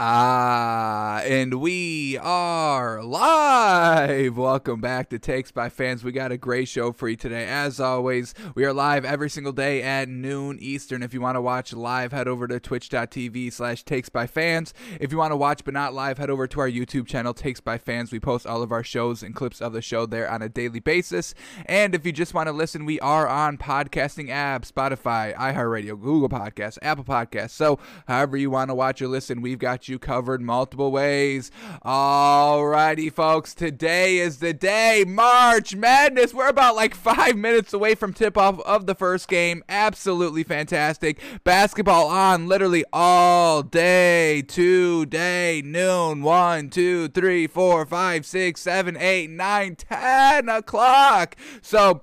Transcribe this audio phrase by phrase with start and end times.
[0.00, 0.89] 啊。
[1.24, 4.38] And we are live.
[4.38, 6.02] Welcome back to Takes by Fans.
[6.02, 7.46] We got a great show for you today.
[7.46, 11.02] As always, we are live every single day at noon Eastern.
[11.02, 14.72] If you want to watch live, head over to twitch.tv slash Takes by Fans.
[14.98, 17.60] If you want to watch but not live, head over to our YouTube channel, Takes
[17.60, 18.12] by Fans.
[18.12, 20.80] We post all of our shows and clips of the show there on a daily
[20.80, 21.34] basis.
[21.66, 26.30] And if you just want to listen, we are on podcasting apps, Spotify, iHeartRadio, Google
[26.30, 27.50] Podcasts, Apple Podcasts.
[27.50, 27.78] So
[28.08, 31.09] however you want to watch or listen, we've got you covered multiple ways.
[31.10, 35.04] Alrighty, folks, today is the day.
[35.06, 36.32] March Madness.
[36.32, 39.64] We're about like five minutes away from tip off of the first game.
[39.68, 41.20] Absolutely fantastic.
[41.42, 49.30] Basketball on literally all day, today, noon, one, two, three, four, five, six, seven, eight,
[49.30, 51.34] nine, ten o'clock.
[51.60, 52.02] So,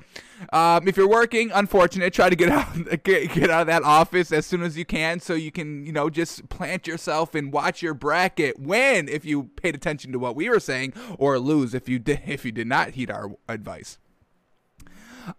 [0.53, 2.73] um, if you're working, unfortunate, try to get out
[3.03, 5.91] get, get out of that office as soon as you can, so you can you
[5.91, 10.35] know just plant yourself and watch your bracket win if you paid attention to what
[10.35, 13.97] we were saying, or lose if you did if you did not heed our advice.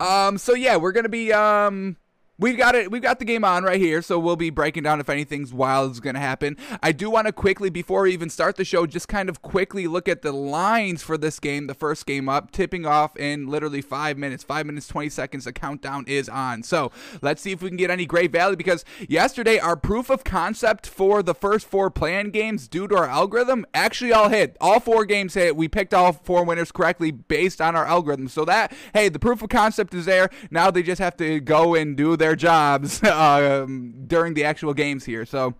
[0.00, 1.96] Um, so yeah, we're gonna be um
[2.40, 2.92] We've got it.
[2.92, 5.90] We've got the game on right here, so we'll be breaking down if anything's wild
[5.90, 6.56] is going to happen.
[6.80, 9.88] I do want to quickly, before we even start the show, just kind of quickly
[9.88, 11.66] look at the lines for this game.
[11.66, 15.46] The first game up, tipping off in literally five minutes, five minutes twenty seconds.
[15.46, 16.62] The countdown is on.
[16.62, 20.22] So let's see if we can get any great value because yesterday our proof of
[20.22, 24.56] concept for the first four play-in games due to our algorithm actually all hit.
[24.60, 25.56] All four games hit.
[25.56, 28.28] We picked all four winners correctly based on our algorithm.
[28.28, 30.30] So that hey, the proof of concept is there.
[30.52, 34.74] Now they just have to go and do their their jobs um, during the actual
[34.74, 35.24] games here.
[35.24, 35.54] So.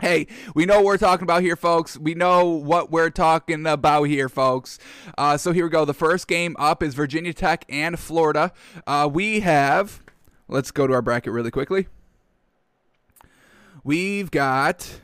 [0.00, 1.98] Hey, we know what we're talking about here, folks.
[1.98, 4.78] We know what we're talking about here, folks.
[5.18, 5.84] Uh, so here we go.
[5.84, 8.50] The first game up is Virginia Tech and Florida.
[8.86, 10.00] Uh, we have,
[10.48, 11.88] let's go to our bracket really quickly.
[13.84, 15.00] We've got.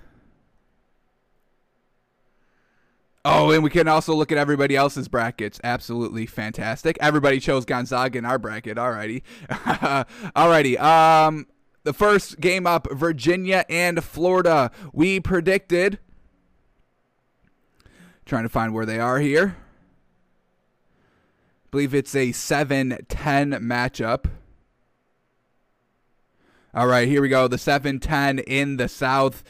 [3.29, 5.61] Oh, and we can also look at everybody else's brackets.
[5.65, 6.97] Absolutely fantastic.
[7.01, 8.77] Everybody chose Gonzaga in our bracket.
[8.77, 9.23] Alrighty.
[9.51, 10.79] Alrighty.
[10.79, 11.49] Um,
[11.83, 14.71] the first game up, Virginia and Florida.
[14.93, 15.99] We predicted.
[18.27, 19.57] Trying to find where they are here.
[21.65, 24.27] I believe it's a 7 10 matchup.
[26.73, 27.49] All right, here we go.
[27.49, 29.43] The 7 10 in the South.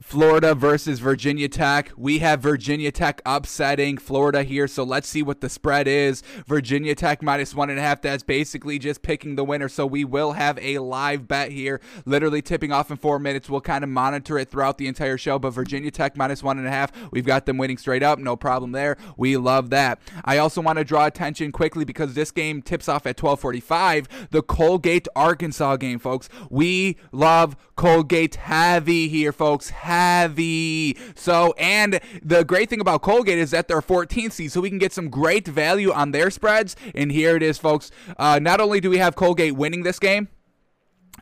[0.00, 1.90] Florida versus Virginia Tech.
[1.96, 6.22] We have Virginia Tech upsetting Florida here, so let's see what the spread is.
[6.46, 8.00] Virginia Tech minus one and a half.
[8.00, 9.68] That's basically just picking the winner.
[9.68, 13.50] So we will have a live bet here, literally tipping off in four minutes.
[13.50, 15.36] We'll kind of monitor it throughout the entire show.
[15.36, 16.92] But Virginia Tech minus one and a half.
[17.10, 18.20] We've got them winning straight up.
[18.20, 18.96] No problem there.
[19.16, 20.00] We love that.
[20.24, 24.28] I also want to draw attention quickly because this game tips off at 1245.
[24.30, 26.28] The Colgate Arkansas game, folks.
[26.50, 30.96] We love Colgate heavy here, folks heavy.
[31.14, 34.78] So, and the great thing about Colgate is that they're 14th seed, so we can
[34.78, 36.76] get some great value on their spreads.
[36.94, 37.90] And here it is, folks.
[38.18, 40.28] Uh, not only do we have Colgate winning this game,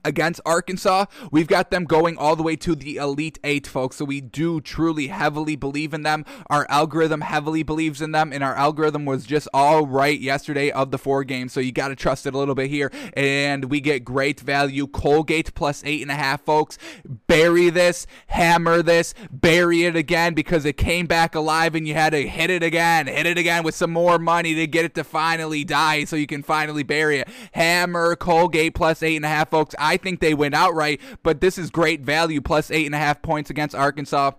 [0.04, 1.06] against Arkansas.
[1.30, 3.96] We've got them going all the way to the Elite Eight, folks.
[3.96, 6.24] So we do truly heavily believe in them.
[6.48, 10.90] Our algorithm heavily believes in them, and our algorithm was just all right yesterday of
[10.90, 11.52] the four games.
[11.52, 12.90] So you got to trust it a little bit here.
[13.14, 14.86] And we get great value.
[14.86, 16.78] Colgate plus eight and a half, folks.
[17.26, 22.10] Bury this, hammer this, bury it again because it came back alive and you had
[22.10, 25.04] to hit it again, hit it again with some more money to get it to
[25.04, 27.28] finally die so you can finally bury it.
[27.52, 29.74] Hammer Colgate plus eight and a half, folks.
[29.96, 33.50] Think they win outright, but this is great value, plus eight and a half points
[33.50, 34.32] against Arkansas.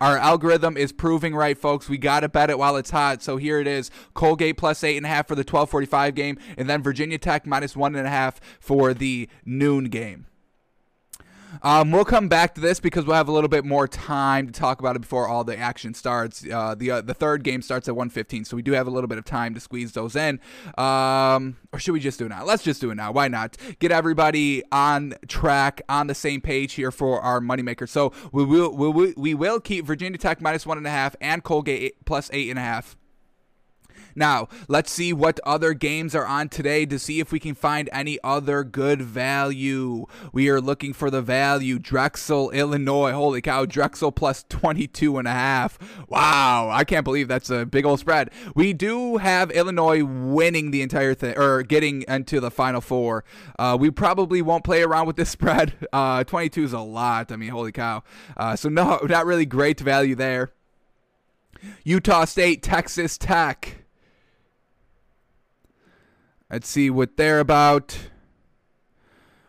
[0.00, 1.88] Our algorithm is proving right, folks.
[1.88, 3.22] We got to bet it while it's hot.
[3.22, 6.68] So here it is Colgate plus eight and a half for the 1245 game, and
[6.68, 10.26] then Virginia Tech minus one and a half for the noon game.
[11.62, 14.52] Um, we'll come back to this because we'll have a little bit more time to
[14.52, 16.44] talk about it before all the action starts.
[16.46, 19.08] Uh, the uh, the third game starts at 1:15, so we do have a little
[19.08, 20.40] bit of time to squeeze those in.
[20.76, 22.44] Um, or should we just do it now?
[22.44, 23.12] Let's just do it now.
[23.12, 23.56] Why not?
[23.78, 27.88] Get everybody on track, on the same page here for our moneymaker.
[27.88, 31.16] So we will we will, we will keep Virginia Tech minus one and a half
[31.20, 32.96] and Colgate plus eight and a half.
[34.16, 37.90] Now, let's see what other games are on today to see if we can find
[37.92, 40.06] any other good value.
[40.32, 41.78] We are looking for the value.
[41.78, 43.12] Drexel, Illinois.
[43.12, 45.78] Holy cow, Drexel plus 22 and a half.
[46.08, 48.30] Wow, I can't believe that's a big old spread.
[48.54, 53.24] We do have Illinois winning the entire thing or getting into the final four.
[53.58, 55.74] Uh, we probably won't play around with this spread.
[55.92, 57.30] Uh, 22 is a lot.
[57.30, 58.02] I mean, holy cow.
[58.36, 60.52] Uh, so no, not really great value there.
[61.84, 63.85] Utah State, Texas Tech.
[66.50, 67.98] Let's see what they're about.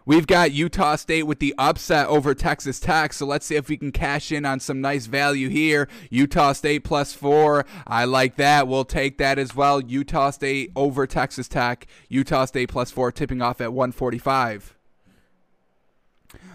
[0.07, 3.11] We've got Utah State with the upset over Texas Tech.
[3.11, 5.89] So let's see if we can cash in on some nice value here.
[6.09, 7.65] Utah State plus four.
[7.85, 8.69] I like that.
[8.69, 9.81] We'll take that as well.
[9.81, 11.87] Utah State over Texas Tech.
[12.07, 14.77] Utah State plus four, tipping off at 145.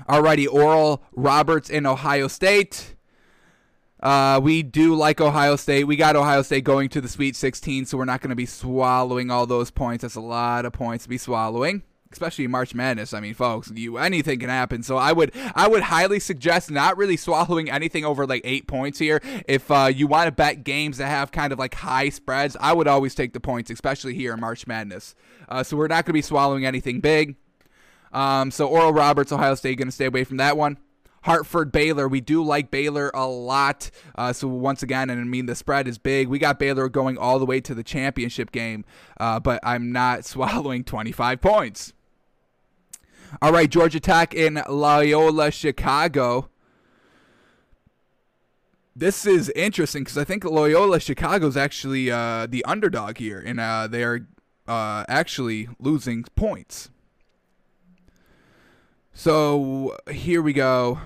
[0.08, 2.91] Alrighty, Oral Roberts in Ohio State.
[4.02, 5.84] Uh, we do like Ohio State.
[5.84, 8.46] We got Ohio State going to the Sweet 16, so we're not going to be
[8.46, 10.02] swallowing all those points.
[10.02, 11.82] That's a lot of points to be swallowing
[12.12, 13.14] especially March Madness.
[13.14, 14.82] I mean, folks, you anything can happen.
[14.82, 18.98] So I would I would highly suggest not really swallowing anything over like eight points
[18.98, 19.20] here.
[19.48, 22.72] If uh, you want to bet games that have kind of like high spreads, I
[22.72, 25.14] would always take the points, especially here in March Madness.
[25.48, 27.36] Uh, so we're not going to be swallowing anything big.
[28.12, 30.78] Um, so Oral Roberts, Ohio State, going to stay away from that one.
[31.22, 32.08] Hartford Baylor.
[32.08, 33.90] We do like Baylor a lot.
[34.14, 36.28] Uh, so once again, and I mean the spread is big.
[36.28, 38.84] We got Baylor going all the way to the championship game,
[39.18, 41.92] uh, but I'm not swallowing 25 points.
[43.40, 46.50] All right, Georgia Tech in Loyola, Chicago.
[48.94, 53.58] This is interesting because I think Loyola Chicago is actually uh, the underdog here, and
[53.58, 54.26] uh, they are
[54.68, 56.90] uh, actually losing points.
[59.14, 61.00] So here we go.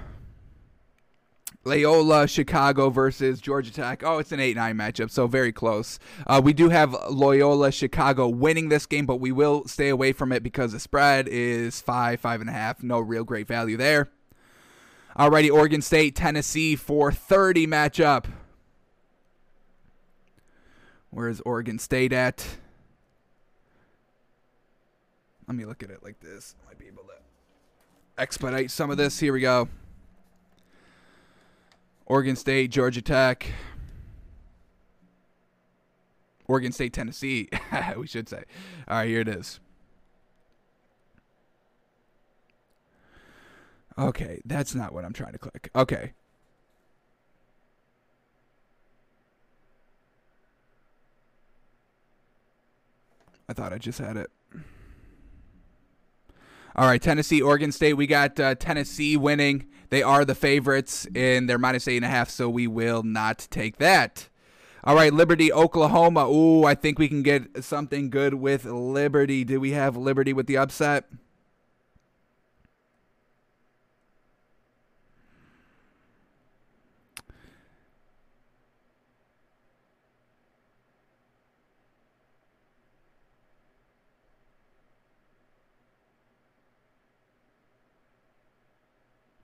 [1.64, 4.04] Loyola Chicago versus Georgia Tech.
[4.04, 5.98] Oh, it's an 8 9 matchup, so very close.
[6.24, 10.30] Uh, we do have Loyola Chicago winning this game, but we will stay away from
[10.30, 12.84] it because the spread is 5, 5.5.
[12.84, 14.08] No real great value there.
[15.18, 18.26] Alrighty, Oregon State, Tennessee 430 matchup.
[21.10, 22.46] Where's Oregon State at?
[25.48, 26.54] Let me look at it like this.
[26.62, 27.14] I might be able to
[28.18, 29.18] expedite some of this.
[29.18, 29.68] Here we go.
[32.06, 33.46] Oregon State, Georgia Tech,
[36.46, 37.48] Oregon State, Tennessee,
[37.96, 38.44] we should say.
[38.86, 39.58] All right, here it is.
[43.98, 45.70] Okay, that's not what I'm trying to click.
[45.74, 46.12] Okay.
[53.48, 54.30] I thought I just had it.
[56.78, 57.94] All right, Tennessee, Oregon State.
[57.94, 59.66] We got uh, Tennessee winning.
[59.88, 63.48] They are the favorites and they're minus eight and a half, so we will not
[63.50, 64.28] take that.
[64.84, 66.28] All right, Liberty, Oklahoma.
[66.28, 69.42] Ooh, I think we can get something good with Liberty.
[69.42, 71.06] Do we have Liberty with the upset?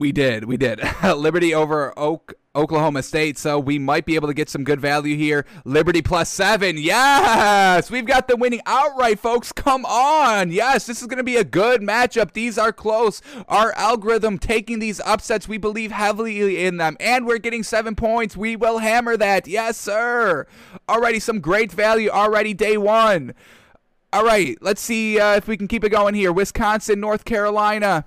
[0.03, 0.43] We did.
[0.43, 0.81] We did.
[1.15, 3.37] Liberty over Oak, Oklahoma State.
[3.37, 5.45] So we might be able to get some good value here.
[5.63, 6.77] Liberty plus seven.
[6.77, 7.89] Yes.
[7.89, 9.53] We've got the winning outright, folks.
[9.53, 10.51] Come on.
[10.51, 10.87] Yes.
[10.87, 12.33] This is going to be a good matchup.
[12.33, 13.21] These are close.
[13.47, 16.97] Our algorithm taking these upsets, we believe heavily in them.
[16.99, 18.35] And we're getting seven points.
[18.35, 19.47] We will hammer that.
[19.47, 20.47] Yes, sir.
[20.89, 23.35] Already Some great value already day one.
[24.11, 24.57] All right.
[24.59, 26.33] Let's see uh, if we can keep it going here.
[26.33, 28.03] Wisconsin, North Carolina.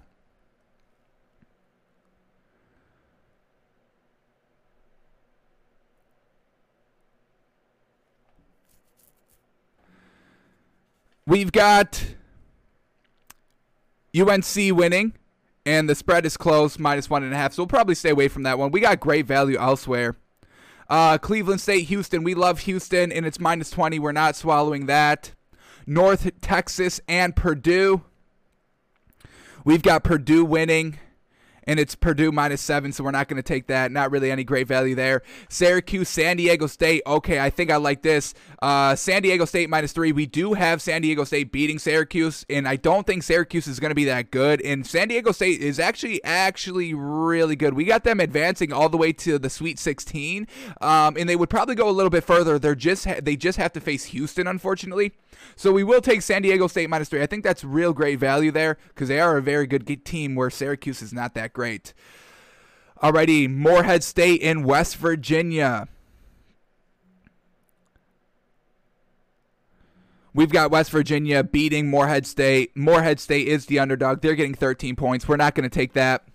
[11.26, 12.04] We've got
[14.16, 15.14] UNC winning,
[15.64, 17.52] and the spread is close, minus one and a half.
[17.52, 18.70] So we'll probably stay away from that one.
[18.70, 20.14] We got great value elsewhere.
[20.88, 22.22] Uh, Cleveland State, Houston.
[22.22, 23.98] We love Houston, and it's minus 20.
[23.98, 25.32] We're not swallowing that.
[25.84, 28.02] North Texas and Purdue.
[29.64, 30.98] We've got Purdue winning
[31.66, 33.90] and it's Purdue minus seven, so we're not going to take that.
[33.90, 35.22] Not really any great value there.
[35.48, 37.02] Syracuse, San Diego State.
[37.06, 38.34] Okay, I think I like this.
[38.62, 40.12] Uh, San Diego State minus three.
[40.12, 43.90] We do have San Diego State beating Syracuse, and I don't think Syracuse is going
[43.90, 44.60] to be that good.
[44.62, 47.74] And San Diego State is actually actually really good.
[47.74, 50.46] We got them advancing all the way to the Sweet 16,
[50.80, 52.58] um, and they would probably go a little bit further.
[52.58, 55.12] They're just ha- they just have to face Houston, unfortunately.
[55.54, 57.22] So we will take San Diego State minus three.
[57.22, 60.50] I think that's real great value there because they are a very good team where
[60.50, 61.94] Syracuse is not that great.
[63.02, 65.88] Alrighty, Morehead State in West Virginia.
[70.34, 72.76] We've got West Virginia beating Morehead State.
[72.76, 74.20] Morehead State is the underdog.
[74.20, 75.26] They're getting 13 points.
[75.26, 76.28] We're not going to take that.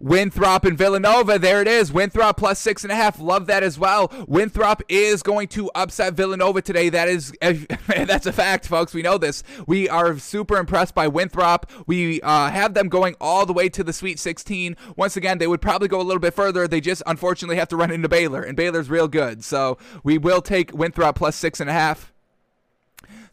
[0.00, 1.38] Winthrop and Villanova.
[1.38, 1.92] There it is.
[1.92, 3.20] Winthrop plus six and a half.
[3.20, 4.12] Love that as well.
[4.26, 6.88] Winthrop is going to upset Villanova today.
[6.88, 7.32] That is
[7.86, 8.94] that's a fact, folks.
[8.94, 9.42] We know this.
[9.66, 11.70] We are super impressed by Winthrop.
[11.86, 14.76] We uh, have them going all the way to the Sweet 16.
[14.96, 16.66] Once again, they would probably go a little bit further.
[16.66, 19.44] They just unfortunately have to run into Baylor, and Baylor's real good.
[19.44, 22.11] So we will take Winthrop plus six and a half.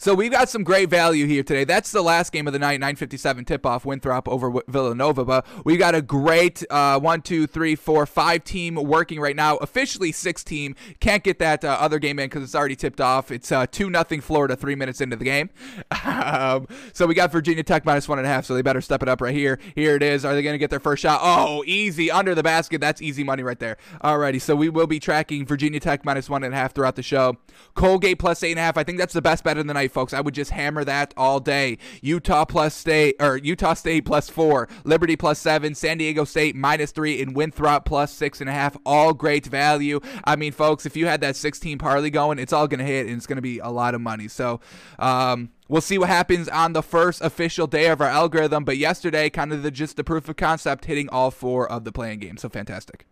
[0.02, 1.66] So we've got some great value here today.
[1.66, 5.26] That's the last game of the night, 9:57 tip-off, Winthrop over Villanova.
[5.26, 9.58] But we got a great uh, one, two, three, four, five team working right now.
[9.58, 10.74] Officially six team.
[11.02, 13.30] Can't get that uh, other game in because it's already tipped off.
[13.30, 15.50] It's uh, two nothing Florida three minutes into the game.
[16.06, 18.46] um, so we got Virginia Tech minus one and a half.
[18.46, 19.60] So they better step it up right here.
[19.76, 20.24] Here it is.
[20.24, 21.20] Are they going to get their first shot?
[21.22, 22.80] Oh, easy under the basket.
[22.80, 23.76] That's easy money right there.
[24.02, 24.42] Alrighty.
[24.42, 27.36] So we will be tracking Virginia Tech minus one and a half throughout the show.
[27.74, 28.78] Colgate plus eight and a half.
[28.78, 30.14] I think that's the best bet in the night folks.
[30.14, 31.78] I would just hammer that all day.
[32.02, 36.92] Utah plus state or Utah State plus four, Liberty plus seven, San Diego State minus
[36.92, 38.78] three, and Winthrop plus six and a half.
[38.86, 40.00] All great value.
[40.24, 43.18] I mean, folks, if you had that 16 parlay going, it's all gonna hit and
[43.18, 44.28] it's gonna be a lot of money.
[44.28, 44.60] So,
[44.98, 49.30] um, We'll see what happens on the first official day of our algorithm, but yesterday,
[49.30, 52.42] kind of the just the proof of concept, hitting all four of the play-in games.
[52.42, 53.06] So fantastic.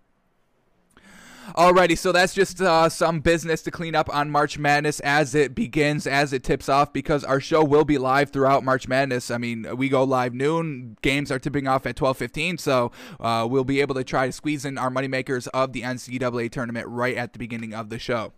[1.55, 5.55] Alrighty, so that's just uh, some business to clean up on March Madness as it
[5.55, 9.31] begins, as it tips off, because our show will be live throughout March Madness.
[9.31, 10.97] I mean, we go live noon.
[11.01, 14.65] Games are tipping off at 12:15, so uh, we'll be able to try to squeeze
[14.65, 18.33] in our moneymakers of the NCAA tournament right at the beginning of the show.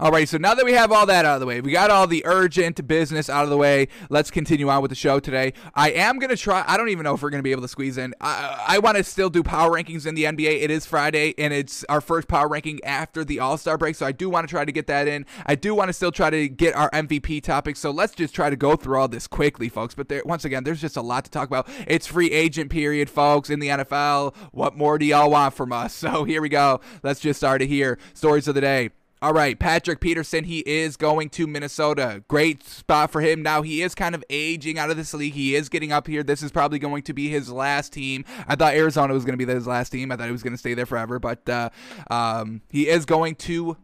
[0.00, 1.90] All right, so now that we have all that out of the way, we got
[1.90, 3.88] all the urgent business out of the way.
[4.10, 5.52] Let's continue on with the show today.
[5.74, 6.64] I am gonna try.
[6.66, 8.14] I don't even know if we're gonna be able to squeeze in.
[8.20, 10.62] I, I want to still do power rankings in the NBA.
[10.62, 14.06] It is Friday, and it's our first power ranking after the All Star break, so
[14.06, 15.26] I do want to try to get that in.
[15.46, 17.76] I do want to still try to get our MVP topic.
[17.76, 19.94] So let's just try to go through all this quickly, folks.
[19.94, 21.68] But there, once again, there's just a lot to talk about.
[21.86, 24.34] It's free agent period, folks, in the NFL.
[24.52, 25.94] What more do y'all want from us?
[26.04, 26.80] So here we go.
[27.02, 27.98] Let's just start it here.
[28.12, 28.90] Stories of the day.
[29.24, 32.22] All right, Patrick Peterson, he is going to Minnesota.
[32.28, 33.40] Great spot for him.
[33.42, 35.32] Now, he is kind of aging out of this league.
[35.32, 36.22] He is getting up here.
[36.22, 38.26] This is probably going to be his last team.
[38.46, 40.12] I thought Arizona was going to be his last team.
[40.12, 41.70] I thought he was going to stay there forever, but uh,
[42.10, 43.78] um, he is going to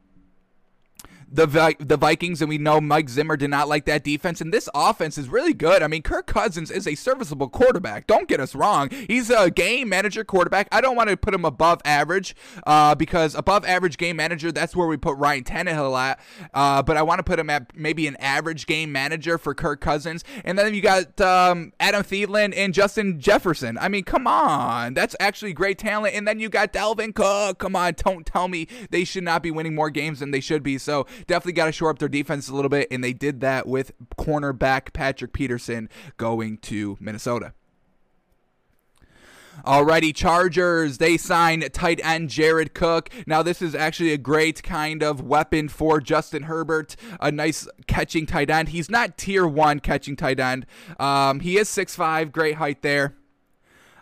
[1.33, 4.41] the Vi- the Vikings, and we know Mike Zimmer did not like that defense.
[4.41, 5.83] And this offense is really good.
[5.83, 8.07] I mean, Kirk Cousins is a serviceable quarterback.
[8.07, 10.69] Don't get us wrong; he's a game manager quarterback.
[10.73, 12.35] I don't want to put him above average
[12.67, 16.21] uh, because above average game manager that's where we put Ryan Tannehill at.
[16.53, 19.81] Uh, but I want to put him at maybe an average game manager for Kirk
[19.81, 20.25] Cousins.
[20.45, 23.79] And then you got um, Adam Thielen and Justin Jefferson.
[23.79, 26.15] I mean, come on, that's actually great talent.
[26.15, 27.59] And then you got Dalvin Cook.
[27.59, 30.63] Come on, don't tell me they should not be winning more games than they should
[30.63, 30.79] be.
[30.79, 33.67] So definitely got to shore up their defense a little bit, and they did that
[33.67, 37.53] with cornerback Patrick Peterson going to Minnesota.
[39.65, 43.11] Alrighty, Chargers, they sign tight end Jared Cook.
[43.27, 48.25] Now, this is actually a great kind of weapon for Justin Herbert, a nice catching
[48.25, 48.71] tight end.
[48.71, 50.65] He's not tier one catching tight end.
[50.99, 53.17] Um, he is 6'5, great height there.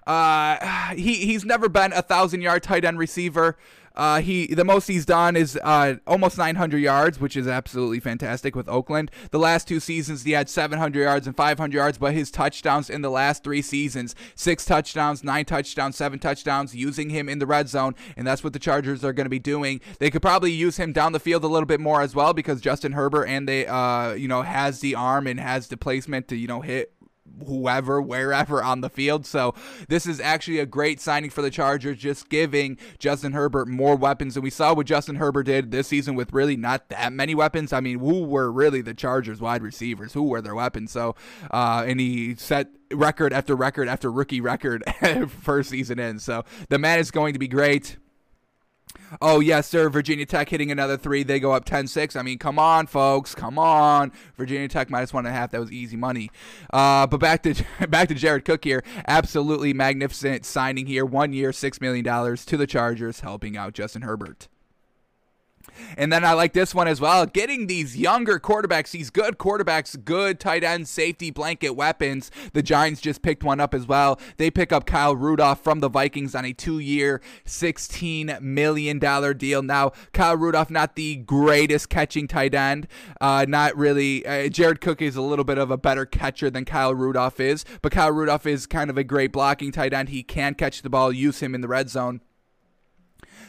[0.06, 3.56] Uh, he, he's never been a thousand yard tight end receiver.
[3.98, 8.54] Uh, he the most he's done is uh, almost 900 yards, which is absolutely fantastic
[8.54, 9.10] with Oakland.
[9.32, 13.02] The last two seasons he had 700 yards and 500 yards, but his touchdowns in
[13.02, 17.68] the last three seasons, six touchdowns, nine touchdowns, seven touchdowns, using him in the red
[17.68, 19.80] zone, and that's what the Chargers are going to be doing.
[19.98, 22.60] They could probably use him down the field a little bit more as well because
[22.60, 26.36] Justin Herbert and they uh you know has the arm and has the placement to
[26.36, 26.92] you know hit
[27.46, 29.26] whoever, wherever on the field.
[29.26, 29.54] So
[29.88, 34.36] this is actually a great signing for the Chargers, just giving Justin Herbert more weapons.
[34.36, 37.72] And we saw what Justin Herbert did this season with really not that many weapons.
[37.72, 40.12] I mean, who were really the Chargers wide receivers?
[40.12, 40.90] Who were their weapons?
[40.90, 41.14] So,
[41.50, 44.82] uh, and he set record after record after rookie record
[45.42, 46.18] first season in.
[46.18, 47.96] So the man is going to be great.
[49.20, 49.88] Oh, yes, sir.
[49.88, 51.22] Virginia Tech hitting another three.
[51.22, 52.16] They go up 10 6.
[52.16, 53.34] I mean, come on, folks.
[53.34, 54.12] Come on.
[54.36, 55.50] Virginia Tech minus one and a half.
[55.50, 56.30] That was easy money.
[56.72, 57.54] Uh, but back to
[57.88, 58.82] back to Jared Cook here.
[59.06, 61.04] Absolutely magnificent signing here.
[61.04, 62.04] One year, $6 million
[62.36, 64.48] to the Chargers, helping out Justin Herbert.
[65.96, 67.26] And then I like this one as well.
[67.26, 72.30] Getting these younger quarterbacks, these good quarterbacks, good tight end, safety, blanket weapons.
[72.52, 74.20] The Giants just picked one up as well.
[74.36, 78.98] They pick up Kyle Rudolph from the Vikings on a two year, $16 million
[79.36, 79.62] deal.
[79.62, 82.86] Now, Kyle Rudolph, not the greatest catching tight end.
[83.20, 84.26] Uh, not really.
[84.26, 87.64] Uh, Jared Cook is a little bit of a better catcher than Kyle Rudolph is,
[87.82, 90.08] but Kyle Rudolph is kind of a great blocking tight end.
[90.08, 92.20] He can catch the ball, use him in the red zone.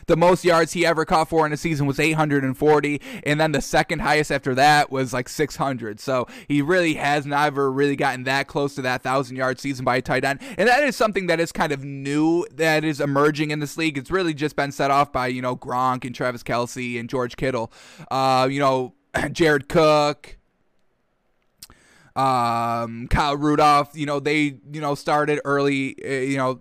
[0.09, 3.61] The most yards he ever caught for in a season was 840, and then the
[3.61, 5.99] second highest after that was like 600.
[5.99, 9.97] So he really has never really gotten that close to that thousand yard season by
[9.97, 13.51] a tight end, and that is something that is kind of new that is emerging
[13.51, 13.99] in this league.
[13.99, 17.37] It's really just been set off by you know Gronk and Travis Kelce and George
[17.37, 17.71] Kittle.
[18.09, 18.95] Uh, you know
[19.31, 20.39] Jared Cook
[22.15, 26.59] um, Kyle Rudolph, you know, they, you know, started early, uh, you know,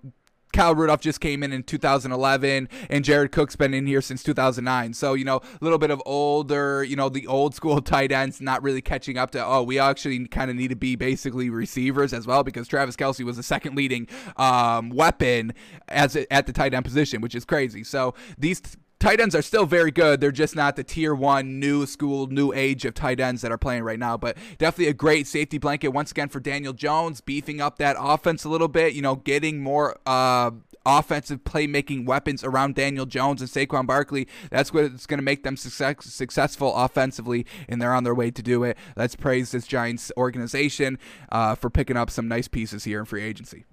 [0.59, 4.93] Kyle Rudolph just came in in 2011, and Jared Cook's been in here since 2009.
[4.93, 8.41] So you know, a little bit of older, you know, the old school tight ends
[8.41, 9.47] not really catching up to.
[9.47, 13.25] Oh, we actually kind of need to be basically receivers as well because Travis Kelce
[13.25, 15.53] was the second leading um, weapon
[15.87, 17.85] as at the tight end position, which is crazy.
[17.85, 18.61] So these
[19.01, 20.21] tight ends are still very good.
[20.21, 23.59] They're just not the tier one new school, new age of tight ends that are
[23.59, 24.17] playing right now.
[24.17, 28.45] But definitely a great safety blanket once again for Daniel Jones, beefing up that offense
[28.45, 28.95] a little bit.
[28.95, 30.51] You know, getting more uh,
[30.85, 34.27] offensive playmaking weapons around Daniel Jones and Saquon Barkley.
[34.51, 38.43] That's what's going to make them success- successful offensively, and they're on their way to
[38.43, 38.77] do it.
[38.97, 40.99] Let's praise this Giants organization
[41.31, 43.65] uh, for picking up some nice pieces here in free agency.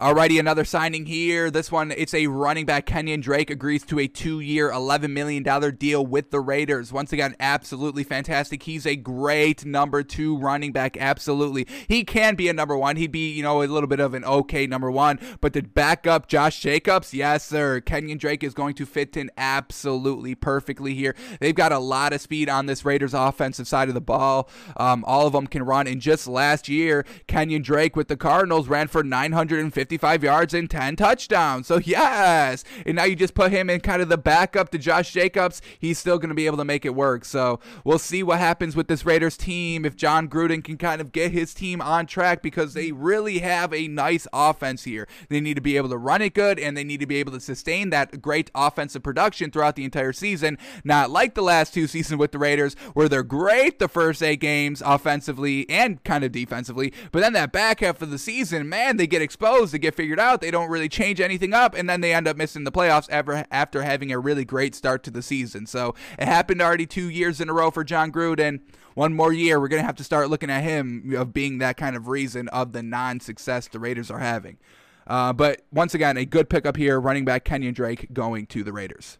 [0.00, 1.50] Alrighty, another signing here.
[1.50, 2.86] This one, it's a running back.
[2.86, 5.42] Kenyon Drake agrees to a two-year, $11 million
[5.76, 6.90] deal with the Raiders.
[6.90, 8.62] Once again, absolutely fantastic.
[8.62, 10.96] He's a great number two running back.
[10.96, 11.66] Absolutely.
[11.86, 12.96] He can be a number one.
[12.96, 15.18] He'd be, you know, a little bit of an okay number one.
[15.42, 17.82] But to back up Josh Jacobs, yes, sir.
[17.82, 21.14] Kenyon Drake is going to fit in absolutely perfectly here.
[21.40, 24.48] They've got a lot of speed on this Raiders offensive side of the ball.
[24.78, 25.86] Um, all of them can run.
[25.86, 30.70] And just last year, Kenyon Drake with the Cardinals ran for 950 55 yards and
[30.70, 31.66] 10 touchdowns.
[31.66, 32.62] So, yes.
[32.86, 35.60] And now you just put him in kind of the backup to Josh Jacobs.
[35.80, 37.24] He's still going to be able to make it work.
[37.24, 41.10] So, we'll see what happens with this Raiders team if Jon Gruden can kind of
[41.10, 45.08] get his team on track because they really have a nice offense here.
[45.28, 47.32] They need to be able to run it good and they need to be able
[47.32, 50.56] to sustain that great offensive production throughout the entire season.
[50.84, 54.38] Not like the last two seasons with the Raiders where they're great the first eight
[54.38, 58.96] games offensively and kind of defensively, but then that back half of the season, man,
[58.96, 60.40] they get exposed get figured out.
[60.40, 63.44] They don't really change anything up, and then they end up missing the playoffs ever
[63.50, 65.66] after having a really great start to the season.
[65.66, 68.60] So it happened already two years in a row for Jon Gruden.
[68.94, 71.96] One more year, we're gonna have to start looking at him of being that kind
[71.96, 74.58] of reason of the non-success the Raiders are having.
[75.06, 78.72] Uh, but once again, a good pickup here, running back Kenyon Drake going to the
[78.72, 79.18] Raiders.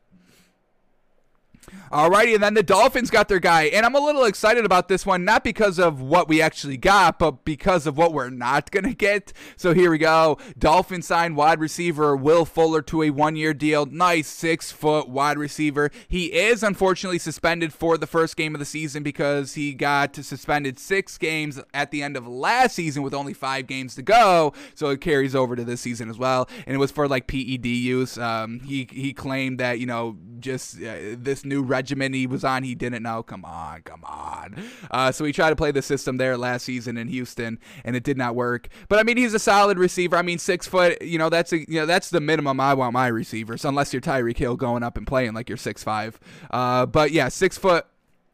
[1.90, 5.04] Alrighty, and then the Dolphins got their guy, and I'm a little excited about this
[5.04, 8.94] one, not because of what we actually got, but because of what we're not gonna
[8.94, 9.32] get.
[9.56, 10.38] So here we go.
[10.58, 13.86] Dolphins signed wide receiver Will Fuller to a one-year deal.
[13.86, 15.90] Nice six-foot wide receiver.
[16.08, 20.78] He is unfortunately suspended for the first game of the season because he got suspended
[20.78, 24.52] six games at the end of last season with only five games to go.
[24.74, 27.66] So it carries over to this season as well, and it was for like PED
[27.66, 28.16] use.
[28.16, 32.62] Um, he he claimed that you know just uh, this new regimen he was on,
[32.62, 33.22] he didn't know.
[33.22, 34.56] Come on, come on.
[34.90, 38.02] Uh, so he tried to play the system there last season in Houston, and it
[38.02, 38.68] did not work.
[38.88, 40.16] But I mean, he's a solid receiver.
[40.16, 41.02] I mean, six foot.
[41.02, 44.00] You know, that's a you know that's the minimum I want my receivers, unless you're
[44.00, 46.18] Tyreek Hill going up and playing like you're six five.
[46.50, 47.86] Uh, but yeah, six foot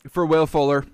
[0.09, 0.85] for Will Fuller.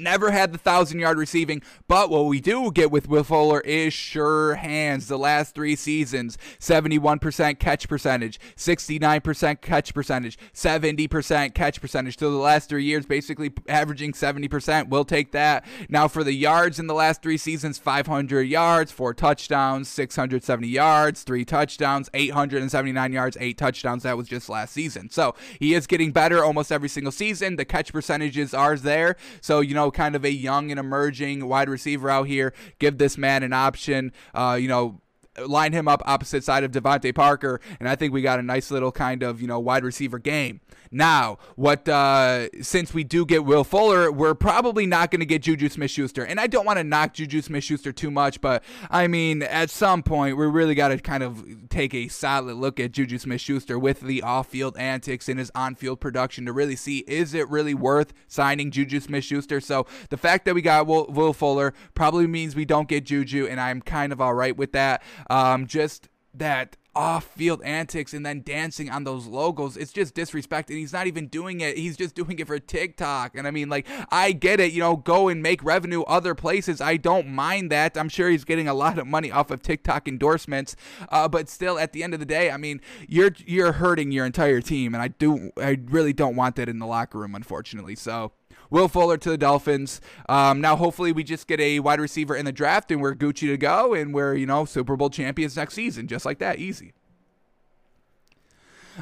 [0.00, 3.92] Never had the thousand yard receiving, but what we do get with Will Fuller is
[3.92, 5.08] sure hands.
[5.08, 12.18] The last three seasons 71% catch percentage, 69% catch percentage, 70% catch percentage.
[12.18, 14.88] So the last three years, basically averaging 70%.
[14.88, 15.66] We'll take that.
[15.90, 21.22] Now, for the yards in the last three seasons 500 yards, four touchdowns, 670 yards,
[21.24, 24.04] three touchdowns, 879 yards, eight touchdowns.
[24.04, 25.10] That was just last season.
[25.10, 27.56] So he is getting better almost every single season.
[27.56, 29.16] The catch percentages are there.
[29.40, 32.52] So, you know, kind of a young and emerging wide receiver out here.
[32.78, 34.12] Give this man an option.
[34.34, 35.00] Uh, you know,
[35.46, 38.70] line him up opposite side of DeVante Parker, and I think we got a nice
[38.70, 40.60] little kind of you know wide receiver game.
[40.92, 45.42] Now, what uh, since we do get Will Fuller, we're probably not going to get
[45.42, 49.42] Juju Smith-Schuster, and I don't want to knock Juju Smith-Schuster too much, but I mean
[49.42, 53.18] at some point we really got to kind of take a solid look at Juju
[53.18, 57.74] Smith-Schuster with the off-field antics and his on-field production to really see is it really
[57.74, 59.60] worth signing Juju Smith-Schuster.
[59.60, 63.46] So the fact that we got Will, Will Fuller probably means we don't get Juju,
[63.48, 65.02] and I'm kind of all right with that.
[65.28, 69.76] Um, just that off field antics and then dancing on those logos.
[69.76, 70.70] It's just disrespect.
[70.70, 71.76] And he's not even doing it.
[71.76, 73.36] He's just doing it for TikTok.
[73.36, 76.80] And I mean, like, I get it, you know, go and make revenue other places.
[76.80, 77.96] I don't mind that.
[77.96, 80.76] I'm sure he's getting a lot of money off of TikTok endorsements.
[81.08, 84.26] Uh, but still, at the end of the day, I mean, you're you're hurting your
[84.26, 84.94] entire team.
[84.94, 87.94] And I do I really don't want that in the locker room, unfortunately.
[87.94, 88.32] So
[88.70, 90.00] Will Fuller to the Dolphins.
[90.28, 93.48] Um, now, hopefully, we just get a wide receiver in the draft and we're Gucci
[93.48, 96.58] to go and we're, you know, Super Bowl champions next season, just like that.
[96.58, 96.92] Easy.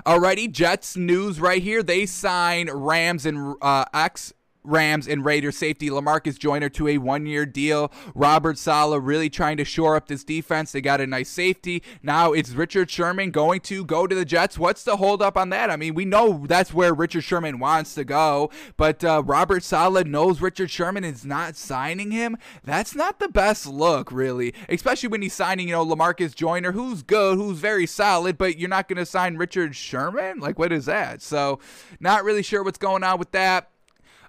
[0.06, 1.82] Alrighty, Jets news right here.
[1.82, 4.32] They sign Rams and uh, X
[4.68, 7.90] Rams and Raiders safety Lamarcus Joyner to a one year deal.
[8.14, 10.72] Robert Saleh really trying to shore up this defense.
[10.72, 11.82] They got a nice safety.
[12.02, 14.58] Now it's Richard Sherman going to go to the Jets.
[14.58, 15.70] What's the holdup on that?
[15.70, 20.06] I mean, we know that's where Richard Sherman wants to go, but uh, Robert Saleh
[20.06, 22.36] knows Richard Sherman is not signing him.
[22.64, 27.02] That's not the best look, really, especially when he's signing, you know, Lamarcus Joyner, who's
[27.02, 30.40] good, who's very solid, but you're not going to sign Richard Sherman?
[30.40, 31.22] Like, what is that?
[31.22, 31.60] So,
[32.00, 33.70] not really sure what's going on with that.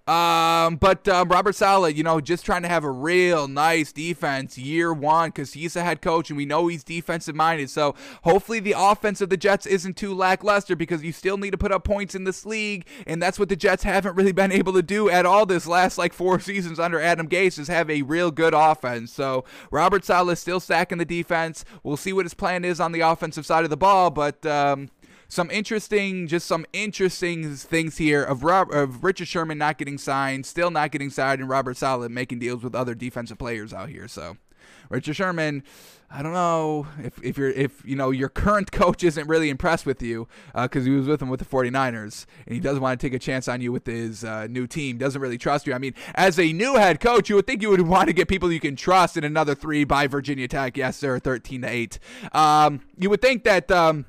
[0.09, 4.57] Um, but um, Robert Saleh, you know, just trying to have a real nice defense
[4.57, 7.69] year one because he's a head coach and we know he's defensive minded.
[7.69, 7.93] So
[8.23, 11.71] hopefully the offense of the Jets isn't too lackluster because you still need to put
[11.71, 14.81] up points in this league, and that's what the Jets haven't really been able to
[14.81, 18.31] do at all this last like four seasons under Adam Gase is have a real
[18.31, 19.13] good offense.
[19.13, 21.63] So Robert Saleh is still stacking the defense.
[21.83, 24.43] We'll see what his plan is on the offensive side of the ball, but.
[24.43, 24.89] Um,
[25.29, 30.45] some interesting, just some interesting things here of Rob, of Richard Sherman not getting signed,
[30.45, 34.07] still not getting signed, and Robert Saleh making deals with other defensive players out here.
[34.07, 34.37] So,
[34.89, 35.63] Richard Sherman,
[36.09, 39.85] I don't know if, if you're if you know your current coach isn't really impressed
[39.85, 42.99] with you because uh, he was with him with the 49ers and he doesn't want
[42.99, 45.75] to take a chance on you with his uh, new team doesn't really trust you.
[45.75, 48.27] I mean, as a new head coach, you would think you would want to get
[48.27, 50.75] people you can trust in another three by Virginia Tech.
[50.75, 51.99] Yes, sir, 13 to eight.
[52.31, 53.69] Um, you would think that.
[53.69, 54.05] Um,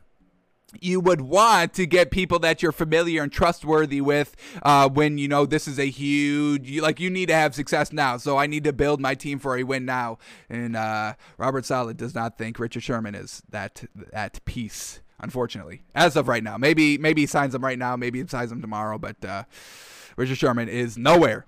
[0.80, 5.28] you would want to get people that you're familiar and trustworthy with uh, when you
[5.28, 8.46] know this is a huge you, like you need to have success now so i
[8.46, 10.18] need to build my team for a win now.
[10.48, 16.16] And uh, robert Saleh does not think richard sherman is that at peace unfortunately as
[16.16, 16.56] of right now.
[16.56, 19.44] Maybe maybe he signs them right now maybe he signs them tomorrow but uh,
[20.16, 21.46] richard sherman is nowhere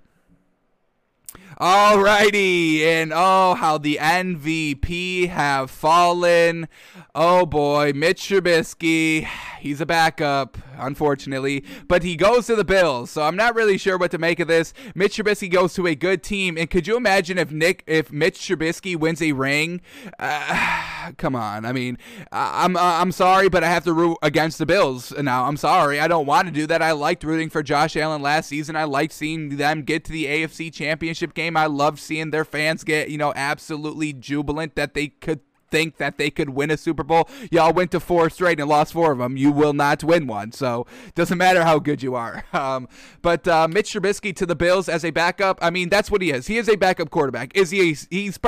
[1.59, 6.67] Alrighty, and oh, how the MVP have fallen.
[7.15, 9.27] Oh boy, Mitch Trubisky,
[9.59, 13.99] he's a backup, unfortunately, but he goes to the Bills, so I'm not really sure
[13.99, 14.73] what to make of this.
[14.95, 18.39] Mitch Trubisky goes to a good team, and could you imagine if Nick, if Mitch
[18.39, 19.79] Trubisky wins a ring?
[20.17, 21.99] Uh, come on, I mean,
[22.31, 25.45] I'm I'm sorry, but I have to root against the Bills now.
[25.45, 26.81] I'm sorry, I don't want to do that.
[26.81, 28.75] I liked rooting for Josh Allen last season.
[28.75, 31.55] I liked seeing them get to the AFC Championship game.
[31.55, 35.39] I love seeing their fans get, you know, absolutely jubilant that they could
[35.73, 37.27] think that they could win a Super Bowl.
[37.49, 39.37] Y'all went to four straight and lost four of them.
[39.37, 40.51] You will not win one.
[40.51, 42.45] So doesn't matter how good you are.
[42.63, 42.87] Um,
[43.21, 45.57] but uh, Mitch Trubisky to the Bills as a backup.
[45.61, 46.47] I mean, that's what he is.
[46.47, 47.55] He is a backup quarterback.
[47.57, 47.79] Is he?
[47.79, 48.39] He's he's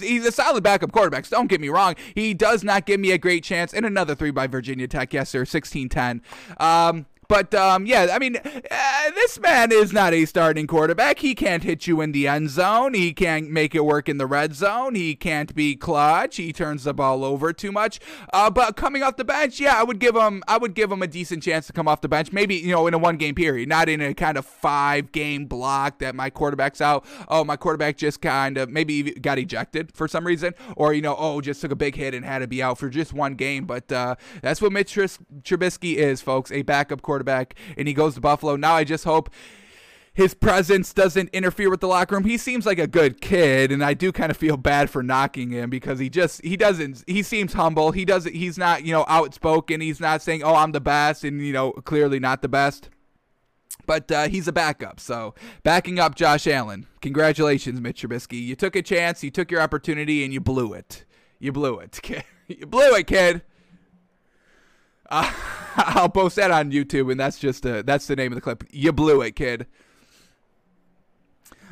[0.00, 1.24] he's a solid backup quarterback.
[1.24, 1.96] So don't get me wrong.
[2.14, 3.72] He does not give me a great chance.
[3.72, 5.12] And another three by Virginia Tech.
[5.12, 5.44] Yes, sir.
[5.44, 6.20] 16-10.
[6.60, 11.18] Um, but um, yeah, I mean, uh, this man is not a starting quarterback.
[11.18, 12.94] He can't hit you in the end zone.
[12.94, 14.94] He can't make it work in the red zone.
[14.94, 16.36] He can't be clutch.
[16.36, 18.00] He turns the ball over too much.
[18.32, 20.42] Uh, but coming off the bench, yeah, I would give him.
[20.46, 22.32] I would give him a decent chance to come off the bench.
[22.32, 25.46] Maybe you know in a one game period, not in a kind of five game
[25.46, 27.04] block that my quarterback's out.
[27.28, 31.16] Oh, my quarterback just kind of maybe got ejected for some reason, or you know,
[31.18, 33.64] oh, just took a big hit and had to be out for just one game.
[33.64, 36.52] But uh, that's what Mitch Trubisky is, folks.
[36.52, 38.56] A backup quarterback quarterback, and he goes to Buffalo.
[38.56, 39.30] Now I just hope
[40.12, 42.24] his presence doesn't interfere with the locker room.
[42.24, 45.50] He seems like a good kid, and I do kind of feel bad for knocking
[45.50, 47.92] him because he just he doesn't he seems humble.
[47.92, 49.80] He doesn't he's not you know outspoken.
[49.80, 52.90] He's not saying oh I'm the best, and you know clearly not the best.
[53.86, 56.86] But uh, he's a backup, so backing up Josh Allen.
[57.02, 58.40] Congratulations, Mitch Trubisky.
[58.40, 61.04] You took a chance, you took your opportunity, and you blew it.
[61.38, 62.24] You blew it, kid.
[62.48, 63.42] you blew it, kid.
[65.14, 65.32] Uh,
[65.76, 68.64] I'll post that on YouTube, and that's just a, that's the name of the clip.
[68.70, 69.66] You blew it, kid.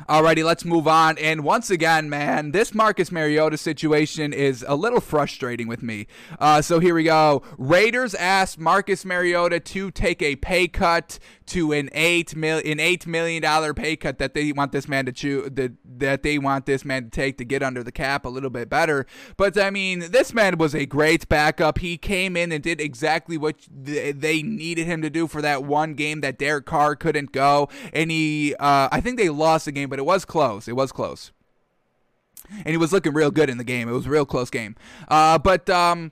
[0.09, 1.17] Alrighty, let's move on.
[1.17, 6.07] And once again, man, this Marcus Mariota situation is a little frustrating with me.
[6.39, 7.41] Uh, so here we go.
[7.57, 13.05] Raiders asked Marcus Mariota to take a pay cut to an eight mil an eight
[13.07, 16.65] million dollar pay cut that they want this man to chew that that they want
[16.65, 19.05] this man to take to get under the cap a little bit better.
[19.37, 21.79] But I mean, this man was a great backup.
[21.79, 25.93] He came in and did exactly what they needed him to do for that one
[25.93, 29.89] game that Derek Carr couldn't go, and he uh, I think they lost the game,
[29.89, 30.67] but it was close.
[30.67, 31.31] It was close.
[32.49, 33.87] And he was looking real good in the game.
[33.87, 34.75] It was a real close game.
[35.07, 36.11] Uh, but um,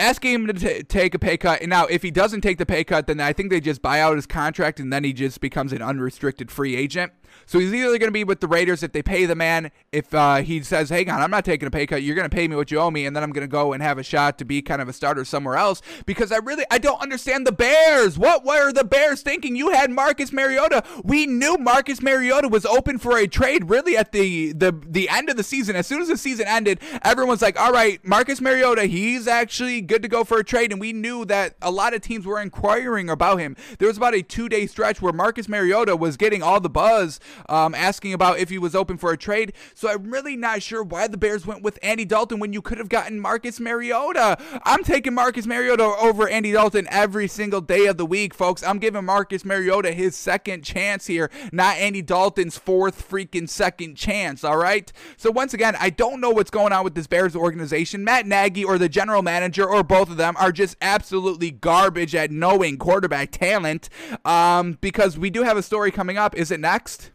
[0.00, 1.60] asking him to t- take a pay cut.
[1.60, 4.00] And now, if he doesn't take the pay cut, then I think they just buy
[4.00, 7.12] out his contract and then he just becomes an unrestricted free agent.
[7.46, 9.70] So he's either going to be with the Raiders if they pay the man.
[9.92, 12.02] If uh, he says, "Hang on, I'm not taking a pay cut.
[12.02, 13.72] You're going to pay me what you owe me, and then I'm going to go
[13.72, 16.64] and have a shot to be kind of a starter somewhere else." Because I really,
[16.70, 18.18] I don't understand the Bears.
[18.18, 19.56] What were the Bears thinking?
[19.56, 20.84] You had Marcus Mariota.
[21.04, 23.70] We knew Marcus Mariota was open for a trade.
[23.70, 26.80] Really, at the the the end of the season, as soon as the season ended,
[27.02, 30.72] everyone's like, "All right, Marcus Mariota, he's actually good to go for a trade.
[30.72, 33.56] And we knew that a lot of teams were inquiring about him.
[33.78, 37.19] There was about a two day stretch where Marcus Mariota was getting all the buzz,
[37.48, 39.52] um, asking about if he was open for a trade.
[39.74, 42.78] So I'm really not sure why the Bears went with Andy Dalton when you could
[42.78, 44.38] have gotten Marcus Mariota.
[44.64, 48.62] I'm taking Marcus Mariota over Andy Dalton every single day of the week, folks.
[48.62, 54.44] I'm giving Marcus Mariota his second chance here, not Andy Dalton's fourth freaking second chance,
[54.44, 54.92] all right?
[55.16, 58.04] So once again, I don't know what's going on with this Bears organization.
[58.04, 62.30] Matt Nagy or the general manager or both of them are just absolutely garbage at
[62.30, 63.88] knowing quarterback talent
[64.24, 66.36] um, because we do have a story coming up.
[66.36, 67.09] Is it next?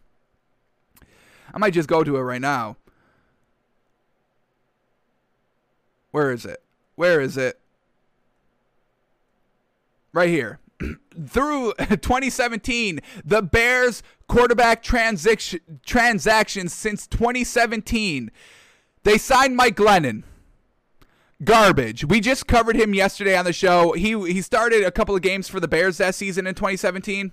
[1.56, 2.76] I might just go to it right now.
[6.10, 6.62] Where is it?
[6.96, 7.58] Where is it?
[10.12, 10.58] Right here.
[11.26, 18.30] Through 2017, the Bears quarterback transaction transactions since 2017,
[19.04, 20.24] they signed Mike Glennon.
[21.42, 22.04] Garbage.
[22.04, 23.92] We just covered him yesterday on the show.
[23.92, 27.32] He he started a couple of games for the Bears that season in 2017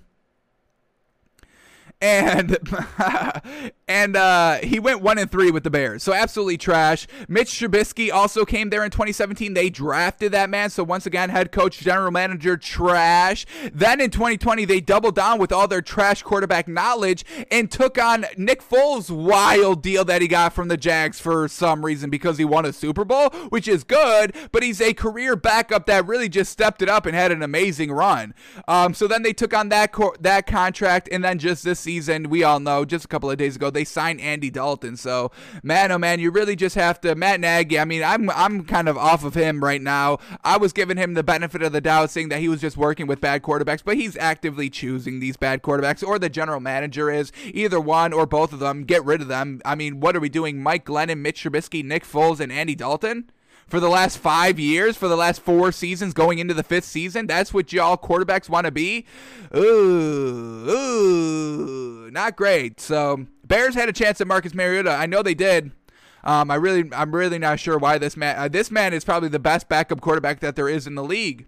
[2.04, 2.58] and
[3.88, 7.06] and uh, he went one and three with the Bears, so absolutely trash.
[7.28, 9.54] Mitch Trubisky also came there in 2017.
[9.54, 13.46] They drafted that man, so once again, head coach, general manager, trash.
[13.72, 18.26] Then in 2020, they doubled down with all their trash quarterback knowledge and took on
[18.36, 22.44] Nick Foles' wild deal that he got from the Jags for some reason because he
[22.44, 26.52] won a Super Bowl, which is good, but he's a career backup that really just
[26.52, 28.34] stepped it up and had an amazing run.
[28.68, 31.93] Um, so then they took on that co- that contract, and then just this season,
[32.00, 34.96] we all know, just a couple of days ago, they signed Andy Dalton.
[34.96, 35.30] So,
[35.62, 37.78] man, oh man, you really just have to Matt Nagy.
[37.78, 40.18] I mean, I'm I'm kind of off of him right now.
[40.42, 43.06] I was giving him the benefit of the doubt, saying that he was just working
[43.06, 47.32] with bad quarterbacks, but he's actively choosing these bad quarterbacks, or the general manager is
[47.52, 48.84] either one or both of them.
[48.84, 49.60] Get rid of them.
[49.64, 50.62] I mean, what are we doing?
[50.62, 53.30] Mike Glennon, Mitch Trubisky, Nick Foles, and Andy Dalton
[53.66, 57.26] for the last five years, for the last four seasons, going into the fifth season.
[57.26, 59.06] That's what y'all quarterbacks want to be.
[59.56, 62.80] Ooh, ooh, not great.
[62.80, 64.90] So Bears had a chance at Marcus Mariota.
[64.90, 65.72] I know they did.
[66.22, 68.36] Um, I really, I'm really not sure why this man.
[68.38, 71.46] Uh, this man is probably the best backup quarterback that there is in the league.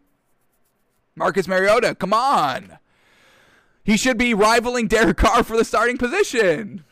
[1.14, 2.78] Marcus Mariota, come on.
[3.82, 6.84] He should be rivaling Derek Carr for the starting position.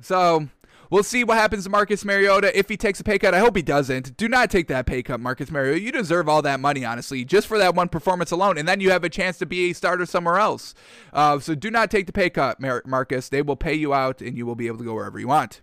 [0.00, 0.48] So
[0.90, 3.34] We'll see what happens to Marcus Mariota if he takes a pay cut.
[3.34, 4.16] I hope he doesn't.
[4.16, 5.80] Do not take that pay cut, Marcus Mariota.
[5.80, 8.56] You deserve all that money, honestly, just for that one performance alone.
[8.56, 10.74] And then you have a chance to be a starter somewhere else.
[11.12, 13.28] Uh, so do not take the pay cut, Mar- Marcus.
[13.28, 15.60] They will pay you out and you will be able to go wherever you want.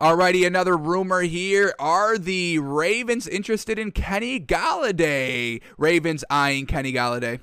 [0.00, 1.74] Alrighty, another rumor here.
[1.78, 5.62] Are the Ravens interested in Kenny Golladay?
[5.78, 7.40] Ravens eyeing Kenny Golladay.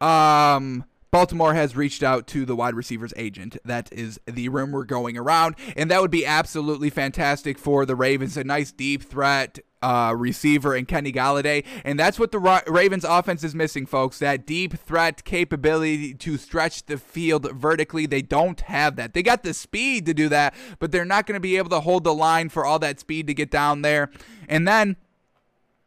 [0.00, 0.84] Um,
[1.16, 3.56] Baltimore has reached out to the wide receiver's agent.
[3.64, 8.36] That is the rumor going around, and that would be absolutely fantastic for the Ravens.
[8.36, 11.64] A nice deep threat uh, receiver and Kenny Golladay.
[11.84, 14.18] And that's what the Ra- Ravens offense is missing, folks.
[14.18, 18.04] That deep threat capability to stretch the field vertically.
[18.04, 19.14] They don't have that.
[19.14, 21.80] They got the speed to do that, but they're not going to be able to
[21.80, 24.10] hold the line for all that speed to get down there.
[24.50, 24.96] And then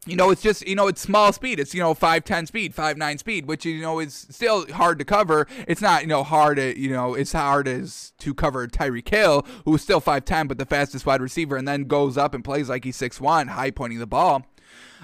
[0.09, 1.59] you know, it's just, you know, it's small speed.
[1.59, 5.47] It's, you know, 5'10 speed, 5'9 speed, which, you know, is still hard to cover.
[5.67, 9.45] It's not, you know, hard, to, you know, it's hard as to cover Tyreek Hill,
[9.65, 12.83] who's still 5'10, but the fastest wide receiver, and then goes up and plays like
[12.83, 14.45] he's 6'1, high pointing the ball.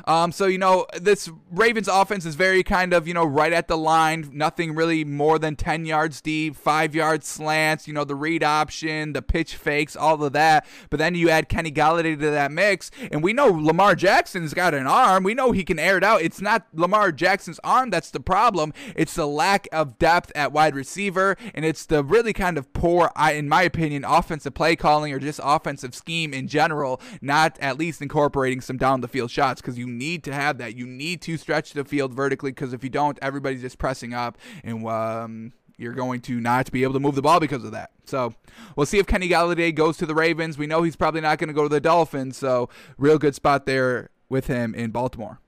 [0.05, 3.67] Um, so, you know, this Ravens offense is very kind of, you know, right at
[3.67, 8.15] the line, nothing really more than 10 yards deep, five yard slants, you know, the
[8.15, 10.65] read option, the pitch fakes, all of that.
[10.89, 14.73] But then you add Kenny Golladay to that mix, and we know Lamar Jackson's got
[14.73, 15.23] an arm.
[15.23, 16.21] We know he can air it out.
[16.21, 18.73] It's not Lamar Jackson's arm that's the problem.
[18.95, 23.11] It's the lack of depth at wide receiver, and it's the really kind of poor,
[23.31, 28.01] in my opinion, offensive play calling or just offensive scheme in general, not at least
[28.01, 30.75] incorporating some down the field shots because you you need to have that.
[30.75, 34.37] You need to stretch the field vertically because if you don't, everybody's just pressing up
[34.63, 37.91] and um, you're going to not be able to move the ball because of that.
[38.05, 38.33] So
[38.75, 40.57] we'll see if Kenny Golladay goes to the Ravens.
[40.57, 42.37] We know he's probably not going to go to the Dolphins.
[42.37, 45.39] So real good spot there with him in Baltimore.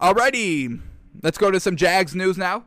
[0.00, 0.80] Alrighty,
[1.22, 2.64] let's go to some Jags news now.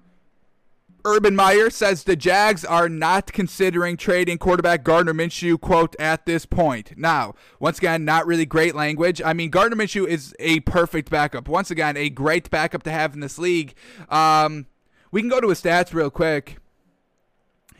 [1.05, 6.45] Urban Meyer says the Jags are not considering trading quarterback Gardner Minshew, quote, at this
[6.45, 6.93] point.
[6.97, 9.21] Now, once again, not really great language.
[9.21, 11.49] I mean, Gardner Minshew is a perfect backup.
[11.49, 13.73] Once again, a great backup to have in this league.
[14.07, 14.67] Um,
[15.11, 16.57] we can go to his stats real quick.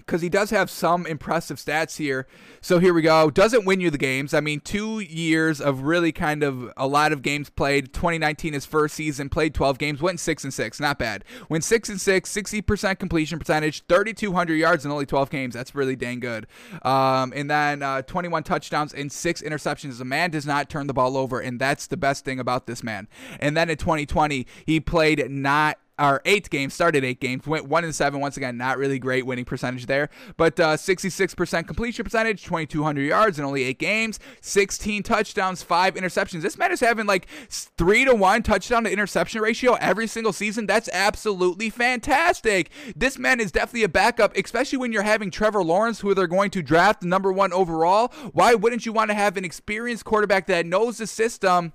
[0.06, 2.28] Because he does have some impressive stats here.
[2.62, 3.30] So here we go.
[3.30, 4.34] Doesn't win you the games.
[4.34, 7.94] I mean, two years of really kind of a lot of games played.
[7.94, 10.80] 2019, his first season, played 12 games, went six and six.
[10.80, 11.24] Not bad.
[11.50, 15.54] Went six and six, 60% completion percentage, 3,200 yards in only 12 games.
[15.54, 16.48] That's really dang good.
[16.84, 19.98] Um, and then uh, 21 touchdowns and six interceptions.
[19.98, 22.84] The man does not turn the ball over, and that's the best thing about this
[22.84, 23.08] man.
[23.40, 27.84] And then in 2020, he played not our eighth game, started eight games, went one
[27.84, 28.20] and seven.
[28.20, 33.38] Once again, not really great winning percentage there, but uh, 66% completion percentage, 2,200 yards
[33.38, 36.42] in only eight games, 16 touchdowns, five interceptions.
[36.42, 40.66] This man is having like three to one touchdown to interception ratio every single season.
[40.66, 42.70] That's absolutely fantastic.
[42.96, 46.52] This man is definitely a backup, especially when you're having Trevor Lawrence, who they're going
[46.52, 48.12] to draft number one overall.
[48.32, 51.74] Why wouldn't you want to have an experienced quarterback that knows the system?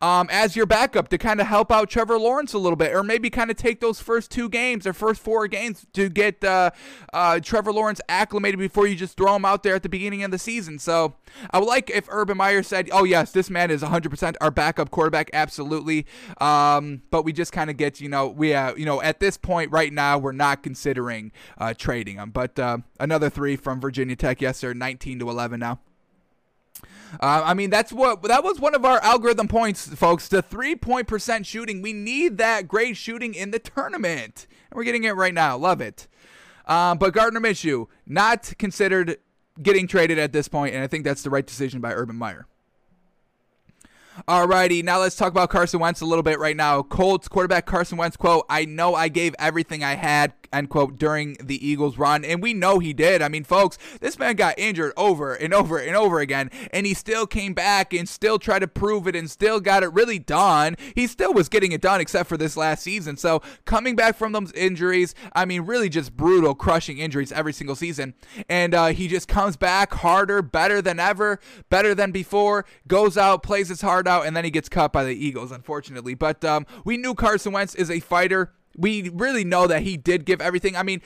[0.00, 3.02] Um, as your backup to kind of help out Trevor Lawrence a little bit, or
[3.02, 6.70] maybe kind of take those first two games or first four games to get uh,
[7.12, 10.30] uh, Trevor Lawrence acclimated before you just throw him out there at the beginning of
[10.30, 10.78] the season.
[10.78, 11.14] So
[11.50, 14.90] I would like if Urban Meyer said, "Oh yes, this man is 100% our backup
[14.90, 16.06] quarterback, absolutely,"
[16.40, 19.36] um, but we just kind of get you know we uh, you know at this
[19.36, 22.30] point right now we're not considering uh, trading him.
[22.30, 25.80] But uh, another three from Virginia Tech, yes sir, 19 to 11 now.
[27.14, 30.28] Uh, I mean, that's what that was one of our algorithm points, folks.
[30.28, 31.82] The three point percent shooting.
[31.82, 35.56] We need that great shooting in the tournament, and we're getting it right now.
[35.56, 36.06] Love it.
[36.66, 39.16] Um, but Gardner Minshew not considered
[39.62, 42.46] getting traded at this point, and I think that's the right decision by Urban Meyer.
[44.26, 46.82] Alrighty, now let's talk about Carson Wentz a little bit right now.
[46.82, 51.34] Colts quarterback Carson Wentz quote, I know I gave everything I had, end quote, during
[51.42, 52.24] the Eagles run.
[52.24, 53.22] And we know he did.
[53.22, 56.94] I mean, folks, this man got injured over and over and over again, and he
[56.94, 60.76] still came back and still tried to prove it and still got it really done.
[60.94, 63.16] He still was getting it done except for this last season.
[63.16, 67.76] So coming back from those injuries, I mean, really just brutal, crushing injuries every single
[67.76, 68.14] season.
[68.48, 73.42] And uh, he just comes back harder, better than ever, better than before, goes out,
[73.42, 76.14] plays his heart out, and then he gets cut by the Eagles, unfortunately.
[76.14, 80.24] But um, we knew Carson Wentz is a fighter we really know that he did
[80.24, 80.76] give everything.
[80.76, 81.02] I mean,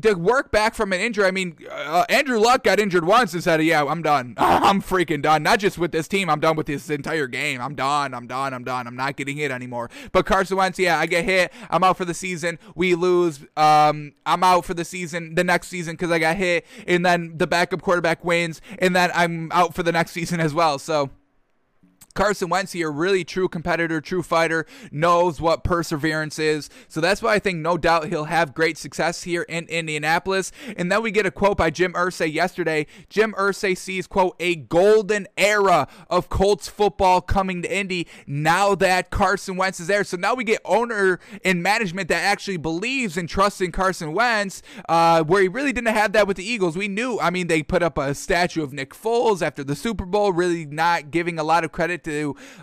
[0.00, 3.42] to work back from an injury, I mean, uh, Andrew Luck got injured once and
[3.42, 4.34] said, Yeah, I'm done.
[4.38, 5.42] I'm freaking done.
[5.42, 7.60] Not just with this team, I'm done with this entire game.
[7.60, 8.14] I'm done.
[8.14, 8.54] I'm done.
[8.54, 8.86] I'm done.
[8.86, 9.90] I'm not getting hit anymore.
[10.12, 11.52] But Carson Wentz, yeah, I get hit.
[11.68, 12.58] I'm out for the season.
[12.74, 13.40] We lose.
[13.56, 16.66] Um, I'm out for the season, the next season, because I got hit.
[16.86, 18.60] And then the backup quarterback wins.
[18.78, 20.78] And then I'm out for the next season as well.
[20.78, 21.10] So
[22.20, 26.68] Carson Wentz here, really true competitor, true fighter, knows what perseverance is.
[26.86, 30.52] So that's why I think no doubt he'll have great success here in Indianapolis.
[30.76, 32.86] And then we get a quote by Jim Irsay yesterday.
[33.08, 39.08] Jim Irsay sees, quote, a golden era of Colts football coming to Indy now that
[39.08, 40.04] Carson Wentz is there.
[40.04, 44.60] So now we get owner and management that actually believes and trusts in Carson Wentz,
[44.90, 46.76] uh, where he really didn't have that with the Eagles.
[46.76, 50.04] We knew, I mean, they put up a statue of Nick Foles after the Super
[50.04, 52.09] Bowl, really not giving a lot of credit to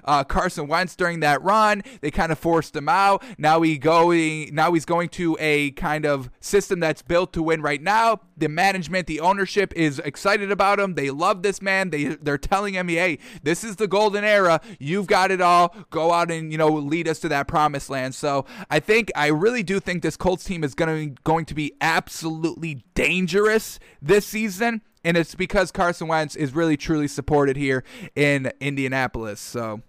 [0.04, 1.84] uh, Carson Wentz during that run.
[2.02, 3.24] They kind of forced him out.
[3.38, 4.54] Now he going.
[4.54, 8.22] Now he's going to a kind of system that's built to win right now.
[8.38, 10.96] The management, the ownership is excited about him.
[10.96, 11.90] They love this man.
[11.90, 14.62] They they're telling him, hey, this is the golden era.
[14.80, 15.76] You've got it all.
[15.90, 18.16] Go out and you know lead us to that promised land.
[18.16, 21.56] So I think I really do think this Colts team is going to going to
[21.56, 27.86] be absolutely dangerous this season and it's because Carson Wentz is really truly supported here
[28.14, 29.40] in Indianapolis.
[29.40, 29.82] So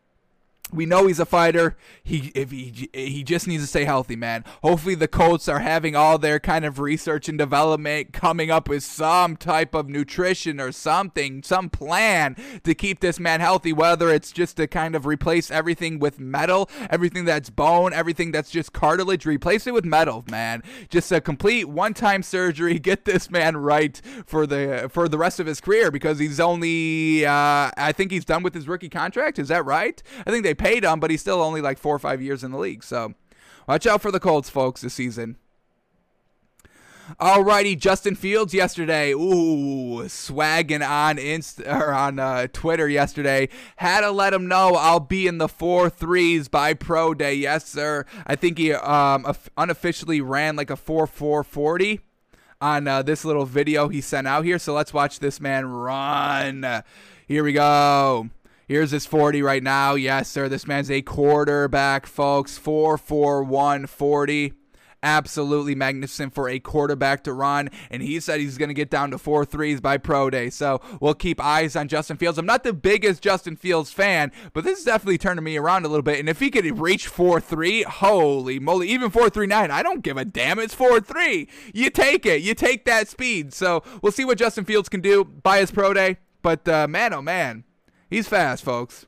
[0.72, 1.76] we know he's a fighter.
[2.02, 4.44] He if he he just needs to stay healthy, man.
[4.62, 8.82] Hopefully the Colts are having all their kind of research and development coming up with
[8.82, 14.32] some type of nutrition or something, some plan to keep this man healthy, whether it's
[14.32, 19.24] just to kind of replace everything with metal, everything that's bone, everything that's just cartilage,
[19.26, 20.62] replace it with metal, man.
[20.88, 25.46] Just a complete one-time surgery, get this man right for the for the rest of
[25.46, 29.38] his career because he's only uh, I think he's done with his rookie contract.
[29.38, 30.02] Is that right?
[30.26, 32.50] I think they paid him, but he's still only like four or five years in
[32.50, 32.84] the league.
[32.84, 33.14] So
[33.66, 35.36] watch out for the Colts, folks, this season.
[37.18, 43.48] Alrighty, Justin Fields yesterday, ooh, swagging on Inst or on uh, Twitter yesterday.
[43.76, 47.32] Had to let him know I'll be in the four threes by pro day.
[47.32, 48.04] Yes, sir.
[48.26, 52.00] I think he um, unofficially ran like a four four forty
[52.60, 54.58] on uh, this little video he sent out here.
[54.58, 56.82] So let's watch this man run.
[57.26, 58.28] Here we go.
[58.68, 59.94] Here's his 40 right now.
[59.94, 60.46] Yes, sir.
[60.46, 62.58] This man's a quarterback, folks.
[62.58, 64.52] 4 4 1 40.
[65.02, 67.70] absolutely magnificent for a quarterback to run.
[67.90, 70.50] And he said he's going to get down to four threes by pro day.
[70.50, 72.36] So we'll keep eyes on Justin Fields.
[72.36, 75.88] I'm not the biggest Justin Fields fan, but this is definitely turning me around a
[75.88, 76.18] little bit.
[76.18, 80.02] And if he could reach four three, holy moly, even four three nine, I don't
[80.02, 80.58] give a damn.
[80.58, 81.48] It's four three.
[81.72, 82.42] You take it.
[82.42, 83.54] You take that speed.
[83.54, 86.18] So we'll see what Justin Fields can do by his pro day.
[86.42, 87.64] But uh, man, oh man,
[88.08, 89.06] he's fast, folks.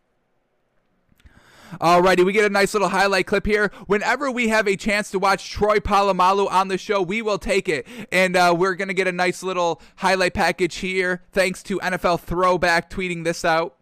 [1.79, 3.71] Alrighty, we get a nice little highlight clip here.
[3.87, 7.69] Whenever we have a chance to watch Troy Polamalu on the show, we will take
[7.69, 7.87] it.
[8.11, 12.21] And uh, we're going to get a nice little highlight package here, thanks to NFL
[12.21, 13.77] Throwback tweeting this out.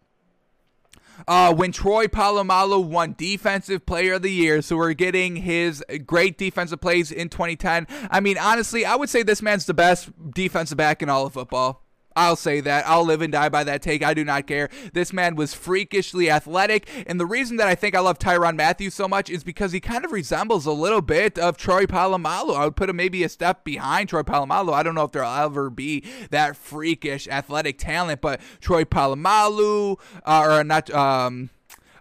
[1.27, 6.37] Uh, when Troy Polamalu won Defensive Player of the Year, so we're getting his great
[6.37, 7.87] defensive plays in 2010.
[8.09, 11.33] I mean, honestly, I would say this man's the best defensive back in all of
[11.33, 11.83] football.
[12.15, 12.85] I'll say that.
[12.87, 14.03] I'll live and die by that take.
[14.03, 14.69] I do not care.
[14.93, 16.89] This man was freakishly athletic.
[17.07, 19.79] And the reason that I think I love Tyrann Mathieu so much is because he
[19.79, 22.55] kind of resembles a little bit of Troy Polamalu.
[22.55, 24.73] I would put him maybe a step behind Troy Polamalu.
[24.73, 30.47] I don't know if there'll ever be that freakish athletic talent, but Troy Polamalu, uh,
[30.47, 31.51] or not, um,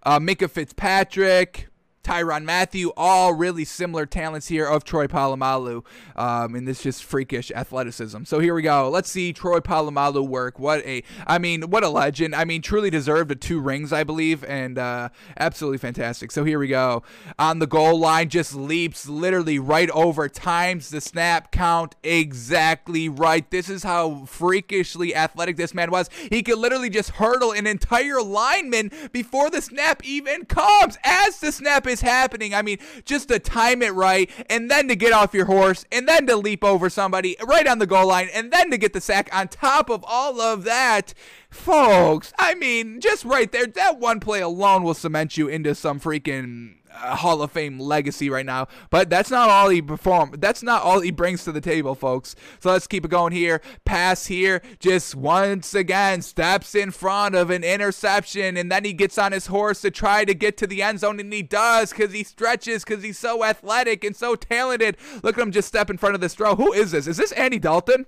[0.02, 1.67] uh, Fitzpatrick,
[2.08, 5.84] Tyrann Mathieu, all really similar talents here of Troy Polamalu.
[6.16, 8.24] Um, and this just freakish athleticism.
[8.24, 8.88] So here we go.
[8.88, 10.58] Let's see Troy Polamalu work.
[10.58, 12.34] What a, I mean, what a legend.
[12.34, 16.32] I mean, truly deserved a two rings, I believe, and uh, absolutely fantastic.
[16.32, 17.02] So here we go.
[17.38, 23.50] On the goal line, just leaps literally right over, times the snap count exactly right.
[23.50, 26.08] This is how freakishly athletic this man was.
[26.30, 30.96] He could literally just hurdle an entire lineman before the snap even comes.
[31.04, 32.54] As the snap is is happening.
[32.54, 36.08] I mean, just to time it right, and then to get off your horse, and
[36.08, 39.00] then to leap over somebody right on the goal line, and then to get the
[39.00, 41.14] sack on top of all of that.
[41.50, 45.98] Folks, I mean, just right there, that one play alone will cement you into some
[45.98, 48.68] freaking Hall of Fame legacy right now.
[48.90, 50.34] But that's not all he perform.
[50.38, 52.34] That's not all he brings to the table, folks.
[52.60, 53.60] So let's keep it going here.
[53.84, 59.18] Pass here, just once again steps in front of an interception, and then he gets
[59.18, 62.12] on his horse to try to get to the end zone, and he does because
[62.12, 64.96] he stretches because he's so athletic and so talented.
[65.22, 66.56] Look at him just step in front of this throw.
[66.56, 67.06] Who is this?
[67.06, 68.06] Is this Andy Dalton?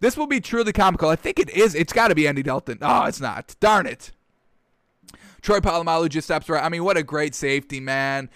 [0.00, 1.08] This will be truly comical.
[1.08, 1.74] I think it is.
[1.74, 2.78] It's got to be Andy Dalton.
[2.80, 3.56] Oh, it's not.
[3.60, 4.12] Darn it.
[5.48, 6.62] Troy Polamalu just steps right.
[6.62, 8.28] I mean, what a great safety, man.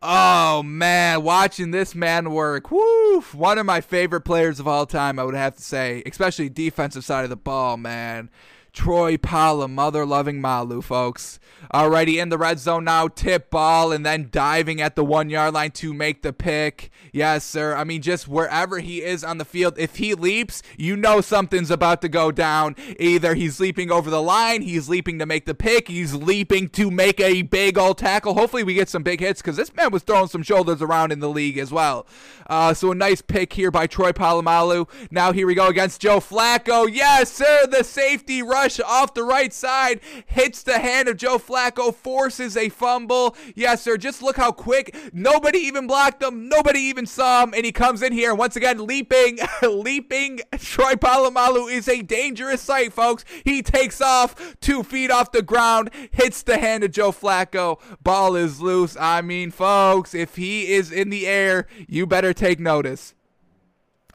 [0.00, 2.70] Oh man, watching this man work.
[2.70, 3.20] Woo!
[3.34, 7.04] One of my favorite players of all time, I would have to say, especially defensive
[7.04, 8.30] side of the ball, man.
[8.72, 11.38] Troy Pala, mother loving Malu, folks.
[11.72, 15.54] Alrighty, in the red zone now, tip ball and then diving at the one yard
[15.54, 16.90] line to make the pick.
[17.12, 17.74] Yes, sir.
[17.74, 21.70] I mean, just wherever he is on the field, if he leaps, you know something's
[21.70, 22.74] about to go down.
[22.98, 26.90] Either he's leaping over the line, he's leaping to make the pick, he's leaping to
[26.90, 28.34] make a big old tackle.
[28.34, 31.20] Hopefully, we get some big hits because this man was throwing some shoulders around in
[31.20, 32.06] the league as well.
[32.48, 34.88] Uh, so, a nice pick here by Troy Polamalu.
[35.10, 36.88] Now, here we go against Joe Flacco.
[36.90, 37.66] Yes, sir.
[37.66, 42.68] The safety rush off the right side hits the hand of Joe Flacco, forces a
[42.68, 43.34] fumble.
[43.56, 43.96] Yes, sir.
[43.96, 44.94] Just look how quick.
[45.12, 46.48] Nobody even blocked him.
[46.48, 50.40] Nobody even saw him, and he comes in here, once again, leaping, leaping.
[50.58, 53.24] Troy Polamalu is a dangerous sight, folks.
[53.44, 57.80] He takes off two feet off the ground, hits the hand of Joe Flacco.
[58.00, 58.96] Ball is loose.
[59.00, 63.14] I mean, folks, if he is in the air, you better take notice.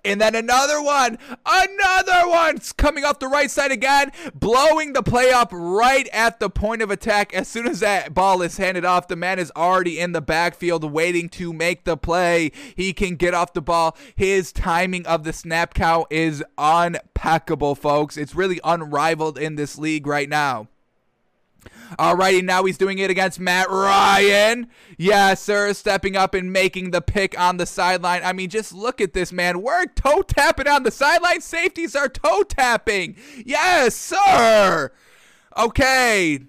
[0.07, 5.31] And then another one, another one coming off the right side again, blowing the play
[5.31, 7.33] up right at the point of attack.
[7.33, 10.83] As soon as that ball is handed off, the man is already in the backfield
[10.89, 12.51] waiting to make the play.
[12.75, 13.97] He can get off the ball.
[14.15, 18.17] His timing of the snap count is unpeccable, folks.
[18.17, 20.67] It's really unrivaled in this league right now.
[21.97, 24.67] Alrighty, now he's doing it against Matt Ryan.
[24.97, 28.21] Yes, sir, stepping up and making the pick on the sideline.
[28.23, 29.61] I mean, just look at this man.
[29.61, 31.41] We're toe tapping on the sideline.
[31.41, 33.15] Safeties are toe tapping.
[33.45, 34.91] Yes, sir.
[35.57, 36.39] Okay,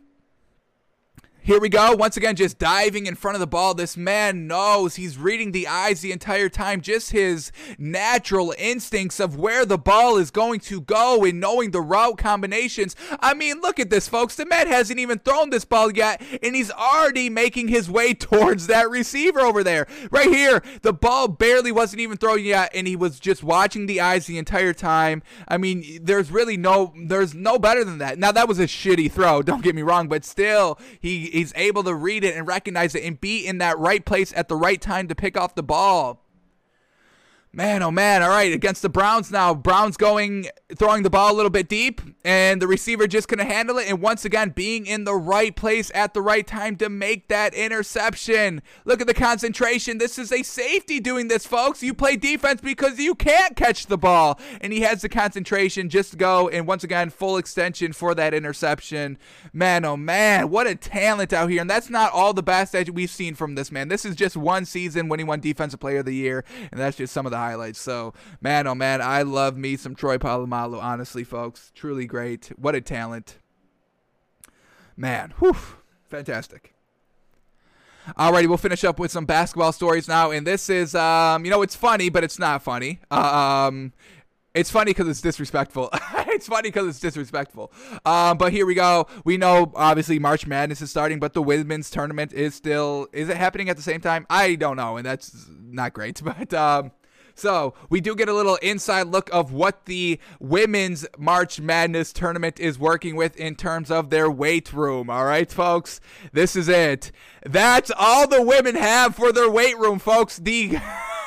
[1.49, 1.95] here we go.
[1.95, 3.73] Once again, just diving in front of the ball.
[3.73, 6.83] This man knows he's reading the eyes the entire time.
[6.83, 11.81] Just his natural instincts of where the ball is going to go and knowing the
[11.81, 12.95] route combinations.
[13.21, 14.35] I mean, look at this, folks.
[14.35, 18.67] The man hasn't even thrown this ball yet, and he's already making his way towards
[18.67, 19.87] that receiver over there.
[20.11, 24.03] Right here, the ball barely wasn't even thrown yet, and he was just watching the
[24.03, 25.23] eyes the entire time.
[25.49, 28.19] I mean, there's really no, there's no better than that.
[28.19, 29.41] Now, that was a shitty throw.
[29.41, 33.05] Don't get me wrong, but still, he he's able to read it and recognize it
[33.05, 36.25] and be in that right place at the right time to pick off the ball.
[37.51, 38.23] Man, oh man.
[38.23, 39.55] All right, against the Browns now.
[39.55, 43.79] Browns going, throwing the ball a little bit deep, and the receiver just to handle
[43.79, 43.89] it.
[43.89, 47.55] And once again, being in the right place at the right time to make that
[47.55, 48.63] interception.
[48.85, 49.97] Look at the concentration.
[49.99, 51.83] This is a safety doing this, folks.
[51.83, 54.39] You play defense because you can't catch the ball.
[54.61, 56.49] And he has the concentration just to go.
[56.49, 59.17] And once again, full extension for that interception.
[59.55, 60.51] Man, oh man.
[60.51, 61.63] What a talent out here.
[61.63, 63.89] And that's not all the best that we've seen from this man.
[63.89, 66.45] This is just one season when he won Defensive Player of the Year.
[66.71, 67.81] And that's just some of the highlights.
[67.81, 71.73] So, man, oh man, I love me some Troy Polamalu, honestly, folks.
[71.75, 72.53] Truly great.
[72.57, 73.39] What a talent.
[74.97, 75.57] Man, whew,
[76.09, 76.75] fantastic.
[78.19, 81.63] Alrighty, we'll finish up with some basketball stories now, and this is, um, you know,
[81.63, 83.01] it's funny, but it's not funny.
[83.11, 83.93] Um,
[84.55, 85.91] it's funny because it's disrespectful.
[86.29, 87.71] it's funny because it's disrespectful.
[88.05, 89.07] Um, but here we go.
[89.25, 93.09] We know obviously March Madness is starting, but the women's tournament is still.
[93.13, 94.27] Is it happening at the same time?
[94.31, 96.21] I don't know, and that's not great.
[96.29, 96.93] But um,
[97.39, 102.59] so we do get a little inside look of what the women's March Madness tournament
[102.59, 105.09] is working with in terms of their weight room.
[105.09, 106.01] All right, folks,
[106.33, 107.13] this is it.
[107.45, 110.39] That's all the women have for their weight room, folks.
[110.39, 110.79] The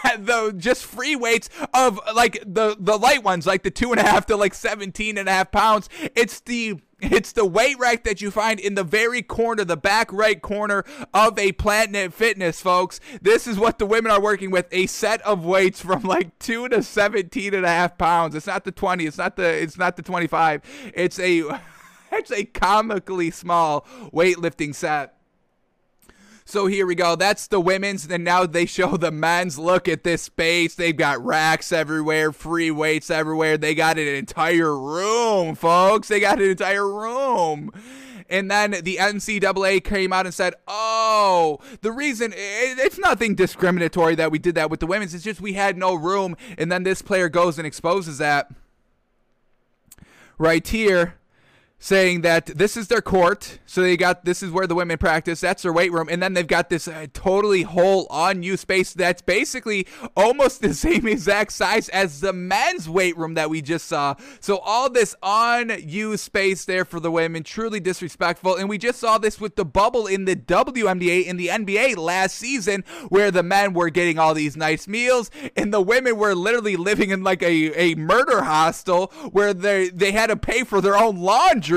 [0.20, 4.04] the just free weights of like the the light ones, like the two and a
[4.04, 5.90] half to like 17 and a half pounds.
[6.16, 10.14] It's the it's the weight rack that you find in the very corner, the back
[10.14, 13.00] right corner of a Planet Fitness, folks.
[13.22, 16.70] This is what the women are working with a set of weights from like 2
[16.70, 18.36] to 17 and a half pounds.
[18.36, 20.62] It's not the 20, it's not the it's not the 25.
[20.94, 21.60] It's a
[22.12, 25.16] it's a comically small weightlifting set.
[26.52, 27.16] So here we go.
[27.16, 28.06] That's the women's.
[28.10, 29.58] And now they show the men's.
[29.58, 30.76] Look at this space.
[30.76, 33.58] They've got racks everywhere, free weights everywhere.
[33.58, 36.10] They got an entire room, folks.
[36.10, 37.72] They got an entire room.
[38.30, 44.30] And then the NCAA came out and said, "Oh, the reason it's nothing discriminatory that
[44.30, 45.14] we did that with the women's.
[45.14, 48.52] It's just we had no room." And then this player goes and exposes that
[50.38, 51.16] right here
[51.82, 53.58] saying that this is their court.
[53.66, 55.42] So they got this is where the women practice.
[55.42, 59.22] That's their weight room, and then they've got this uh, totally whole unused space that's
[59.22, 64.16] basically almost the same exact size as the men's weight room that we just saw.
[64.40, 68.56] So all this unused space there for the women, truly disrespectful.
[68.56, 72.36] And we just saw this with the bubble in the WNBA in the NBA last
[72.36, 76.76] season, where the men were getting all these nice meals, and the women were literally
[76.76, 80.96] living in like a, a murder hostel where they they had to pay for their
[80.96, 81.71] own laundry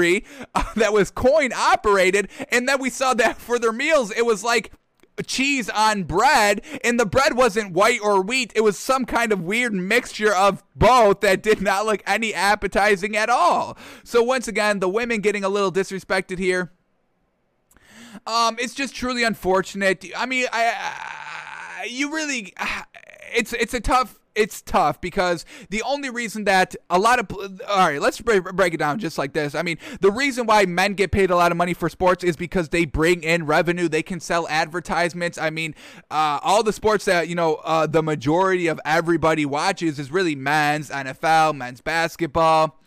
[0.54, 2.28] uh, that was coin operated.
[2.50, 4.72] And then we saw that for their meals, it was like
[5.22, 9.40] cheese on bread and the bread wasn't white or wheat it was some kind of
[9.40, 14.80] weird mixture of both that did not look any appetizing at all so once again
[14.80, 16.72] the women getting a little disrespected here
[18.26, 22.52] um it's just truly unfortunate i mean i, I you really
[23.34, 27.88] it's it's a tough it's tough because the only reason that a lot of all
[27.88, 31.10] right let's break it down just like this i mean the reason why men get
[31.10, 34.20] paid a lot of money for sports is because they bring in revenue they can
[34.20, 35.74] sell advertisements i mean
[36.10, 40.34] uh, all the sports that you know uh, the majority of everybody watches is really
[40.34, 42.78] men's nfl men's basketball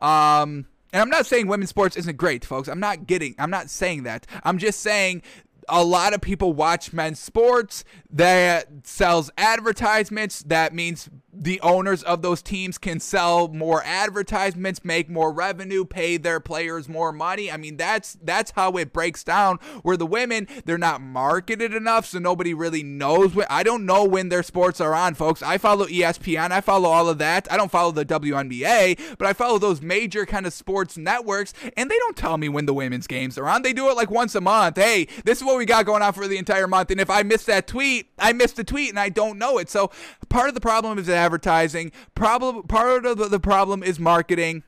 [0.00, 2.68] um, and I'm not saying women's sports isn't great, folks.
[2.68, 4.26] I'm not getting, I'm not saying that.
[4.44, 5.22] I'm just saying
[5.68, 10.42] a lot of people watch men's sports that sells advertisements.
[10.42, 11.08] That means
[11.38, 16.88] the owners of those teams can sell more advertisements, make more revenue, pay their players
[16.88, 17.50] more money.
[17.50, 19.58] I mean, that's that's how it breaks down.
[19.82, 24.04] Where the women, they're not marketed enough, so nobody really knows what I don't know
[24.04, 25.42] when their sports are on, folks.
[25.42, 27.50] I follow ESPN, I follow all of that.
[27.50, 31.90] I don't follow the WNBA, but I follow those major kind of sports networks, and
[31.90, 33.62] they don't tell me when the women's games are on.
[33.62, 34.76] They do it like once a month.
[34.76, 36.90] Hey, this is what we got going on for the entire month.
[36.90, 39.68] And if I miss that tweet, I missed the tweet and I don't know it.
[39.68, 39.90] So
[40.28, 41.92] part of the problem is advertising.
[42.14, 44.62] Problem part of the, problem is marketing.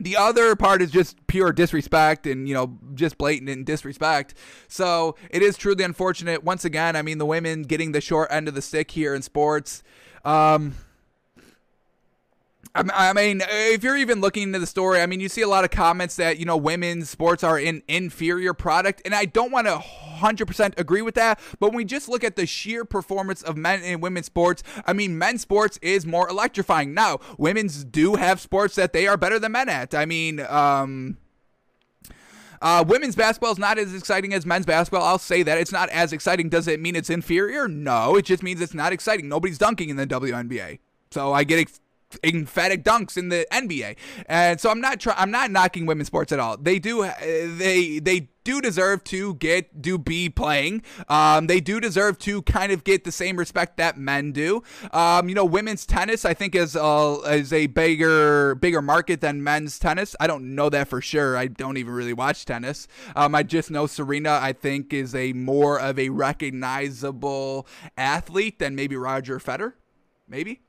[0.00, 4.34] The other part is just pure disrespect and, you know, just blatant disrespect.
[4.68, 6.42] So it is truly unfortunate.
[6.42, 9.20] Once again, I mean, the women getting the short end of the stick here in
[9.20, 9.82] sports.
[10.24, 10.76] Um,
[12.74, 15.64] I mean, if you're even looking into the story, I mean, you see a lot
[15.64, 19.02] of comments that, you know, women's sports are an inferior product.
[19.04, 21.38] And I don't want to 100% agree with that.
[21.60, 24.94] But when we just look at the sheer performance of men and women's sports, I
[24.94, 26.94] mean, men's sports is more electrifying.
[26.94, 29.94] Now, women's do have sports that they are better than men at.
[29.94, 31.18] I mean, um,
[32.62, 35.02] uh, women's basketball is not as exciting as men's basketball.
[35.02, 35.58] I'll say that.
[35.58, 36.48] It's not as exciting.
[36.48, 37.68] Does it mean it's inferior?
[37.68, 38.16] No.
[38.16, 39.28] It just means it's not exciting.
[39.28, 40.78] Nobody's dunking in the WNBA.
[41.10, 41.58] So I get
[42.24, 43.96] emphatic dunks in the NBA.
[44.26, 46.56] And so I'm not try- I'm not knocking women's sports at all.
[46.56, 50.82] They do they they do deserve to get do be playing.
[51.08, 54.62] Um, they do deserve to kind of get the same respect that men do.
[54.92, 59.42] Um, you know, women's tennis I think is a, is a bigger bigger market than
[59.42, 60.16] men's tennis.
[60.20, 61.36] I don't know that for sure.
[61.36, 62.88] I don't even really watch tennis.
[63.14, 68.74] Um, I just know Serena I think is a more of a recognizable athlete than
[68.74, 69.74] maybe Roger Federer,
[70.28, 70.62] maybe.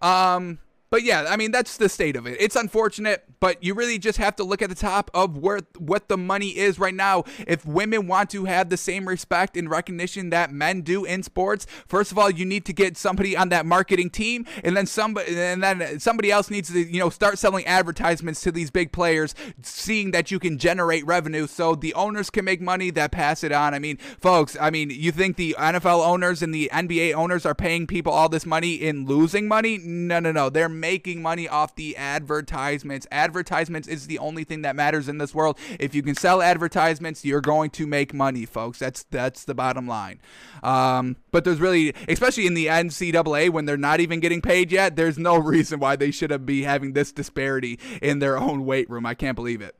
[0.00, 0.58] Um,
[0.90, 2.36] but yeah, I mean that's the state of it.
[2.40, 6.08] It's unfortunate, but you really just have to look at the top of where what
[6.08, 7.24] the money is right now.
[7.46, 11.66] If women want to have the same respect and recognition that men do in sports,
[11.86, 15.38] first of all, you need to get somebody on that marketing team, and then somebody
[15.38, 19.34] and then somebody else needs to you know start selling advertisements to these big players,
[19.62, 23.52] seeing that you can generate revenue, so the owners can make money that pass it
[23.52, 23.74] on.
[23.74, 27.54] I mean, folks, I mean, you think the NFL owners and the NBA owners are
[27.54, 29.78] paying people all this money in losing money?
[29.78, 33.06] No, no, no, they're making money off the advertisements.
[33.28, 35.58] Advertisements is the only thing that matters in this world.
[35.78, 38.78] If you can sell advertisements, you're going to make money, folks.
[38.78, 40.18] That's that's the bottom line.
[40.62, 44.96] Um, but there's really, especially in the NCAA, when they're not even getting paid yet,
[44.96, 49.04] there's no reason why they should be having this disparity in their own weight room.
[49.04, 49.76] I can't believe it.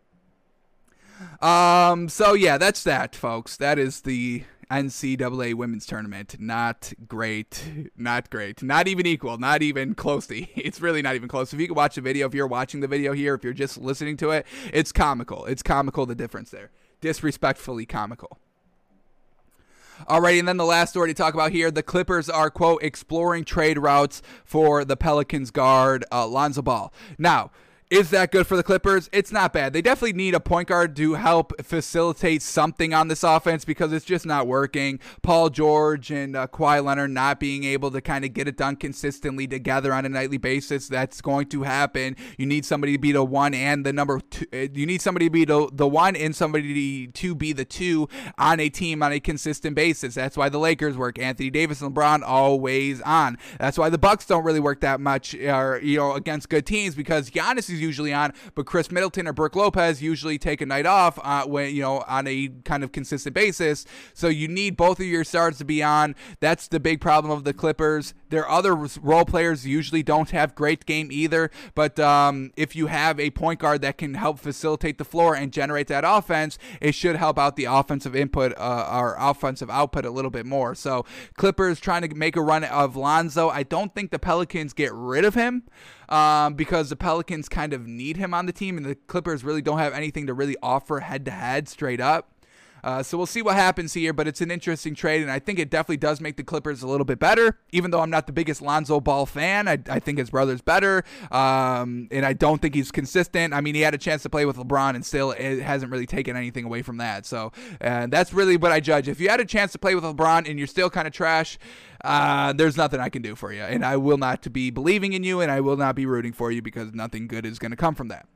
[1.42, 3.56] Um, so yeah, that's that, folks.
[3.56, 6.36] That is the NCAA women's tournament.
[6.38, 7.90] Not great.
[7.96, 8.62] Not great.
[8.62, 9.38] Not even equal.
[9.38, 10.50] Not even closely.
[10.68, 11.54] It's really not even close.
[11.54, 13.78] If you can watch the video, if you're watching the video here, if you're just
[13.78, 15.46] listening to it, it's comical.
[15.46, 16.70] It's comical the difference there.
[17.00, 18.38] Disrespectfully comical.
[20.06, 23.44] Alrighty, and then the last story to talk about here: the Clippers are quote exploring
[23.44, 26.92] trade routes for the Pelicans guard uh, Lonzo Ball.
[27.16, 27.50] Now,
[27.90, 29.08] is that good for the Clippers?
[29.12, 29.72] It's not bad.
[29.72, 34.04] They definitely need a point guard to help facilitate something on this offense because it's
[34.04, 35.00] just not working.
[35.22, 38.76] Paul George and uh, Kawhi Leonard not being able to kind of get it done
[38.76, 40.86] consistently together on a nightly basis.
[40.88, 42.16] That's going to happen.
[42.36, 44.46] You need somebody to be the one and the number two.
[44.52, 48.08] Uh, you need somebody to be the, the one and somebody to be the two
[48.36, 50.14] on a team on a consistent basis.
[50.14, 51.18] That's why the Lakers work.
[51.18, 53.38] Anthony Davis and LeBron always on.
[53.58, 56.94] That's why the Bucks don't really work that much, or you know, against good teams
[56.94, 60.86] because Giannis is usually on, but Khris Middleton or Brook Lopez usually take a night
[60.86, 63.86] off uh, when you know on a kind of consistent basis.
[64.14, 66.14] So you need both of your stars to be on.
[66.40, 68.14] That's the big problem of the Clippers.
[68.30, 73.18] Their other role players usually don't have great game either, but um, if you have
[73.18, 77.16] a point guard that can help facilitate the floor and generate that offense, it should
[77.16, 80.74] help out the offensive input uh, or offensive output a little bit more.
[80.74, 81.04] So
[81.36, 83.48] Clippers trying to make a run of Lonzo.
[83.48, 85.64] I don't think the Pelicans get rid of him
[86.08, 89.62] um, because the Pelicans kind of need him on the team, and the Clippers really
[89.62, 92.32] don't have anything to really offer head to head straight up.
[92.88, 95.58] Uh, so we'll see what happens here, but it's an interesting trade, and I think
[95.58, 97.58] it definitely does make the Clippers a little bit better.
[97.70, 101.04] Even though I'm not the biggest Lonzo Ball fan, I, I think his brother's better,
[101.30, 103.52] um, and I don't think he's consistent.
[103.52, 106.06] I mean, he had a chance to play with LeBron, and still it hasn't really
[106.06, 107.26] taken anything away from that.
[107.26, 109.06] So uh, that's really what I judge.
[109.06, 111.58] If you had a chance to play with LeBron and you're still kind of trash,
[112.04, 115.24] uh, there's nothing I can do for you, and I will not be believing in
[115.24, 117.76] you, and I will not be rooting for you because nothing good is going to
[117.76, 118.26] come from that.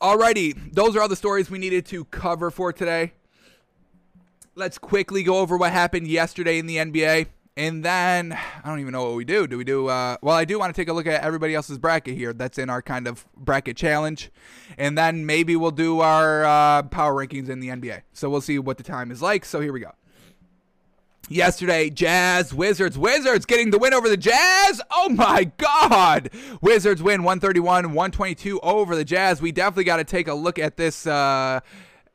[0.00, 3.12] Alrighty, those are all the stories we needed to cover for today.
[4.54, 7.26] Let's quickly go over what happened yesterday in the NBA.
[7.58, 9.46] And then I don't even know what we do.
[9.46, 9.88] Do we do?
[9.88, 12.34] Uh, well, I do want to take a look at everybody else's bracket here.
[12.34, 14.30] That's in our kind of bracket challenge,
[14.76, 18.02] and then maybe we'll do our uh, power rankings in the NBA.
[18.12, 19.46] So we'll see what the time is like.
[19.46, 19.92] So here we go
[21.28, 27.22] yesterday jazz wizards wizards getting the win over the jazz oh my god wizards win
[27.22, 31.58] 131 122 over the jazz we definitely got to take a look at this uh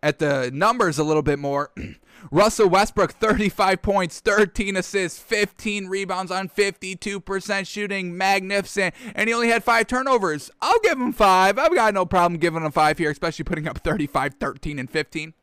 [0.01, 1.72] at the numbers a little bit more
[2.30, 8.16] Russell Westbrook, 35 points, 13 assists, 15 rebounds on 52% shooting.
[8.16, 8.93] Magnificent.
[9.16, 10.51] And he only had five turnovers.
[10.62, 11.57] I'll give him five.
[11.57, 15.34] I've got no problem giving him five here, especially putting up 35, 13, and 15.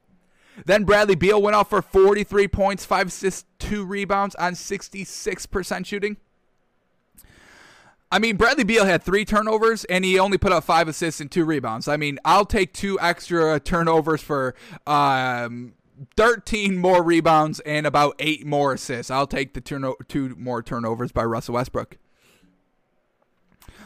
[0.67, 6.17] Then Bradley Beal went off for 43 points, 5 assists, 2 rebounds on 66% shooting.
[8.11, 11.31] I mean, Bradley Beal had three turnovers and he only put up five assists and
[11.31, 11.89] two rebounds.
[11.89, 14.55] I mean, I'll take two extra turnovers for
[14.87, 15.75] um,
[16.17, 19.11] 13 more rebounds and about eight more assists.
[19.11, 21.99] I'll take the turno- two more turnovers by Russell Westbrook.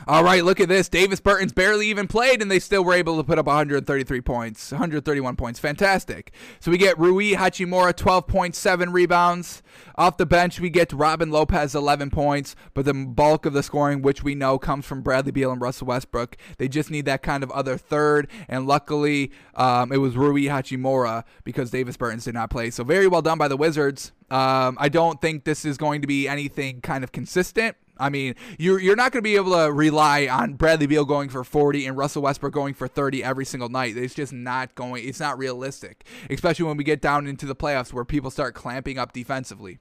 [0.09, 0.89] All right, look at this.
[0.89, 4.73] Davis Bertans barely even played, and they still were able to put up 133 points,
[4.73, 5.61] 131 points.
[5.61, 6.33] Fantastic.
[6.59, 9.63] So we get Rui Hachimura, 12.7 rebounds.
[9.97, 14.03] Off the bench, we get Robin Lopez, 11 points, but the bulk of the scoring,
[14.03, 16.37] which we know comes from Bradley Beal and Russell Westbrook.
[16.59, 21.25] They just need that kind of other third, and luckily um, it was Rui Hachimura
[21.45, 22.71] because Davis Bertans did not play.
[22.71, 24.13] So very well done by the Wizards.
[24.31, 27.77] Um, I don't think this is going to be anything kind of consistent.
[28.03, 31.29] I mean, you're you're not going to be able to rely on Bradley Beal going
[31.29, 33.97] for 40 and Russell Westbrook going for 30 every single night.
[33.97, 35.07] It's just not going.
[35.07, 38.99] It's not realistic, especially when we get down into the playoffs where people start clamping
[38.99, 39.79] up defensively.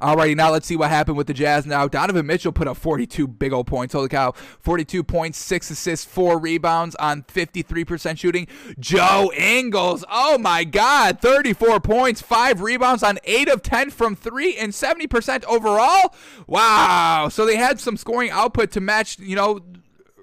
[0.00, 1.86] Alrighty, now let's see what happened with the Jazz now.
[1.86, 3.92] Donovan Mitchell put up 42 big old points.
[3.92, 4.32] Holy cow.
[4.32, 8.46] 42 points, 6 assists, 4 rebounds on 53% shooting.
[8.78, 14.56] Joe Ingles, oh my God, 34 points, 5 rebounds on 8 of 10 from 3
[14.56, 16.14] and 70% overall.
[16.46, 17.28] Wow.
[17.30, 19.60] So they had some scoring output to match, you know,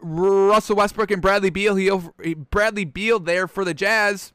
[0.02, 1.76] Russell Westbrook and Bradley Beal.
[1.76, 4.34] He, Bradley Beal there for the Jazz.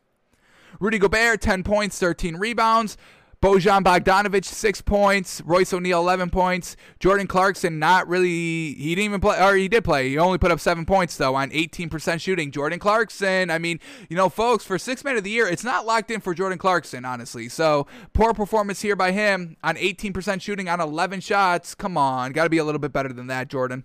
[0.78, 2.96] Rudy Gobert, 10 points, 13 rebounds.
[3.42, 5.42] Bojan Bogdanovic, six points.
[5.44, 6.76] Royce O'Neal, 11 points.
[7.00, 8.28] Jordan Clarkson, not really.
[8.74, 10.10] He didn't even play, or he did play.
[10.10, 12.52] He only put up seven points, though, on 18% shooting.
[12.52, 15.84] Jordan Clarkson, I mean, you know, folks, for six man of the year, it's not
[15.84, 17.48] locked in for Jordan Clarkson, honestly.
[17.48, 21.74] So, poor performance here by him on 18% shooting on 11 shots.
[21.74, 22.30] Come on.
[22.30, 23.84] Got to be a little bit better than that, Jordan.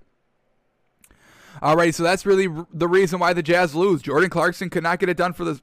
[1.64, 4.04] All right, so that's really the reason why the Jazz lose.
[4.04, 5.60] Jordan Clarkson could not get it done for the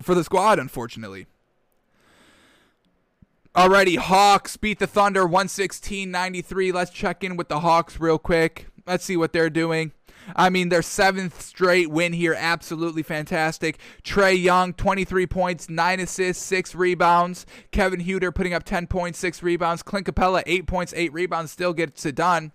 [0.00, 1.26] for the squad, unfortunately.
[3.56, 6.72] Alrighty, Hawks beat the Thunder 116 93.
[6.72, 8.66] Let's check in with the Hawks real quick.
[8.84, 9.92] Let's see what they're doing.
[10.34, 13.78] I mean, their seventh straight win here, absolutely fantastic.
[14.02, 17.46] Trae Young, 23 points, 9 assists, 6 rebounds.
[17.70, 19.84] Kevin Huerter putting up 10 points, 6 rebounds.
[19.84, 22.50] Clint Capela, 8 points, 8 rebounds, still gets it done.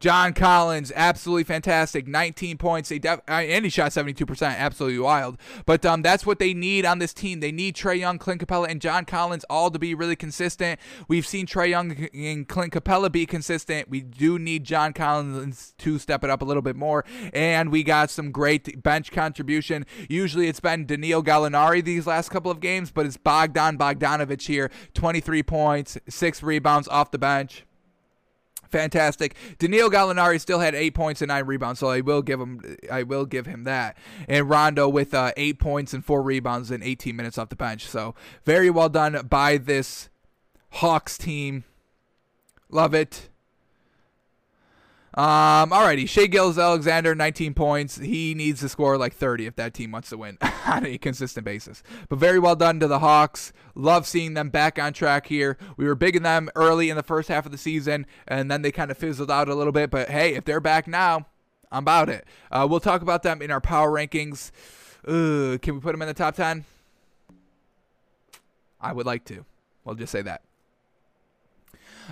[0.00, 2.06] John Collins, absolutely fantastic.
[2.06, 2.88] 19 points.
[2.88, 4.56] They def- and he shot 72%.
[4.56, 5.38] Absolutely wild.
[5.66, 7.40] But um, that's what they need on this team.
[7.40, 10.80] They need Trae Young, Clint Capela, and John Collins all to be really consistent.
[11.08, 13.88] We've seen Trae Young and Clint Capela be consistent.
[13.88, 17.04] We do need John Collins to step it up a little bit more.
[17.32, 19.86] And we got some great bench contribution.
[20.08, 24.70] Usually it's been Danilo Gallinari these last couple of games, but it's Bogdan Bogdanovic here.
[24.94, 27.64] 23 points, 6 rebounds off the bench
[28.72, 29.36] fantastic.
[29.58, 33.02] Danilo Gallinari still had eight points and nine rebounds, so I will give him I
[33.02, 33.96] will give him that.
[34.26, 37.86] And Rondo with uh, eight points and four rebounds in 18 minutes off the bench.
[37.86, 38.14] So
[38.44, 40.08] very well done by this
[40.70, 41.64] Hawks team.
[42.70, 43.28] Love it.
[45.14, 47.98] Um, alrighty, Shai Gilgeous-Alexander, 19 points.
[47.98, 51.44] He needs to score like 30 if that team wants to win on a consistent
[51.44, 51.82] basis.
[52.08, 53.52] But very well done to the Hawks.
[53.74, 55.58] Love seeing them back on track here.
[55.76, 58.62] We were big in them early in the first half of the season, and then
[58.62, 59.90] they kind of fizzled out a little bit.
[59.90, 61.26] But hey, if they're back now,
[61.70, 62.26] I'm about it.
[62.50, 64.50] Uh, we'll talk about them in our power rankings.
[65.04, 66.64] Can we put them in the top 10?
[68.80, 69.44] I would like to.
[69.84, 70.42] We'll just say that.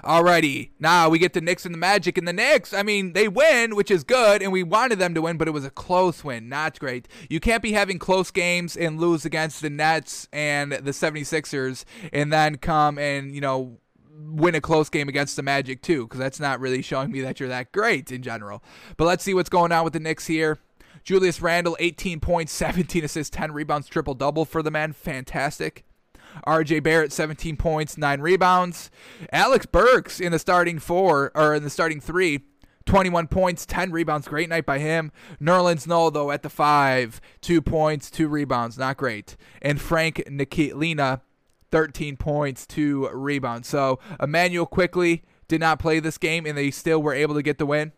[0.05, 2.17] Alrighty, now we get the Knicks and the Magic.
[2.17, 5.23] And the Knicks, I mean, they win, which is good, and we wanted them to
[5.23, 6.49] win, but it was a close win.
[6.49, 7.09] Not great.
[7.29, 12.33] You can't be having close games and lose against the Nets and the 76ers and
[12.33, 13.79] then come and, you know,
[14.19, 17.41] win a close game against the Magic, too, because that's not really showing me that
[17.41, 18.63] you're that great in general.
[18.97, 20.59] But let's see what's going on with the Knicks here.
[21.05, 24.93] Julius Randle, 18 points, 17 assists, 10 rebounds, triple double for the man.
[24.93, 25.85] Fantastic.
[26.47, 28.91] RJ Barrett, 17 points, 9 rebounds.
[29.33, 32.41] Alec Burks in the starting four, or in the starting three,
[32.87, 34.27] 21 points, 10 rebounds.
[34.27, 35.13] Great night by him.
[35.41, 38.79] Nerlens Noel, though, at the five, 2 points, 2 rebounds.
[38.79, 39.37] Not great.
[39.63, 41.21] And Frank Ntilikina,
[41.71, 43.69] 13 points, 2 rebounds.
[43.69, 47.59] So Immanuel Quickley did not play this game, and they still were able to get
[47.59, 47.93] the win.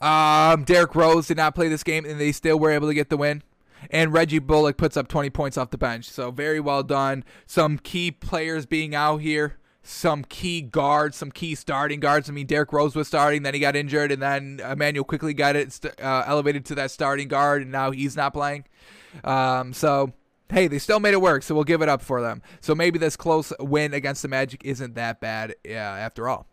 [0.00, 3.10] Um, Derrick Rose did not play this game, and they still were able to get
[3.10, 3.42] the win.
[3.90, 6.10] And Reggie Bullock puts up 20 points off the bench.
[6.10, 7.24] So very well done.
[7.46, 9.56] Some key players being out here.
[9.82, 12.28] Some key guards, some key starting guards.
[12.28, 15.56] I mean, Derrick Rose was starting, then he got injured, and then Immanuel Quickley got
[15.56, 18.66] it uh, elevated to that starting guard, and now he's not playing.
[19.24, 20.12] Um, so
[20.52, 22.42] hey, they still made it work, so we'll give it up for them.
[22.60, 26.46] So maybe this close win against the Magic isn't that bad yeah, after all.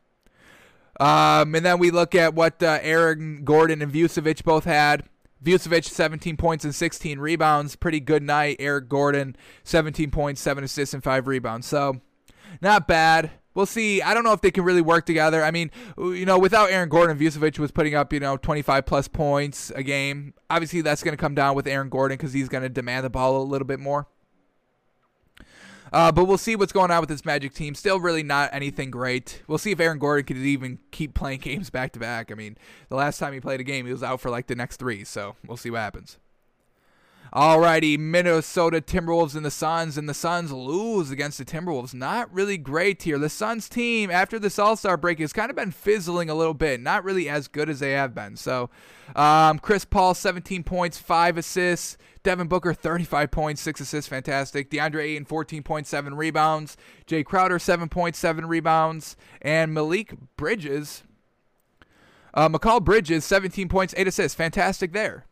[0.99, 5.03] Um, and then we look at what uh, Aaron Gordon and Vucevic both had.
[5.43, 7.75] Vucevic, 17 points and 16 rebounds.
[7.75, 8.57] Pretty good night.
[8.59, 11.67] Eric Gordon, 17 points, 7 assists, and 5 rebounds.
[11.67, 12.01] So,
[12.61, 13.31] not bad.
[13.53, 14.03] We'll see.
[14.03, 15.43] I don't know if they can really work together.
[15.43, 19.07] I mean, you know, without Aaron Gordon, Vucevic was putting up, you know, 25 plus
[19.07, 20.35] points a game.
[20.49, 23.09] Obviously, that's going to come down with Aaron Gordon because he's going to demand the
[23.09, 24.07] ball a little bit more.
[25.91, 27.75] Uh, but we'll see what's going on with this Magic team.
[27.75, 29.41] Still, really not anything great.
[29.47, 32.31] We'll see if Aaron Gordon could even keep playing games back to back.
[32.31, 32.57] I mean,
[32.89, 35.03] the last time he played a game, he was out for like the next three.
[35.03, 36.17] So we'll see what happens.
[37.33, 41.93] Alrighty, Minnesota Timberwolves and the Suns, and the Suns lose against the Timberwolves.
[41.93, 43.19] Not really great here.
[43.19, 46.53] The Suns team, after this All Star break, has kind of been fizzling a little
[46.53, 46.79] bit.
[46.79, 48.37] Not really as good as they have been.
[48.37, 48.69] So,
[49.15, 51.97] um, Chris Paul, 17 points, 5 assists.
[52.23, 54.69] Devin Booker, 35 points, 6 assists, fantastic.
[54.69, 56.77] DeAndre Ayton, 14.7 rebounds.
[57.07, 59.15] Jae Crowder, 7.7 rebounds.
[59.41, 61.03] And Malik Bridges,
[62.33, 64.35] uh, Mikal Bridges, 17 points, 8 assists.
[64.35, 65.25] Fantastic there.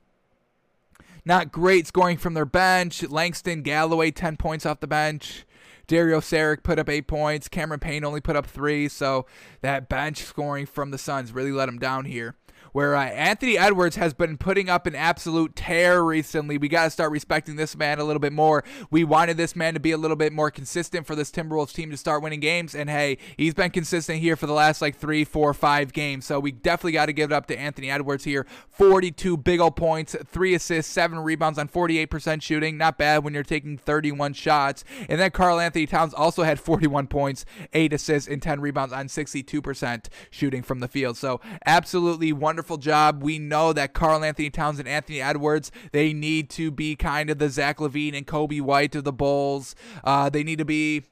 [1.25, 3.03] Not great scoring from their bench.
[3.03, 5.45] Langston Galloway, 10 points off the bench.
[5.87, 7.47] Dario Saric put up eight points.
[7.47, 8.87] Cameron Payne only put up three.
[8.87, 9.25] So
[9.61, 12.35] that bench scoring from the Suns really let them down here
[12.75, 16.57] where uh, Anthony Edwards has been putting up an absolute tear recently.
[16.57, 18.65] We got to start respecting this man a little bit more.
[18.91, 21.89] We wanted this man to be a little bit more consistent for this Timberwolves team
[21.91, 25.23] to start winning games, and hey, he's been consistent here for the last like three,
[25.23, 26.25] four, five games.
[26.25, 28.45] So we definitely got to give it up to Anthony Edwards here.
[28.67, 32.77] 42 big old points, three assists, seven rebounds on 48% shooting.
[32.77, 34.83] Not bad when you're taking 31 shots.
[35.07, 40.07] And then Karl-Anthony Towns also had 41 points, eight assists, and 10 rebounds on 62%
[40.29, 41.15] shooting from the field.
[41.15, 43.21] So absolutely wonderful wonderful job.
[43.21, 47.47] We know that Karl-Anthony Towns and Anthony Edwards, they need to be kind of the
[47.47, 49.75] Zach LaVine and Coby White of the Bulls.
[50.03, 51.03] Uh, they need to be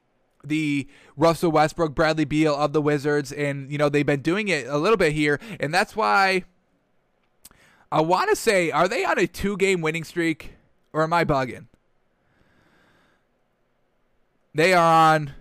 [0.43, 4.66] the Russell Westbrook, Bradley Beal of the Wizards, and you know they've been doing it
[4.66, 6.43] a little bit here, and that's why
[7.91, 10.56] I want to say, are they on a two-game winning streak,
[10.91, 11.68] or am I bugging?
[14.56, 15.34] They are on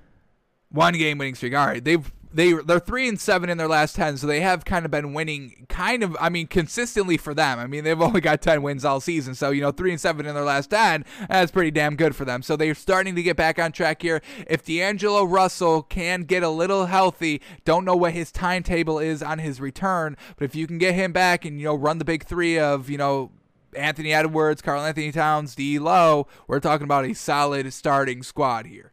[0.70, 1.54] one game winning streak.
[1.54, 4.64] All right, they've they they're three and seven in their last ten, so they have
[4.64, 6.16] kind of been winning, kind of.
[6.20, 7.58] I mean, consistently for them.
[7.58, 10.26] I mean, they've only got ten wins all season, so you know, three and seven
[10.26, 12.42] in their last ten, that's pretty damn good for them.
[12.42, 14.22] So they're starting to get back on track here.
[14.46, 19.38] If D'Angelo Russell can get a little healthy, don't know what his timetable is on
[19.38, 22.24] his return, but if you can get him back and you know run the big
[22.24, 23.30] three of you know
[23.74, 25.78] Anthony Edwards, Karl-Anthony Towns, D.
[25.78, 28.91] Low, we're talking about a solid starting squad here.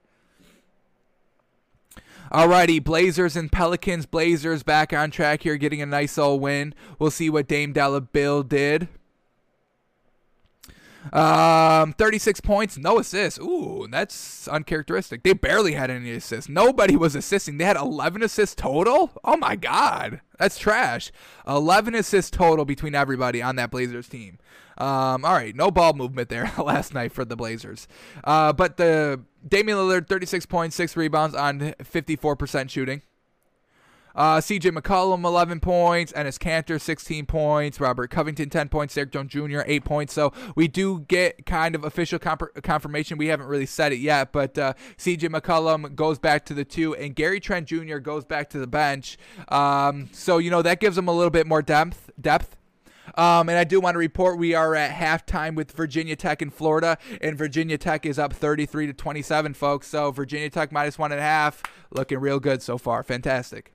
[2.32, 4.06] Alrighty, Blazers and Pelicans.
[4.06, 6.76] Blazers back on track here, getting a nice old win.
[7.00, 8.88] We'll see what Dame Della Bill did.
[11.14, 13.40] Um, 36 points, no assists.
[13.40, 15.24] Ooh, that's uncharacteristic.
[15.24, 16.50] They barely had any assists.
[16.50, 17.58] Nobody was assisting.
[17.58, 19.12] They had 11 assists total.
[19.24, 21.12] Oh my god, that's trash.
[21.48, 24.40] 11 assists total between everybody on that Blazers team.
[24.78, 27.88] Um, all right, no ball movement there last night for the Blazers.
[28.24, 33.02] Uh, but the Damian Lillard, 36 points, six rebounds on 54% shooting.
[34.16, 36.12] Uh, CJ McCollum, 11 points.
[36.14, 37.80] Enes Kanter, 16 points.
[37.80, 38.94] Robert Covington, 10 points.
[38.94, 40.14] Derrick Jones Jr., 8 points.
[40.14, 43.18] So we do get kind of official comp- confirmation.
[43.18, 46.96] We haven't really said it yet, but uh, CJ McCollum goes back to the two,
[46.96, 47.98] and Gary Trent Jr.
[47.98, 49.18] goes back to the bench.
[49.48, 52.10] Um, so, you know, that gives them a little bit more depth.
[52.20, 52.58] depth.
[53.16, 56.50] Um, and I do want to report we are at halftime with Virginia Tech in
[56.50, 59.88] Florida, and Virginia Tech is up 33 to 27, folks.
[59.88, 63.04] So Virginia Tech minus one and a half, looking real good so far.
[63.04, 63.74] Fantastic.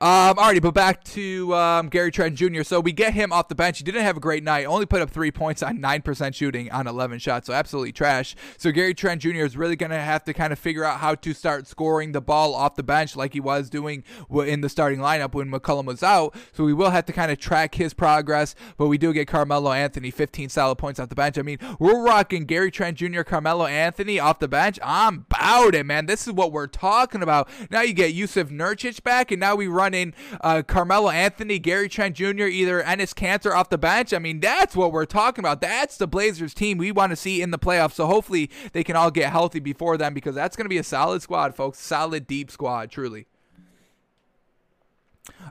[0.00, 2.62] Um, alrighty, but back to um, Gary Trent Jr.
[2.62, 3.78] So we get him off the bench.
[3.78, 4.64] He didn't have a great night.
[4.66, 7.46] Only put up three points on nine percent shooting on 11 shots.
[7.46, 8.34] So absolutely trash.
[8.56, 9.44] So Gary Trent Jr.
[9.44, 12.54] is really to have to kind of figure out how to start scoring the ball
[12.54, 14.04] off the bench like he was doing
[14.46, 16.34] in the starting lineup when McCollum was out.
[16.52, 18.54] So we will have to kind of track his progress.
[18.76, 21.38] But we do get Carmelo Anthony 15 solid points off the bench.
[21.38, 23.22] I mean, we're rocking Gary Trent Jr.
[23.22, 24.78] Carmelo Anthony off the bench.
[24.82, 26.06] I'm about it, man.
[26.06, 27.48] This is what we're talking about.
[27.70, 32.16] Now you get Jusuf Nurkic back, and now we running uh, Carmelo Anthony, Gary Trent
[32.16, 34.14] Jr., either Enes Kanter off the bench.
[34.14, 35.60] I mean, that's what we're talking about.
[35.60, 37.92] That's the Blazers team we want to see in the playoffs.
[37.92, 40.82] So hopefully they can all get healthy before then because that's going to be a
[40.82, 41.78] solid squad, folks.
[41.78, 43.26] Solid, deep squad, truly.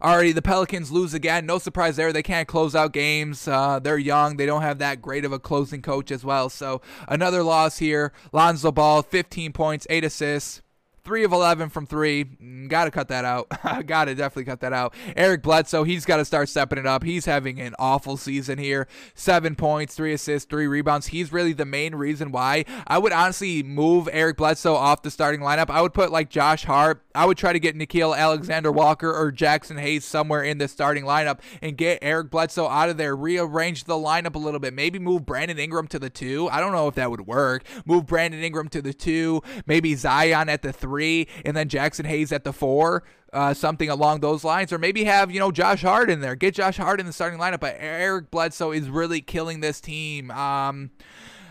[0.01, 1.45] Already, the Pelicans lose again.
[1.45, 2.11] No surprise there.
[2.11, 3.47] They can't close out games.
[3.47, 4.37] Uh, they're young.
[4.37, 6.49] They don't have that great of a closing coach as well.
[6.49, 8.11] So another loss here.
[8.31, 10.63] Lonzo Ball, 15 points, 8 assists.
[11.05, 12.23] Three of 11 from three.
[12.23, 13.51] Mm, got to cut that out.
[13.87, 14.93] got to definitely cut that out.
[15.17, 17.03] Eric Bledsoe, he's got to start stepping it up.
[17.03, 18.87] He's having an awful season here.
[19.13, 21.07] Seven points, three assists, three rebounds.
[21.07, 22.63] He's really the main reason why.
[22.87, 25.69] I would honestly move Eric Bledsoe off the starting lineup.
[25.69, 27.03] I would put like Josh Hart.
[27.13, 31.03] I would try to get Nickeil Alexander Walker or Jaxson Hayes somewhere in the starting
[31.03, 33.13] lineup and get Eric Bledsoe out of there.
[33.13, 34.73] Rearrange the lineup a little bit.
[34.73, 36.47] Maybe move Brandon Ingram to the two.
[36.49, 37.65] I don't know if that would work.
[37.85, 39.41] Move Brandon Ingram to the two.
[39.67, 43.03] Maybe Zion at the three three, and then Jaxson Hayes at the four.
[43.31, 46.35] Uh, something along those lines, or maybe have you know Josh Hart in there.
[46.35, 47.61] Get Josh Hart in the starting lineup.
[47.61, 50.29] But Eric Bledsoe is really killing this team.
[50.29, 50.91] Um,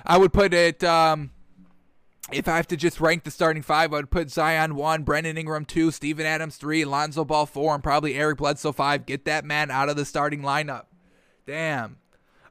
[0.07, 0.85] I would put it.
[0.85, 1.31] Um,
[2.31, 5.37] if I have to just rank the starting five, I would put Zion one, Brandon
[5.37, 9.05] Ingram two, Steven Adams three, Lonzo Ball four, and probably Eric Bledsoe five.
[9.05, 10.85] Get that man out of the starting lineup.
[11.47, 11.97] Damn.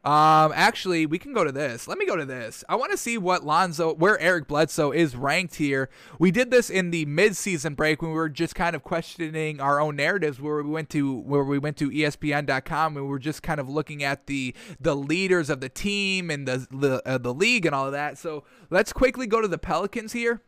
[0.04, 1.88] Um, actually, we can go to this.
[1.88, 2.64] Let me go to this.
[2.68, 5.90] I want to see what Lonzo, where Eric Bledsoe is ranked here.
[6.18, 9.80] We did this in the mid-season break when we were just kind of questioning our
[9.80, 13.44] own narratives, where we went to where we went to ESPN.com and we were just
[13.44, 17.34] kind of looking at the the leaders of the team and the the, uh, the
[17.34, 18.18] league and all of that.
[18.18, 20.42] So let's quickly go to the Pelicans here.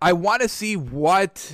[0.00, 1.52] I want to see what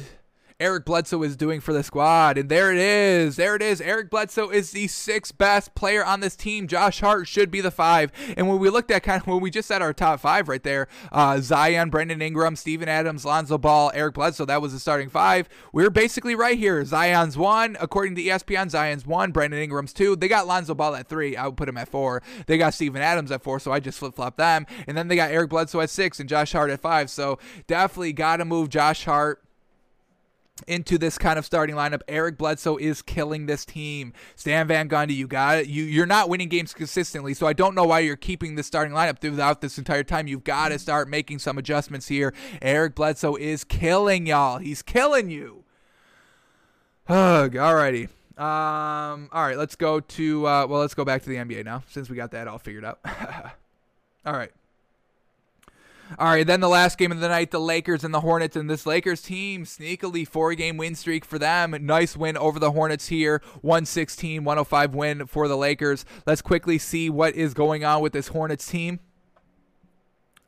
[0.58, 2.38] Eric Bledsoe is doing for the squad.
[2.38, 3.36] And there it is.
[3.36, 3.78] There it is.
[3.78, 6.66] Eric Bledsoe is the sixth best player on this team.
[6.66, 8.10] Josh Hart should be the five.
[8.38, 10.62] And when we looked at kind of when we just said our top five right
[10.62, 15.10] there, uh, Zion, Brandon Ingram, Steven Adams, Lonzo Ball, Eric Bledsoe, that was the starting
[15.10, 15.46] five.
[15.74, 16.82] We are basically right here.
[16.86, 17.76] Zion's one.
[17.78, 19.32] According to ESPN, Zion's one.
[19.32, 20.16] Brandon Ingram's two.
[20.16, 21.36] They got Lonzo Ball at three.
[21.36, 22.22] I would put him at four.
[22.46, 24.64] They got Steven Adams at four, so I just flip flop them.
[24.86, 27.10] And then they got Eric Bledsoe at six and Josh Hart at five.
[27.10, 29.42] So definitely got to move Josh Hart
[30.66, 32.00] into this kind of starting lineup.
[32.08, 34.12] Eric Bledsoe is killing this team.
[34.34, 35.66] Stan Van Gundy, you got it.
[35.66, 38.94] You you're not winning games consistently, so I don't know why you're keeping the starting
[38.94, 40.26] lineup throughout this entire time.
[40.26, 42.34] You've got to start making some adjustments here.
[42.62, 44.58] Eric Bledsoe is killing y'all.
[44.58, 45.64] He's killing you.
[47.08, 48.08] Ugh, alrighty.
[48.38, 51.82] Um, all right, let's go to uh, well, let's go back to the NBA now
[51.88, 52.98] since we got that all figured out.
[54.26, 54.52] all right.
[56.18, 58.70] All right, then the last game of the night, the Lakers and the Hornets, and
[58.70, 61.76] this Lakers team sneakily four game win streak for them.
[61.80, 66.04] Nice win over the Hornets here, 116 105 win for the Lakers.
[66.24, 69.00] Let's quickly see what is going on with this Hornets team.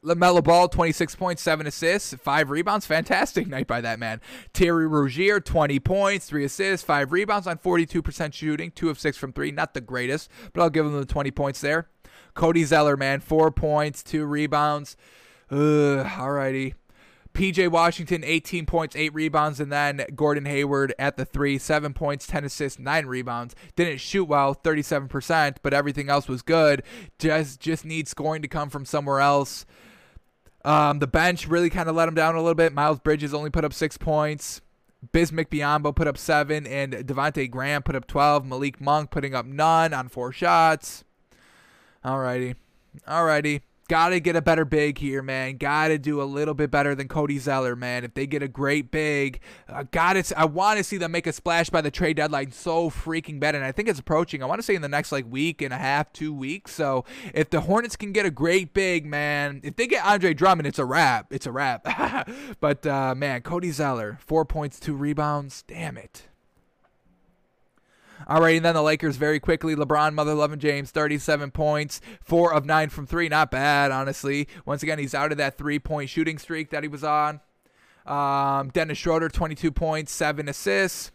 [0.05, 2.87] LaMelo Ball, 26 points, 7 assists, 5 rebounds.
[2.87, 4.21] Fantastic night by that man.
[4.53, 9.33] Terry Rozier, 20 points, 3 assists, 5 rebounds on 42% shooting, 2 of 6 from
[9.33, 9.51] 3.
[9.51, 11.89] Not the greatest, but I'll give him the 20 points there.
[12.35, 14.97] Cody Zeller, man, 4 points, 2 rebounds.
[15.51, 16.75] Ugh, alrighty.
[17.39, 22.27] PJ Washington, 18 points, 8 rebounds, and then Gordon Hayward at the 3, 7 points,
[22.27, 23.55] 10 assists, 9 rebounds.
[23.77, 26.83] Didn't shoot well, 37%, but everything else was good.
[27.19, 29.67] Just just needs scoring to come from somewhere else.
[30.65, 32.73] Um, the bench really kind of let him down a little bit.
[32.73, 34.61] Miles Bridges only put up 6 points.
[35.13, 38.45] Bismack Biyombo put up 7, and Devonte Graham put up 12.
[38.47, 41.05] Malik Monk putting up none on 4 shots.
[42.05, 42.57] Alrighty.
[43.07, 43.61] Alrighty.
[43.89, 45.57] Gotta get a better big here, man.
[45.57, 48.05] Gotta do a little bit better than Cody Zeller, man.
[48.05, 50.23] If they get a great big, uh, gotta.
[50.37, 53.55] I want to see them make a splash by the trade deadline so freaking bad,
[53.55, 54.43] and I think it's approaching.
[54.43, 56.75] I want to say in the next like week and a half, two weeks.
[56.75, 60.67] So if the Hornets can get a great big, man, if they get Andre Drummond,
[60.67, 61.33] it's a wrap.
[61.33, 61.87] It's a wrap.
[62.61, 65.63] but uh, man, Cody Zeller, four points, two rebounds.
[65.67, 66.29] Damn it.
[68.27, 69.75] All right, and then the Lakers very quickly.
[69.75, 73.29] LeBron, Mother Loving James, 37 points, four of nine from three.
[73.29, 74.49] Not bad, honestly.
[74.67, 77.41] Once again, he's out of that three point shooting streak that he was on.
[78.07, 81.13] Um, Dennis Schroeder, 22 points, seven assists.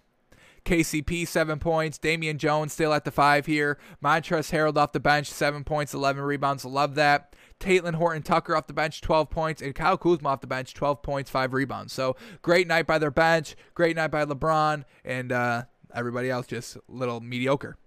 [0.66, 1.97] KCP, seven points.
[1.97, 3.78] Damian Jones still at the five here.
[4.04, 6.64] Montrezl Harrell off the bench, seven points, 11 rebounds.
[6.64, 7.36] Love that.
[7.60, 11.01] Talen Horton Tucker off the bench, 12 points, and Kyle Kuzma off the bench, 12
[11.01, 11.93] points, five rebounds.
[11.93, 15.64] So great night by their bench, great night by LeBron, and uh,
[15.94, 17.78] Everybody else just little mediocre.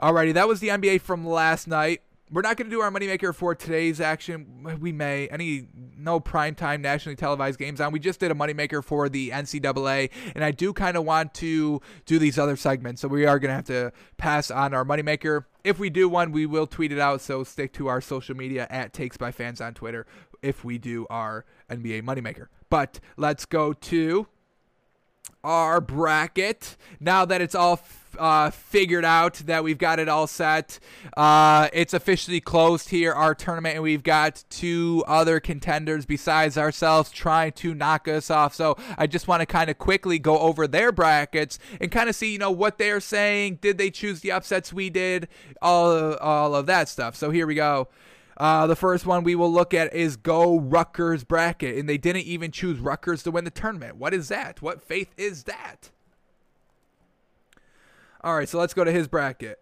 [0.00, 2.02] Alrighty, that was the NBA from last night.
[2.30, 4.66] We're not going to do our moneymaker for today's action.
[4.80, 5.28] We may.
[5.28, 5.68] Any
[5.98, 7.92] no primetime nationally televised games on.
[7.92, 11.82] We just did a moneymaker for the NCAA, and I do kind of want to
[12.06, 13.02] do these other segments.
[13.02, 15.44] So we are going to have to pass on our moneymaker.
[15.62, 17.20] If we do one, we will tweet it out.
[17.20, 20.06] So stick to our social media at Takes by Fans on Twitter
[20.40, 22.46] if we do our NBA moneymaker.
[22.70, 24.26] But let's go to
[25.44, 26.76] our bracket.
[27.00, 27.80] Now that it's all
[28.18, 30.78] uh, figured out, that we've got it all set,
[31.16, 37.10] uh, it's officially closed here, our tournament, and we've got two other contenders besides ourselves
[37.10, 38.54] trying to knock us off.
[38.54, 42.14] So I just want to kind of quickly go over their brackets and kind of
[42.14, 43.58] see, you know, what they're saying.
[43.62, 45.28] Did they choose the upsets we did?
[45.60, 47.16] All, all of that stuff.
[47.16, 47.88] So here we go.
[48.36, 52.22] Uh, the first one we will look at is Go Rutgers bracket, and they didn't
[52.22, 53.96] even choose Rutgers to win the tournament.
[53.96, 54.62] What is that?
[54.62, 55.90] What faith is that?
[58.22, 59.58] All right, so let's go to his bracket.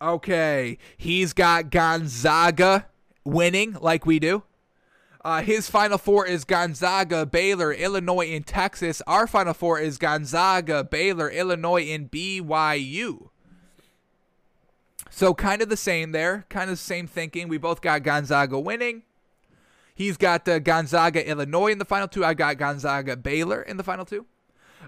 [0.00, 2.86] Okay, he's got Gonzaga
[3.24, 4.42] winning like we do.
[5.24, 9.02] Uh, his final four is Gonzaga, Baylor, Illinois, and Texas.
[9.06, 13.27] Our final four is Gonzaga, Baylor, Illinois, and BYU.
[15.18, 17.48] So kind of the same there, kind of the same thinking.
[17.48, 19.02] We both got Gonzaga winning.
[19.92, 22.24] He's got uh, Gonzaga, Illinois in the final two.
[22.24, 24.26] I got Gonzaga, Baylor in the final two.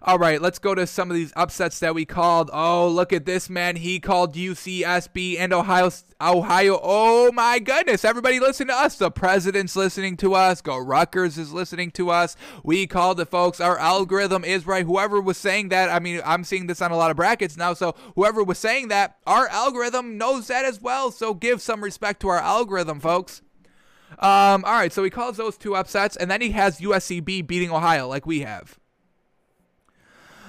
[0.02, 2.48] All right, let's go to some of these upsets that we called.
[2.54, 3.76] Oh, look at this man.
[3.76, 6.80] He called UCSB and Ohio Ohio.
[6.82, 8.02] Oh my goodness.
[8.02, 8.96] Everybody listen to us.
[8.96, 10.62] The president's listening to us.
[10.62, 12.34] Go Rutgers is listening to us.
[12.64, 13.60] We called it, folks.
[13.60, 14.86] Our algorithm is right.
[14.86, 17.74] Whoever was saying that, I mean, I'm seeing this on a lot of brackets now.
[17.74, 21.10] So whoever was saying that, our algorithm knows that as well.
[21.10, 23.42] So give some respect to our algorithm, folks.
[24.18, 27.70] Um, all right, so he calls those two upsets, and then he has USCB beating
[27.70, 28.78] Ohio like we have.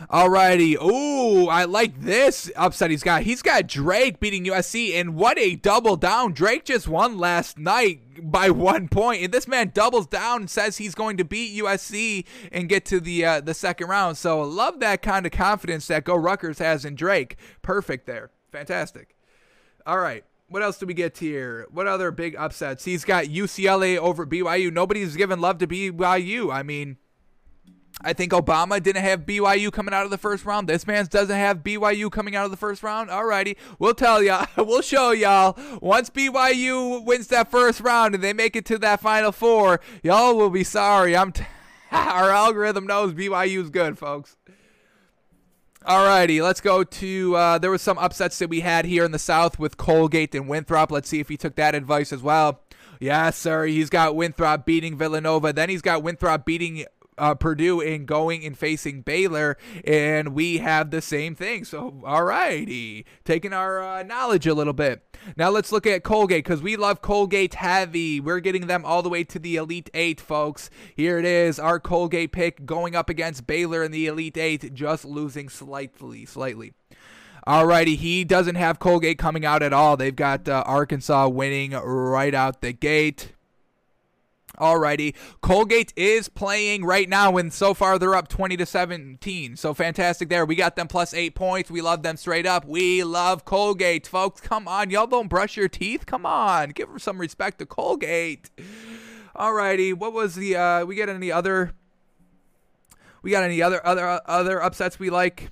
[0.09, 0.81] Alrighty.
[0.81, 3.23] Ooh, I like this upset he's got.
[3.23, 6.33] He's got Drake beating USC, and what a double down.
[6.33, 10.77] Drake just won last night by one point, and this man doubles down and says
[10.77, 14.17] he's going to beat USC and get to the uh, the second round.
[14.17, 17.37] So love that kind of confidence that Go Rutgers has in Drake.
[17.61, 18.31] Perfect there.
[18.51, 19.15] Fantastic.
[19.85, 20.23] All right.
[20.47, 21.65] What else do we get here?
[21.71, 22.83] What other big upsets?
[22.83, 24.71] He's got UCLA over BYU.
[24.71, 26.53] Nobody's given love to BYU.
[26.53, 26.97] I mean,
[28.03, 30.67] I think Obama didn't have BYU coming out of the first round.
[30.67, 33.09] This man doesn't have BYU coming out of the first round.
[33.09, 34.47] Alrighty, we'll tell y'all.
[34.71, 35.57] We'll show y'all.
[35.81, 40.35] Once BYU wins that first round and they make it to that final four, y'all
[40.37, 41.15] will be sorry.
[41.15, 41.31] I'm.
[41.31, 41.43] T-
[41.91, 44.37] our algorithm knows BYU's good, folks.
[45.85, 47.35] Alrighty, let's go to.
[47.35, 50.47] Uh, there was some upsets that we had here in the South with Colgate and
[50.47, 50.91] Winthrop.
[50.91, 52.61] Let's see if he took that advice as well.
[52.99, 53.65] Yes, sir.
[53.65, 55.51] He's got Winthrop beating Villanova.
[55.51, 56.85] Then he's got Winthrop beating
[57.21, 59.55] uh, Purdue in going and facing Baylor,
[59.85, 61.63] and we have the same thing.
[61.63, 65.03] So, alrighty, taking our uh, knowledge a little bit.
[65.37, 68.19] Now let's look at Colgate because we love Colgate heavy.
[68.19, 70.71] We're getting them all the way to the Elite Eight, folks.
[70.95, 75.05] Here it is, our Colgate pick going up against Baylor in the Elite Eight, just
[75.05, 76.73] losing slightly, slightly.
[77.47, 79.95] Alrighty, he doesn't have Colgate coming out at all.
[79.95, 83.33] They've got uh, Arkansas winning right out the gate.
[84.61, 89.55] Alrighty, Colgate is playing right now, and so far they're up 20 to 17.
[89.55, 90.45] So fantastic there.
[90.45, 91.71] We got them plus eight points.
[91.71, 92.65] We love them straight up.
[92.65, 94.39] We love Colgate, folks.
[94.39, 96.05] Come on, y'all don't brush your teeth.
[96.05, 98.51] Come on, give some respect to Colgate.
[99.35, 100.55] Alrighty, what was the?
[100.55, 101.71] uh We get any other?
[103.23, 105.49] We got any other other other upsets we like?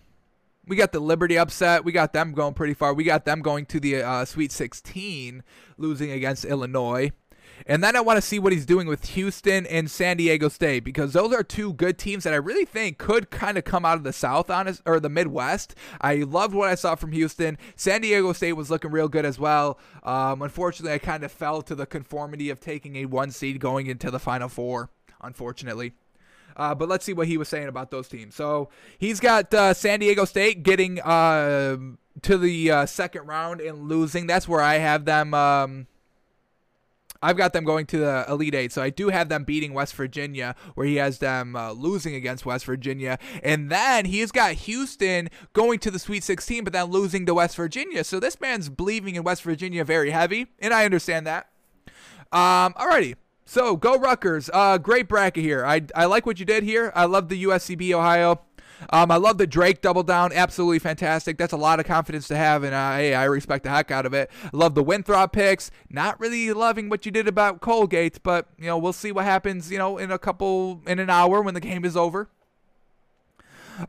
[0.68, 1.84] We got the Liberty upset.
[1.84, 2.93] We got them going pretty far.
[2.93, 5.41] We got them going to the uh, Sweet 16,
[5.80, 7.12] losing against Illinois.
[7.66, 10.84] And then I want to see what he's doing with Houston and San Diego State
[10.84, 13.97] because those are two good teams that I really think could kind of come out
[13.97, 15.76] of the South honest or the Midwest.
[16.02, 17.58] I loved what I saw from Houston.
[17.76, 19.80] San Diego State was looking real good as well.
[20.04, 23.88] Um, unfortunately, I kind of fell to the conformity of taking a one seed going
[23.88, 24.89] into the Final Four.
[25.22, 25.93] Unfortunately.
[26.56, 28.36] Uh, but let's see what he was saying about those teams.
[28.36, 31.78] So he's got uh, San Diego State getting uh,
[32.22, 34.28] to the uh, second round and losing.
[34.28, 35.34] That's where I have them.
[35.34, 35.88] Um,
[37.22, 39.93] I've got them going to the Elite Eight, so I do have them beating West
[39.95, 45.30] Virginia, where he has them uh, losing against West Virginia, and then he's got Houston
[45.53, 48.03] going to the Sweet 16, but then losing to West Virginia.
[48.03, 51.49] So this man's believing in West Virginia very heavy, and I understand that.
[52.32, 53.15] Um, alrighty.
[53.45, 54.49] So go Rutgers.
[54.53, 55.65] Uh, great bracket here.
[55.65, 56.91] I, I like what you did here.
[56.93, 58.41] I love the USCB Ohio.
[58.89, 60.32] Um, I love the Drake double down.
[60.34, 61.38] Absolutely fantastic.
[61.38, 64.05] That's a lot of confidence to have, and uh, hey, I respect the heck out
[64.05, 64.32] of it.
[64.53, 65.71] love the Winthrop picks.
[65.89, 69.71] Not really loving what you did about Colgate, but you know we'll see what happens.
[69.71, 72.30] You know, in a couple in an hour when the game is over.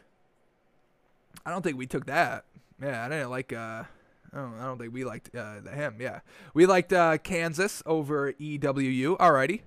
[1.44, 2.46] I don't think we took that.
[2.80, 3.52] Yeah, I didn't like.
[3.52, 3.86] Uh,
[4.32, 5.96] I don't, I don't think we liked uh, him.
[6.00, 6.20] Yeah,
[6.54, 9.18] we liked uh, Kansas over EWU.
[9.18, 9.62] Alrighty.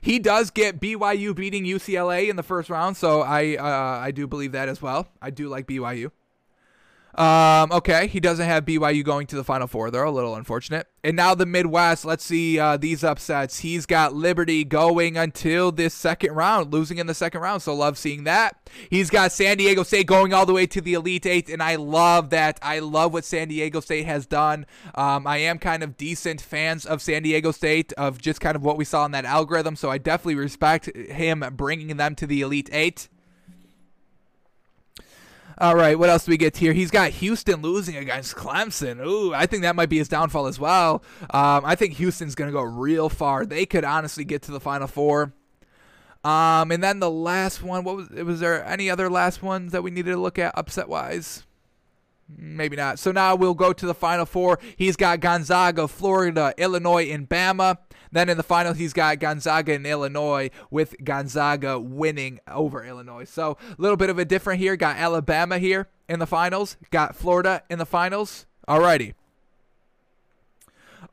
[0.01, 4.27] He does get BYU beating UCLA in the first round, so I uh, I do
[4.27, 5.09] believe that as well.
[5.21, 6.11] I do like BYU.
[7.19, 9.91] Um, okay, he doesn't have BYU going to the Final Four.
[9.91, 10.87] They're a little unfortunate.
[11.03, 12.05] And now the Midwest.
[12.05, 13.59] Let's see uh, these upsets.
[13.59, 17.63] He's got Liberty going until this second round, losing in the second round.
[17.63, 18.71] So love seeing that.
[18.89, 21.75] He's got San Diego State going all the way to the Elite Eight, and I
[21.75, 22.61] love that.
[22.63, 24.65] I love what San Diego State has done.
[24.95, 28.63] Um, I am kind of decent fans of San Diego State of just kind of
[28.63, 29.75] what we saw in that algorithm.
[29.75, 33.09] So I definitely respect him bringing them to the Elite Eight.
[35.61, 36.73] All right, what else do we get here?
[36.73, 39.05] He's got Houston losing against Clemson.
[39.05, 41.03] Ooh, I think that might be his downfall as well.
[41.31, 43.45] Um, I think Houston's going to go real far.
[43.45, 45.33] They could honestly get to the Final Four.
[46.23, 48.09] Um, and then the last one, what was?
[48.11, 51.45] Was there any other last ones that we needed to look at upset wise?
[52.29, 53.01] Maybe not.
[53.01, 54.61] So now we'll go to the Final Four.
[54.77, 57.79] He's got Gonzaga, Florida, Illinois, and Bama.
[58.13, 63.25] Then in the final, he's got Gonzaga and Illinois, with Gonzaga winning over Illinois.
[63.25, 64.77] So a little bit of a different here.
[64.77, 66.77] Got Alabama here in the finals.
[66.91, 68.47] Got Florida in the finals.
[68.69, 69.15] Alrighty.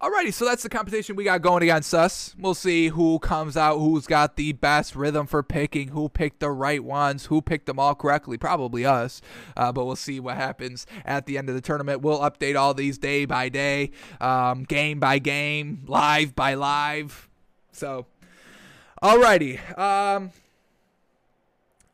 [0.02, 2.36] Alrighty, so that's the competition we got going against us.
[2.38, 6.52] We'll see who comes out, who's got the best rhythm for picking, who picked the
[6.52, 8.38] right ones, who picked them all correctly.
[8.38, 9.22] Probably us,
[9.56, 12.02] uh, but we'll see what happens at the end of the tournament.
[12.02, 17.30] We'll update all these day by day, um, game by game, live by live.
[17.72, 18.06] So,
[19.02, 19.58] alrighty.
[19.80, 20.32] Um,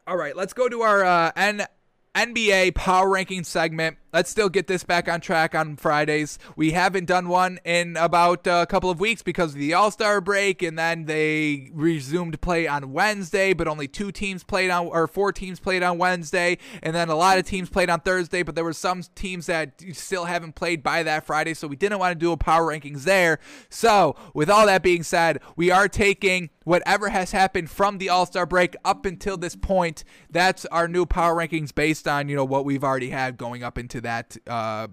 [0.07, 1.68] all right, let's go to our uh, N-
[2.15, 6.38] NBA power ranking segment let's still get this back on track on Fridays.
[6.55, 10.21] We haven't done one in about a couple of weeks because of the All Star
[10.21, 15.07] break, and then they resumed play on Wednesday, but only two teams played on, or
[15.07, 18.55] four teams played on Wednesday, and then a lot of teams played on Thursday, but
[18.55, 22.11] there were some teams that still haven't played by that Friday, so we didn't want
[22.11, 23.39] to do a power rankings there.
[23.69, 28.25] So, with all that being said, we are taking whatever has happened from the All
[28.25, 30.03] Star break up until this point.
[30.29, 33.77] That's our new power rankings based on you know what we've already had going up
[33.77, 34.88] into that uh,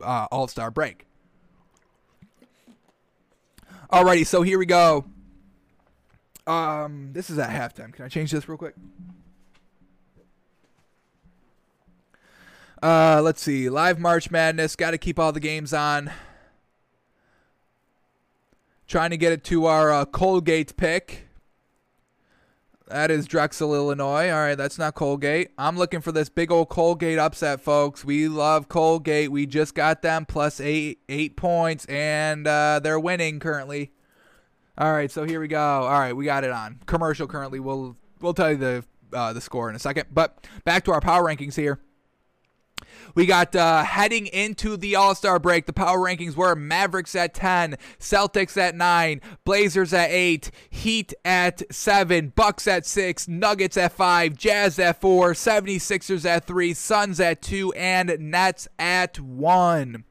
[0.00, 1.06] uh, All Star break.
[3.92, 5.04] Alrighty, so here we go.
[6.46, 7.92] Um, this is at halftime.
[7.92, 8.74] Can I change this real quick?
[12.82, 13.70] Uh, let's see.
[13.70, 14.76] Live March Madness.
[14.76, 16.10] Got to keep all the games on.
[18.86, 21.26] Trying to get it to our uh, Colgate pick.
[22.88, 24.30] That is Drexel, Illinois.
[24.30, 25.52] All right, that's not Colgate.
[25.56, 28.04] I'm looking for this big old Colgate upset, folks.
[28.04, 29.32] We love Colgate.
[29.32, 33.92] We just got them plus eight eight points, and uh, they're winning currently.
[34.76, 35.58] All right, so here we go.
[35.58, 37.58] All right, we got it on commercial currently.
[37.58, 38.84] We'll we'll tell you the
[39.14, 40.08] uh, the score in a second.
[40.12, 41.80] But back to our power rankings here.
[43.14, 45.66] We got uh, heading into the All Star break.
[45.66, 51.62] The power rankings were Mavericks at 10, Celtics at 9, Blazers at 8, Heat at
[51.72, 57.40] 7, Bucks at 6, Nuggets at 5, Jazz at 4, 76ers at 3, Suns at
[57.40, 60.04] 2, and Nets at 1.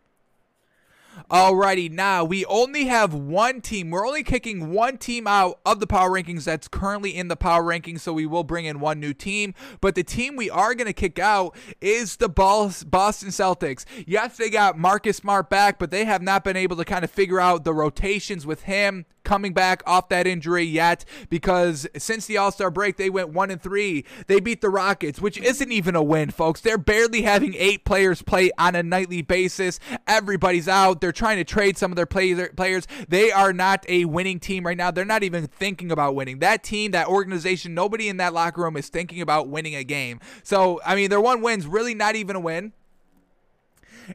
[1.32, 3.90] Alrighty, now we only have one team.
[3.90, 7.64] We're only kicking one team out of the power rankings that's currently in the power
[7.64, 9.56] rankings, so we will bring in one new team.
[9.82, 13.86] But the team we are going to kick out is the Boston Celtics.
[14.06, 17.10] Yes, they got Marcus Smart back, but they have not been able to kind of
[17.10, 22.38] figure out the rotations with him coming back off that injury yet because since the
[22.38, 24.06] All-Star break they went 1 and 3.
[24.28, 26.62] They beat the Rockets, which isn't even a win, folks.
[26.62, 29.80] They're barely having 8 players play on a nightly basis.
[30.08, 31.02] Everybody's out.
[31.02, 32.88] They're trying to trade some of their players.
[33.08, 34.92] They are not a winning team right now.
[34.92, 36.40] They're not even thinking about winning.
[36.40, 40.20] That team, that organization, nobody in that locker room is thinking about winning a game.
[40.44, 42.74] So, I mean, their one win's really not even a win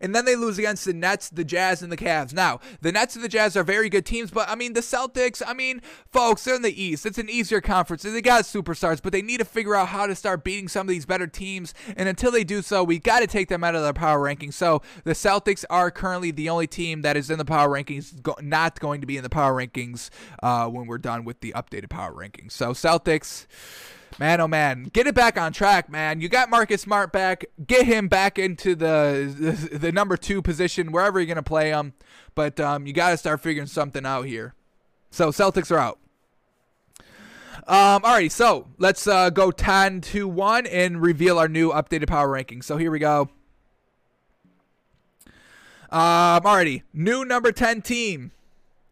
[0.00, 2.32] and then they lose against the Nets, the Jazz, and the Cavs.
[2.32, 5.42] Now, the Nets and the Jazz are very good teams, but I mean, the Celtics,
[5.46, 7.06] I mean, folks, they're in the East.
[7.06, 8.02] It's an easier conference.
[8.02, 10.90] They got superstars, but they need to figure out how to start beating some of
[10.90, 11.74] these better teams.
[11.96, 14.54] And until they do so, we got to take them out of their power rankings.
[14.54, 18.80] So the Celtics are currently the only team that is in the power rankings, not
[18.80, 20.10] going to be in the power rankings
[20.42, 22.52] uh, when we're done with the updated power rankings.
[22.52, 23.46] So Celtics.
[24.18, 26.20] Man, oh man, get it back on track, man.
[26.20, 27.44] You got Marcus Smart back.
[27.64, 31.92] Get him back into the the, the number two position wherever you're gonna play him.
[32.34, 34.54] But um, you got to start figuring something out here.
[35.10, 35.98] So Celtics are out.
[37.66, 42.28] Um, alrighty, so let's uh, go 10 to 1 and reveal our new updated power
[42.28, 42.62] ranking.
[42.62, 43.28] So here we go.
[45.90, 48.30] Um, alrighty, new number 10 team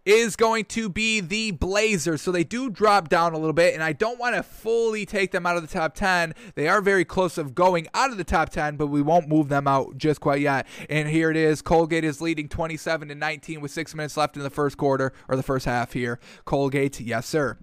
[0.07, 2.23] is going to be the Blazers.
[2.23, 5.33] So they do drop down a little bit, and I don't want to fully take
[5.33, 6.33] them out of the top 10.
[6.55, 9.49] They are very close of going out of the top 10, but we won't move
[9.49, 10.67] them out just quite yet.
[10.89, 11.61] And here it is.
[11.61, 15.37] Colgate is leading 27 to 19 with six minutes left in the first quarter or
[15.37, 16.21] the first half here.
[16.45, 17.59] Colgate, yes, sir.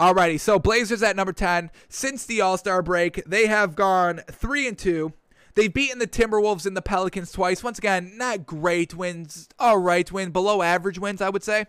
[0.00, 1.70] Alrighty, so Blazers at number 10.
[1.88, 5.12] Since the All Star break, they have gone 3 and 2.
[5.56, 7.64] They've beaten the Timberwolves and the Pelicans twice.
[7.64, 9.48] Once again, not great wins.
[9.58, 11.64] All right win, below average wins, I would say.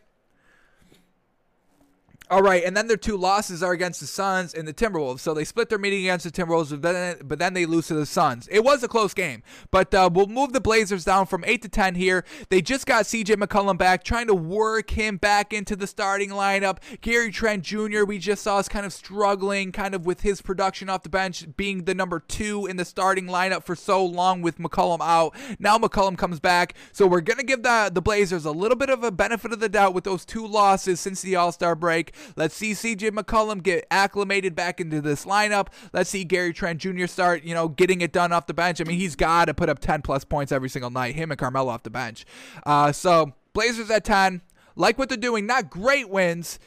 [2.29, 5.19] All right, and then their two losses are against the Suns and the Timberwolves.
[5.19, 7.93] So they split their meeting against the Timberwolves, but then, but then they lose to
[7.93, 8.49] the Suns.
[8.51, 11.69] It was a close game, but uh, we'll move the Blazers down from 8 to
[11.69, 12.25] 10 here.
[12.49, 16.79] They just got CJ McCollum back, trying to work him back into the starting lineup.
[16.99, 20.89] Gary Trent Jr., we just saw is kind of struggling, kind of with his production
[20.89, 24.57] off the bench, being the number two in the starting lineup for so long with
[24.57, 25.33] McCollum out.
[25.59, 28.89] Now McCollum comes back, so we're going to give the, the Blazers a little bit
[28.89, 32.13] of a benefit of the doubt with those two losses since the All Star break.
[32.35, 35.67] Let's see CJ McCollum get acclimated back into this lineup.
[35.93, 37.07] Let's see Gary Trent Jr.
[37.07, 38.81] start, you know, getting it done off the bench.
[38.81, 41.39] I mean, he's got to put up 10 plus points every single night, him and
[41.39, 42.25] Carmelo off the bench.
[42.65, 44.41] Uh, so, Blazers at 10.
[44.75, 46.59] Like what they're doing, not great wins,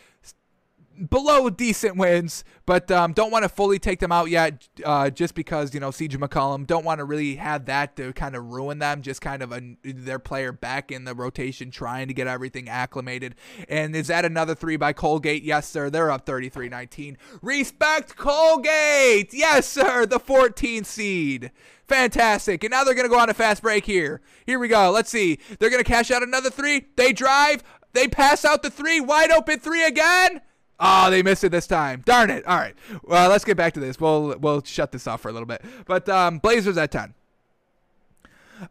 [1.08, 5.34] below decent wins, but um, don't want to fully take them out yet uh, just
[5.34, 8.78] because, you know, CJ McCollum don't want to really have that to kind of ruin
[8.78, 12.68] them, just kind of a, their player back in the rotation trying to get everything
[12.68, 13.34] acclimated.
[13.68, 15.42] And is that another three by Colgate?
[15.42, 15.90] Yes, sir.
[15.90, 17.18] They're up 33 19.
[17.42, 19.32] Respect Colgate!
[19.32, 20.06] Yes, sir.
[20.06, 21.50] The 14th seed.
[21.88, 22.62] Fantastic.
[22.62, 24.20] And now they're going to go on a fast break here.
[24.46, 24.90] Here we go.
[24.90, 25.38] Let's see.
[25.58, 26.86] They're going to cash out another three.
[26.96, 27.64] They drive.
[27.92, 29.00] They pass out the three.
[29.00, 30.40] Wide open three again.
[30.80, 32.02] Oh, they missed it this time.
[32.06, 32.46] Darn it.
[32.46, 32.74] All right.
[33.02, 34.00] Well, let's get back to this.
[34.00, 35.62] We'll we'll shut this off for a little bit.
[35.86, 37.14] But um, Blazers at 10.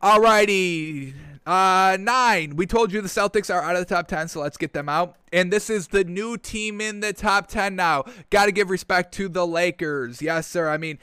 [0.02, 1.14] All righty.
[1.46, 2.56] Uh, nine.
[2.56, 4.90] We told you the Celtics are out of the top 10, so let's get them
[4.90, 5.16] out.
[5.32, 8.04] And this is the new team in the top 10 now.
[8.30, 10.22] Got to give respect to the Lakers.
[10.22, 10.70] Yes, sir.
[10.70, 11.00] I mean,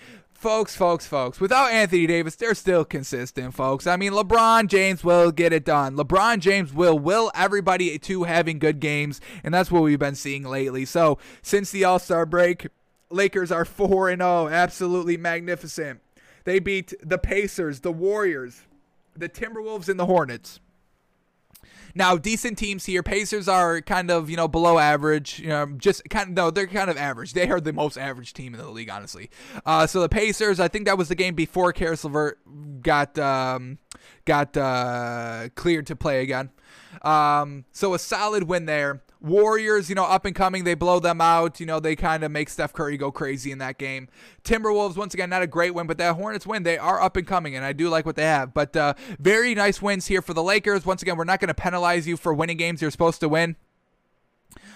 [0.46, 3.84] folks, folks, folks, without Anthony Davis, they're still consistent, folks.
[3.84, 5.96] I mean, LeBron James will get it done.
[5.96, 10.44] LeBron James will will everybody to having good games, and that's what we've been seeing
[10.44, 10.84] lately.
[10.84, 12.68] So, since the All-Star break,
[13.10, 16.00] Lakers are 4 and 0, absolutely magnificent.
[16.44, 18.62] They beat the Pacers, the Warriors,
[19.16, 20.60] the Timberwolves and the Hornets.
[21.96, 23.02] Now, decent teams here.
[23.02, 25.40] Pacers are kind of, you know, below average.
[25.40, 27.32] You know, just kind of, no, they're kind of average.
[27.32, 29.30] They are the most average team in the league, honestly.
[29.64, 32.38] Uh, so the Pacers, I think that was the game before Caris LeVert
[32.82, 33.78] got, um,
[34.26, 36.50] got uh, cleared to play again.
[37.00, 39.00] Um, so a solid win there.
[39.20, 41.58] Warriors, you know, up and coming, they blow them out.
[41.60, 44.08] You know, they kind of make Steph Curry go crazy in that game.
[44.44, 47.26] Timberwolves, once again, not a great win, but that Hornets win, they are up and
[47.26, 48.54] coming, and I do like what they have.
[48.54, 50.84] But uh, very nice wins here for the Lakers.
[50.84, 53.56] Once again, we're not going to penalize you for winning games you're supposed to win.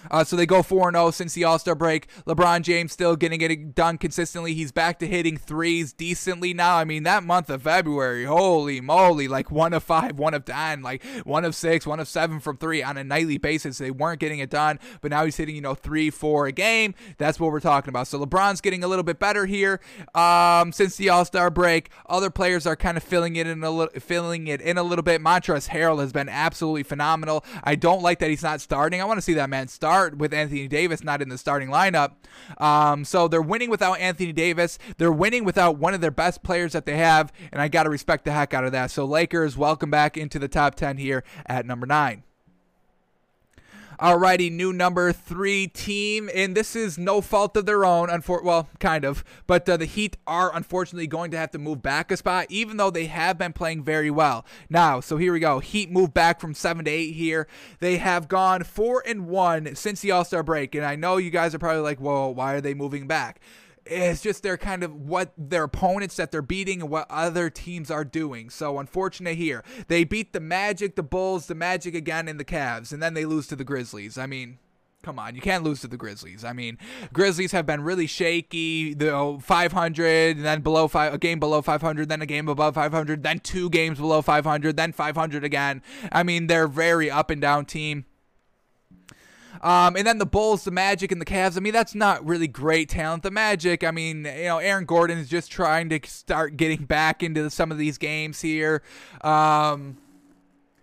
[0.09, 2.07] Uh, so they go 4 0 since the All Star break.
[2.25, 4.53] LeBron James still getting it done consistently.
[4.53, 6.77] He's back to hitting threes decently now.
[6.77, 10.81] I mean, that month of February, holy moly, like one of five, one of 10,
[10.81, 13.77] like one of six, one of seven from three on a nightly basis.
[13.77, 16.95] They weren't getting it done, but now he's hitting, you know, three, four a game.
[17.17, 18.07] That's what we're talking about.
[18.07, 19.79] So LeBron's getting a little bit better here
[20.15, 21.89] um, since the All Star break.
[22.07, 25.03] Other players are kind of filling it in a little, filling it in a little
[25.03, 25.21] bit.
[25.21, 27.43] Montrezl Harrell has been absolutely phenomenal.
[27.63, 29.01] I don't like that he's not starting.
[29.01, 31.67] I want to see that man start start with Anthony Davis not in the starting
[31.67, 32.11] lineup.
[32.59, 34.79] Um, so they're winning without Anthony Davis.
[34.97, 37.89] They're winning without one of their best players that they have, and I got to
[37.89, 38.89] respect the heck out of that.
[38.89, 42.23] So Lakers, welcome back into the top 10 here at number nine.
[44.01, 48.09] Alrighty, new number three team, and this is no fault of their own.
[48.09, 51.83] Unfor- well, kind of, but uh, the Heat are unfortunately going to have to move
[51.83, 54.43] back a spot, even though they have been playing very well.
[54.71, 55.59] Now, so here we go.
[55.59, 57.47] Heat move back from seven to eight here.
[57.77, 61.29] They have gone four and one since the All Star break, and I know you
[61.29, 63.39] guys are probably like, "Well, why are they moving back?"
[63.85, 67.89] It's just their kind of what their opponents that they're beating and what other teams
[67.89, 68.49] are doing.
[68.49, 69.63] So unfortunate here.
[69.87, 73.25] They beat the Magic, the Bulls, the Magic again, and the Cavs, and then they
[73.25, 74.17] lose to the Grizzlies.
[74.17, 74.59] I mean,
[75.01, 76.43] come on, you can't lose to the Grizzlies.
[76.43, 76.77] I mean,
[77.11, 78.93] Grizzlies have been really shaky.
[78.93, 83.23] The 500, and then below five, a game below 500, then a game above 500,
[83.23, 85.81] then two games below 500, then 500 again.
[86.11, 88.05] I mean, they're very up and down team.
[89.61, 91.55] Um, and then the Bulls, the Magic, and the Cavs.
[91.55, 93.23] I mean, that's not really great talent.
[93.23, 97.21] The Magic, I mean, you know, Aaron Gordon is just trying to start getting back
[97.21, 98.81] into some of these games here.
[99.21, 99.97] Um,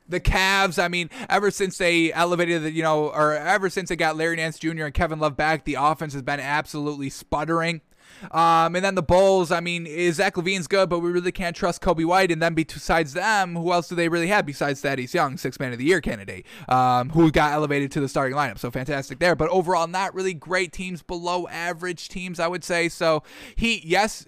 [0.08, 3.96] the Cavs, I mean, ever since they elevated the, you know, or ever since they
[3.96, 4.84] got Larry Nance Jr.
[4.84, 7.82] and Kevin Love back, the offense has been absolutely sputtering.
[8.30, 11.54] Um, and then the Bulls, I mean, is Zach LaVine's good, but we really can't
[11.54, 12.30] trust Coby White.
[12.30, 15.72] And then besides them, who else do they really have besides Thaddeus Young, six man
[15.72, 18.58] of the year candidate, um, who got elevated to the starting lineup?
[18.58, 19.34] So fantastic there.
[19.34, 22.88] But overall, not really great teams, below average teams, I would say.
[22.88, 23.22] So
[23.56, 24.26] he, yes,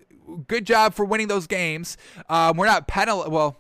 [0.48, 1.96] good job for winning those games.
[2.28, 3.28] Um, we're not penal.
[3.30, 3.58] Well,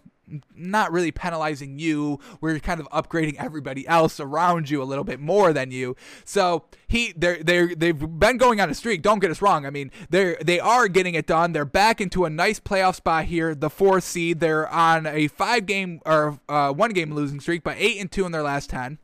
[0.54, 2.18] not really penalizing you.
[2.40, 5.96] We're kind of upgrading everybody else around you a little bit more than you.
[6.24, 9.02] So he they're they they've been going on a streak.
[9.02, 9.66] Don't get us wrong.
[9.66, 11.52] I mean they they are getting it done.
[11.52, 13.54] They're back into a nice playoff spot here.
[13.54, 14.40] The fourth seed.
[14.40, 18.26] They're on a five game or uh, one game losing streak, but eight and two
[18.26, 18.98] in their last ten.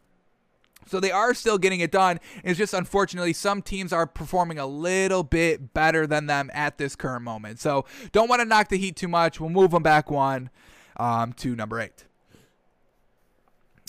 [0.89, 2.21] So they are still getting it done.
[2.45, 6.95] It's just unfortunately some teams are performing a little bit better than them at this
[6.95, 7.59] current moment.
[7.59, 9.41] So don't want to knock the Heat too much.
[9.41, 10.51] We'll move them back one
[10.99, 12.05] um, to number eight.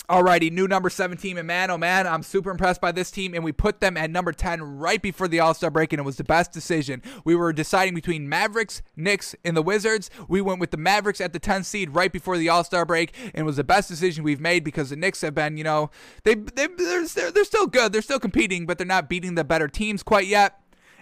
[0.08, 3.34] Alrighty, new number 17, and man, oh man, I'm super impressed by this team.
[3.34, 6.02] And we put them at number 10 right before the All Star break, and it
[6.02, 7.02] was the best decision.
[7.26, 10.08] We were deciding between Mavericks, Knicks, and the Wizards.
[10.26, 13.14] We went with the Mavericks at the 10th seed right before the All Star break,
[13.22, 15.90] and it was the best decision we've made because the Knicks have been, you know,
[16.24, 17.92] they, they they're, they're still good.
[17.92, 20.58] They're still competing, but they're not beating the better teams quite yet.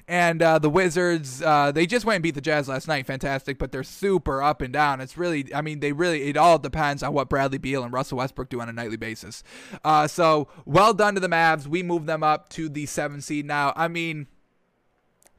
[0.09, 3.07] And uh, the Wizards, uh, they just went and beat the Jazz last night.
[3.07, 5.01] Fantastic, but they're super up and down.
[5.01, 8.19] It's really, I mean, they really, it all depends on what Bradley Beal and Russell
[8.19, 9.43] Westbrook do on a nightly basis.
[9.85, 11.67] Uh, so well done to the Mavs.
[11.67, 13.73] We move them up to the seven seed now.
[13.75, 14.29] I mean,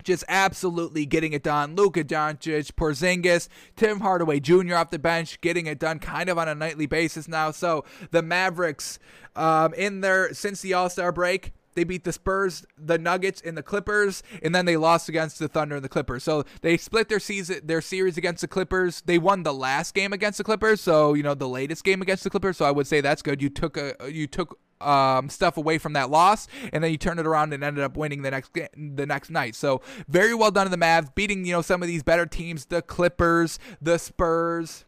[0.03, 1.75] just absolutely getting it done.
[1.75, 4.75] Luka Doncic, Porzingis, Tim Hardaway Jr.
[4.75, 7.51] off the bench, getting it done kind of on a nightly basis now.
[7.51, 8.99] So the Mavericks,
[9.35, 13.55] um, in there since the All Star break, they beat the Spurs, the Nuggets, and
[13.55, 16.23] the Clippers, and then they lost against the Thunder and the Clippers.
[16.23, 19.01] So they split their season, their series against the Clippers.
[19.01, 22.23] They won the last game against the Clippers, so you know the latest game against
[22.23, 22.57] the Clippers.
[22.57, 23.43] So I would say that's good.
[23.43, 27.19] You took a you took um, stuff away from that loss, and then you turned
[27.19, 29.53] it around and ended up winning the next the next night.
[29.53, 32.65] So very well done to the Mavs, beating you know some of these better teams,
[32.65, 34.83] the Clippers, the Spurs.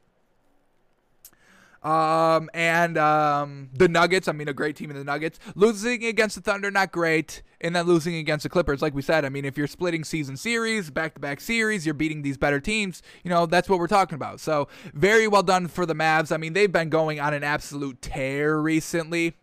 [1.84, 5.40] Um, and um, the Nuggets, I mean, a great team in the Nuggets.
[5.56, 7.42] Losing against the Thunder, not great.
[7.62, 10.38] And then losing against the Clippers, like we said, I mean, if you're splitting season
[10.38, 13.88] series, back to back series, you're beating these better teams, you know, that's what we're
[13.88, 14.40] talking about.
[14.40, 16.32] So, very well done for the Mavs.
[16.32, 19.36] I mean, they've been going on an absolute tear recently.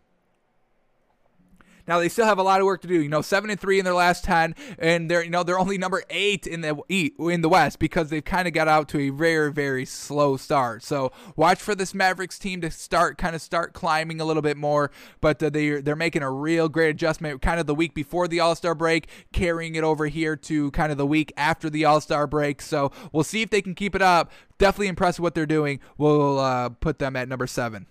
[1.86, 3.00] Now they still have a lot of work to do.
[3.00, 5.78] You know, seven and three in their last ten, and they're you know they're only
[5.78, 6.80] number eight in the
[7.18, 10.82] in the West because they've kind of got out to a very very slow start.
[10.82, 14.56] So watch for this Mavericks team to start kind of start climbing a little bit
[14.56, 14.90] more.
[15.20, 18.40] But uh, they they're making a real great adjustment, kind of the week before the
[18.40, 22.00] All Star break, carrying it over here to kind of the week after the All
[22.00, 22.62] Star break.
[22.62, 24.30] So we'll see if they can keep it up.
[24.58, 25.80] Definitely impressed with what they're doing.
[25.98, 27.86] We'll uh, put them at number seven.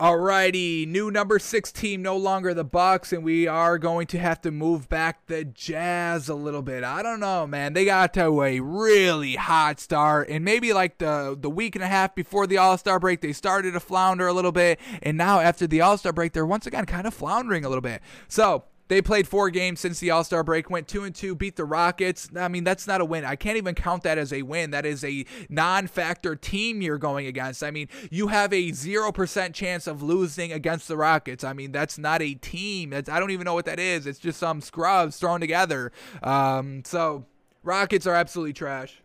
[0.00, 4.40] Alrighty, new number six team, no longer the Bucks, and we are going to have
[4.40, 6.84] to move back the Jazz a little bit.
[6.84, 7.74] I don't know, man.
[7.74, 11.86] They got to a really hot start, and maybe like the the week and a
[11.86, 15.38] half before the All Star break, they started to flounder a little bit, and now
[15.38, 18.00] after the All Star break, they're once again kind of floundering a little bit.
[18.26, 21.54] So they played four games since the All Star break, went two and two, beat
[21.54, 22.28] the Rockets.
[22.36, 23.24] I mean, that's not a win.
[23.24, 24.72] I can't even count that as a win.
[24.72, 27.62] That is a non factor team you're going against.
[27.62, 31.44] I mean, you have a 0% chance of losing against the Rockets.
[31.44, 32.90] I mean, that's not a team.
[32.90, 34.08] That's, I don't even know what that is.
[34.08, 35.92] It's just some scrubs thrown together.
[36.24, 37.26] Um, so,
[37.62, 39.00] Rockets are absolutely trash.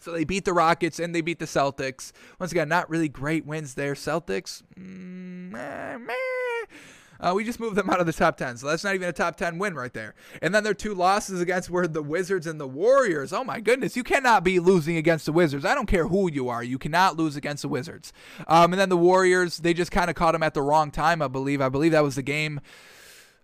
[0.00, 2.12] So they beat the Rockets and they beat the Celtics.
[2.38, 3.94] Once again, not really great wins there.
[3.94, 6.14] Celtics, mm, meh, meh.
[7.22, 8.56] Uh, we just moved them out of the top 10.
[8.58, 10.14] So that's not even a top 10 win right there.
[10.42, 13.32] And then their two losses against were the Wizards and the Warriors.
[13.32, 13.96] Oh my goodness.
[13.96, 15.64] You cannot be losing against the Wizards.
[15.64, 16.64] I don't care who you are.
[16.64, 18.12] You cannot lose against the Wizards.
[18.48, 21.22] Um, and then the Warriors, they just kind of caught them at the wrong time,
[21.22, 21.60] I believe.
[21.60, 22.60] I believe that was the game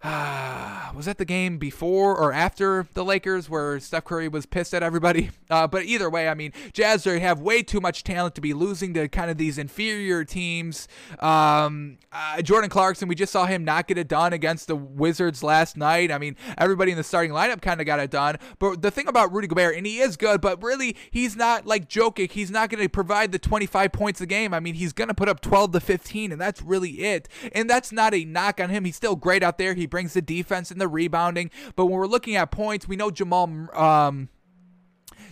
[0.05, 4.83] was that the game before or after the Lakers where Steph Curry was pissed at
[4.83, 5.31] everybody?
[5.51, 8.53] Uh, but either way, I mean, Jazz they have way too much talent to be
[8.53, 10.89] losing to kind of these inferior teams.
[11.21, 15.43] Um, uh, Jordan Clarkson, we just saw him not get it done against the Wizards
[15.43, 16.13] last night.
[16.13, 18.37] I mean, everybody in the starting lineup kind of got it done.
[18.59, 21.89] But the thing about Rudy Gobert, and he is good, but really he's not like
[21.89, 22.29] joking.
[22.31, 24.53] He's not going to provide the 25 points a game.
[24.53, 27.27] I mean, he's going to put up 12 to 15, and that's really it.
[27.53, 28.85] And that's not a knock on him.
[28.85, 29.73] He's still great out there.
[29.73, 31.51] He brings the defense and the rebounding.
[31.77, 33.69] But when we're looking at points, we know Jamal.
[33.75, 34.29] Um,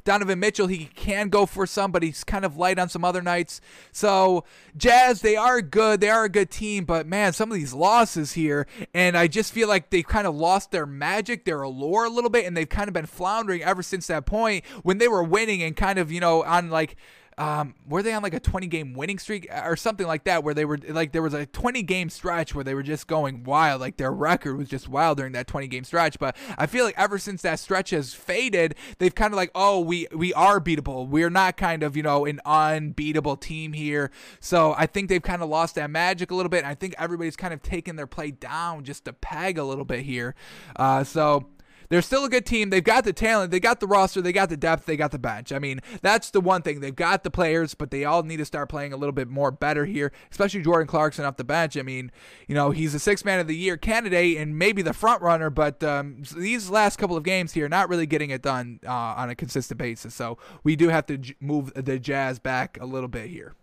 [0.06, 3.20] Donovan Mitchell, he can go for some, but he's kind of light on some other
[3.20, 3.60] nights.
[3.92, 4.44] So,
[4.76, 6.00] Jazz, they are good.
[6.00, 9.52] They are a good team, but man, some of these losses here, and I just
[9.52, 12.68] feel like they've kind of lost their magic, their allure a little bit, and they've
[12.68, 16.12] kind of been floundering ever since that point when they were winning and kind of,
[16.12, 16.96] you know, on like
[17.38, 20.42] um, were they on like a 20 game winning streak uh, or something like that
[20.42, 23.44] where they were like there was a 20 game stretch where they were just going
[23.44, 26.84] wild like their record was just wild during that 20 game stretch but i feel
[26.84, 30.60] like ever since that stretch has faded they've kind of like oh we we are
[30.60, 31.08] beatable.
[31.08, 34.10] We're not kind of you know an unbeatable team here.
[34.40, 37.36] So i think they've kind of lost that magic a little bit i think everybody's
[37.36, 40.34] kind of taken their play down just to peg a little bit here.
[40.76, 41.46] Uh, so
[41.88, 42.70] they're still a good team.
[42.70, 45.18] They've got the talent, they got the roster, they got the depth, they got the
[45.18, 45.52] bench.
[45.52, 46.80] I mean, that's the one thing.
[46.80, 49.50] They've got the players, but they all need to start playing a little bit more
[49.50, 51.76] better here, especially Jordan Clarkson off the bench.
[51.76, 52.10] I mean,
[52.46, 55.50] you know, he's a six man of the year candidate and maybe the front runner,
[55.50, 59.30] but um, these last couple of games here, not really getting it done uh, on
[59.30, 60.14] a consistent basis.
[60.14, 63.54] So we do have to j- move the Jazz back a little bit here.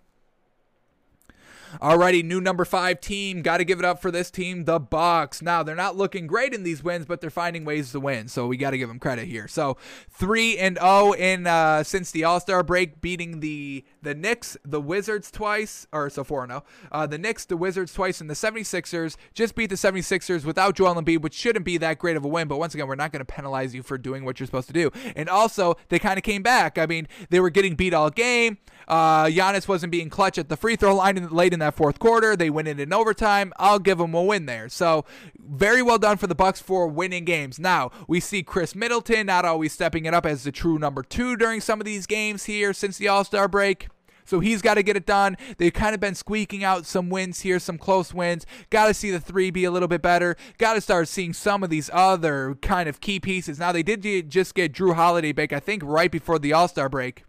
[1.81, 3.41] Alrighty, new number five team.
[3.41, 5.41] Got to give it up for this team, the Bucks.
[5.41, 8.27] Now they're not looking great in these wins, but they're finding ways to win.
[8.27, 9.47] So we got to give them credit here.
[9.47, 9.77] So
[10.09, 14.57] three and zero oh in uh, since the All Star break, beating the the Knicks,
[14.63, 16.51] the Wizards twice, or so four and.
[16.51, 16.63] Oh.
[16.91, 20.95] Uh, the Knicks, the Wizards twice, and the 76ers just beat the 76ers without Joel
[20.95, 22.47] Embiid, which shouldn't be that great of a win.
[22.47, 24.73] But once again, we're not going to penalize you for doing what you're supposed to
[24.73, 24.91] do.
[25.15, 26.77] And also, they kind of came back.
[26.77, 28.57] I mean, they were getting beat all game.
[28.87, 31.99] Uh, Giannis wasn't being clutch at the free throw line in, late in that fourth
[31.99, 32.35] quarter.
[32.35, 33.53] They win it in overtime.
[33.57, 34.69] I'll give them a win there.
[34.69, 35.05] So
[35.37, 37.59] very well done for the Bucks for winning games.
[37.59, 41.35] Now we see Khris Middleton not always stepping it up as the true number two
[41.35, 43.87] during some of these games here since the All Star break.
[44.25, 45.37] So he's got to get it done.
[45.57, 48.45] They've kind of been squeaking out some wins here, some close wins.
[48.69, 50.37] Got to see the three be a little bit better.
[50.57, 53.59] Got to start seeing some of these other kind of key pieces.
[53.59, 56.87] Now, they did just get Jrue Holiday back, I think, right before the All Star
[56.89, 57.25] break.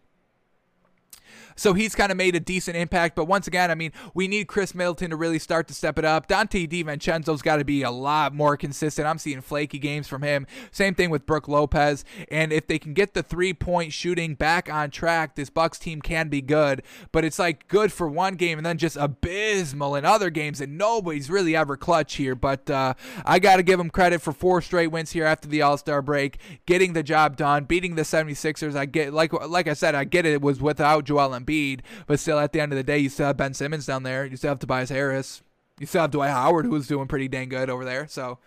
[1.57, 3.17] So he's kind of made a decent impact.
[3.17, 6.05] But once again, I mean, we need Khris Middleton to really start to step it
[6.05, 6.29] up.
[6.29, 9.07] Donte DiVincenzo's got to be a lot more consistent.
[9.07, 10.47] I'm seeing flaky games from him.
[10.71, 12.05] Same thing with Brook Lopez.
[12.31, 16.01] And if they can get the three point shooting back on track, this Bucks team
[16.01, 16.83] can be good.
[17.13, 20.61] But it's like good for one game and then just abysmal in other games.
[20.61, 22.35] And nobody's really ever clutch here.
[22.35, 22.95] But uh,
[23.25, 26.03] I got to give him credit for four straight wins here after the All Star
[26.03, 28.77] break, getting the job done, beating the 76ers.
[28.77, 30.35] I get like like I said, I get it.
[30.35, 33.09] It was without Joel Embiid Embiid, but still at the end of the day, you
[33.09, 34.25] still have Ben Simmons down there.
[34.25, 35.43] You still have Tobias Harris.
[35.79, 38.07] You still have Dwight Howard, who's doing pretty dang good over there.
[38.07, 38.39] So,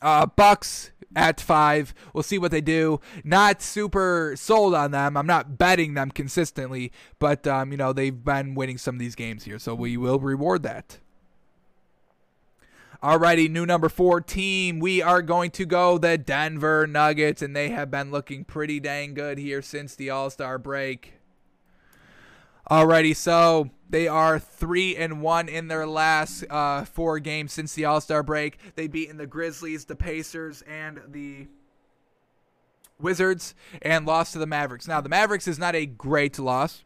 [0.00, 1.94] uh, Bucks at five.
[2.12, 3.00] We'll see what they do.
[3.22, 5.16] Not super sold on them.
[5.16, 9.14] I'm not betting them consistently, but um, you know they've been winning some of these
[9.14, 10.98] games here, so we will reward that.
[13.02, 14.78] Alrighty, new number four team.
[14.78, 19.12] We are going to go the Denver Nuggets, and they have been looking pretty dang
[19.12, 21.14] good here since the All Star break.
[22.70, 27.84] Alrighty, so they are three and one in their last uh, four games since the
[27.84, 28.58] All Star break.
[28.74, 31.48] They beaten the Grizzlies, the Pacers, and the
[32.98, 34.88] Wizards, and lost to the Mavericks.
[34.88, 36.83] Now the Mavericks is not a great loss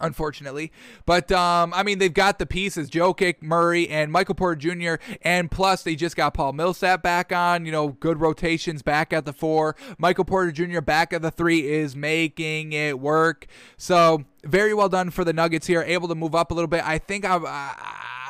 [0.00, 0.72] unfortunately.
[1.06, 5.02] But um, I mean, they've got the pieces: Jokic, Murray, and Michael Porter Jr.
[5.22, 7.66] And plus, they just got Paul Millsap back on.
[7.66, 9.76] You know, good rotations back at the four.
[9.98, 10.80] Michael Porter Jr.
[10.80, 13.46] back at the three is making it work.
[13.76, 16.86] So very well done for the Nuggets here, able to move up a little bit.
[16.86, 17.74] I think I, I,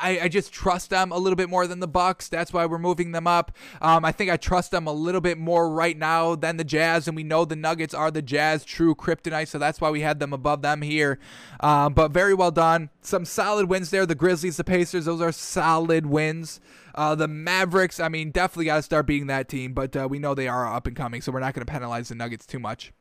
[0.03, 2.27] I just trust them a little bit more than the Bucks.
[2.27, 3.51] That's why we're moving them up.
[3.81, 7.07] Um, I think I trust them a little bit more right now than the Jazz,
[7.07, 10.19] and we know the Nuggets are the Jazz true kryptonite, so that's why we had
[10.19, 11.19] them above them here.
[11.59, 12.89] Um, but very well done.
[13.01, 14.05] Some solid wins there.
[14.05, 16.59] The Grizzlies, the Pacers, those are solid wins.
[16.95, 20.19] Uh, the Mavericks, I mean, definitely got to start beating that team, but uh, we
[20.19, 22.59] know they are up and coming, so we're not going to penalize the Nuggets too
[22.59, 22.91] much.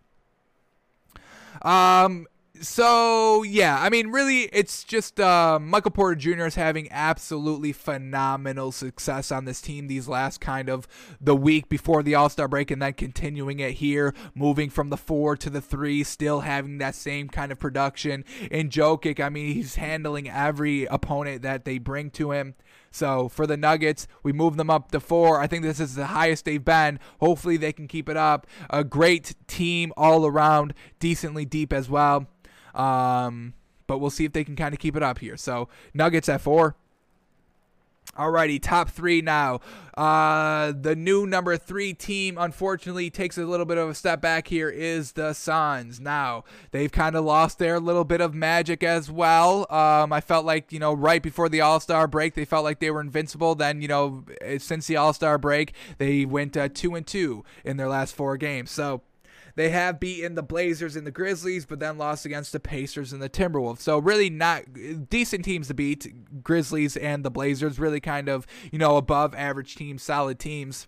[1.60, 2.26] Um,
[2.60, 6.44] so yeah, I mean, really, it's just uh, Michael Porter Jr.
[6.44, 10.86] is having absolutely phenomenal success on this team these last kind of
[11.20, 14.96] the week before the All Star break, and then continuing it here, moving from the
[14.96, 18.24] four to the three, still having that same kind of production.
[18.50, 22.54] In Jokic, I mean, he's handling every opponent that they bring to him.
[22.90, 25.40] So for the Nuggets, we move them up to four.
[25.40, 27.00] I think this is the highest they've been.
[27.20, 28.46] Hopefully they can keep it up.
[28.68, 32.26] A great team all around, decently deep as well.
[32.74, 33.54] Um,
[33.86, 35.36] but we'll see if they can kind of keep it up here.
[35.36, 36.76] So Nuggets at four.
[38.18, 39.60] Alrighty, top three now.
[39.96, 44.48] Uh, the new number three team, unfortunately, takes a little bit of a step back
[44.48, 44.68] here.
[44.68, 46.44] Is the Suns now?
[46.72, 49.66] They've kind of lost their little bit of magic as well.
[49.72, 52.80] Um, I felt like you know right before the All Star break, they felt like
[52.80, 53.54] they were invincible.
[53.54, 54.24] Then you know
[54.58, 58.36] since the All Star break, they went uh, two and two in their last four
[58.36, 58.70] games.
[58.70, 59.00] So
[59.54, 63.22] they have beaten the Blazers and the Grizzlies, but then lost against the Pacers and
[63.22, 63.80] the Timberwolves.
[63.80, 64.64] So really not
[65.08, 66.42] decent teams to beat.
[66.42, 70.86] Grizzlies and the Blazers really kind of, you know, above average teams, solid teams.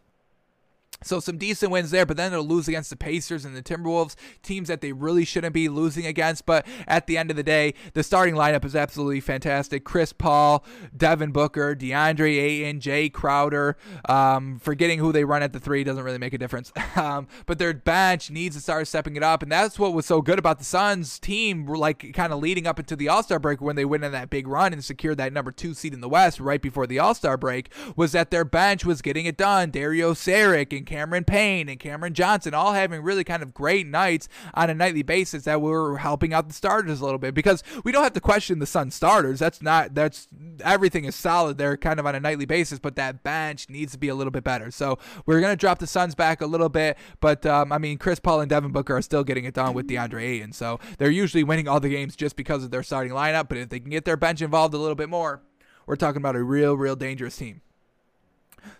[1.02, 4.14] So some decent wins there, but then they'll lose against the Pacers and the Timberwolves,
[4.42, 6.46] teams that they really shouldn't be losing against.
[6.46, 9.84] But at the end of the day, the starting lineup is absolutely fantastic.
[9.84, 10.64] Chris Paul,
[10.96, 13.76] Devin Booker, DeAndre Ayton, Jae Crowder.
[14.08, 16.72] Um, forgetting who they run at the three doesn't really make a difference.
[16.96, 20.22] um, but their bench needs to start stepping it up, and that's what was so
[20.22, 23.60] good about the Suns team, like kind of leading up into the All Star break
[23.60, 26.08] when they went on that big run and secured that number two seed in the
[26.08, 29.70] West right before the All Star break, was that their bench was getting it done.
[29.70, 34.28] Dario Saric and Cameron Payne and Cameron Johnson all having really kind of great nights
[34.54, 37.90] on a nightly basis that were helping out the starters a little bit because we
[37.90, 39.40] don't have to question the Sun starters.
[39.40, 40.28] That's not that's
[40.60, 43.98] everything is solid there kind of on a nightly basis, but that bench needs to
[43.98, 44.70] be a little bit better.
[44.70, 48.20] So we're gonna drop the Suns back a little bit, but um, I mean Chris
[48.20, 51.42] Paul and Devin Booker are still getting it done with DeAndre Ayton, so they're usually
[51.42, 53.48] winning all the games just because of their starting lineup.
[53.48, 55.42] But if they can get their bench involved a little bit more,
[55.88, 57.62] we're talking about a real, real dangerous team.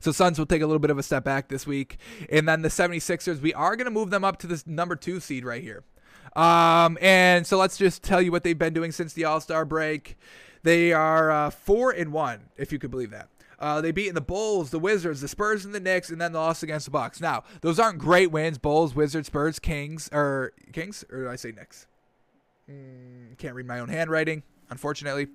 [0.01, 1.99] So Suns will take a little bit of a step back this week.
[2.31, 5.21] And then the 76ers, we are going to move them up to this number two
[5.21, 5.85] seed right here.
[6.37, 9.65] Um, and so let's just tell you what they've been doing since the All Star
[9.65, 10.17] break.
[10.63, 13.29] They are uh, four and one, if you could believe that.
[13.59, 16.39] Uh, they beat the Bulls, the Wizards, the Spurs, and the Knicks, and then the
[16.39, 17.21] loss against the Bucks.
[17.21, 18.59] Now, those aren't great wins.
[18.59, 21.87] Bulls, Wizards, Spurs, Kings, or Kings, or did I say Knicks?
[22.71, 25.29] Mm, can't read my own handwriting, unfortunately.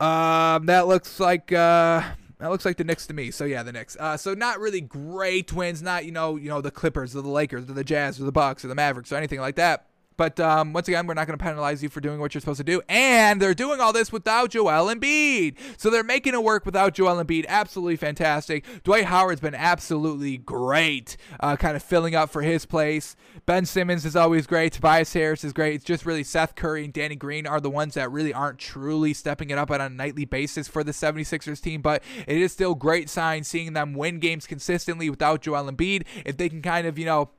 [0.00, 2.02] Um, that looks like uh,
[2.38, 3.30] that looks like the Knicks to me.
[3.30, 3.96] So yeah, the Knicks.
[3.98, 5.82] Uh, so not really great wins.
[5.82, 8.32] Not you know you know the Clippers or the Lakers or the Jazz or the
[8.32, 9.87] Bucks or the Mavericks or anything like that.
[10.18, 12.58] But um, once again, we're not going to penalize you for doing what you're supposed
[12.58, 12.82] to do.
[12.88, 15.56] And they're doing all this without Joel Embiid.
[15.78, 17.46] So they're making it work without Joel Embiid.
[17.46, 18.64] Absolutely fantastic.
[18.82, 23.14] Dwight Howard's been absolutely great, uh, kind of filling up for his place.
[23.46, 24.72] Ben Simmons is always great.
[24.72, 25.76] Tobias Harris is great.
[25.76, 29.14] It's just really Seth Curry and Danny Green are the ones that really aren't truly
[29.14, 31.80] stepping it up on a nightly basis for the 76ers team.
[31.80, 36.06] But it is still great sign seeing them win games consistently without Joel Embiid.
[36.26, 37.30] If they can kind of, you know,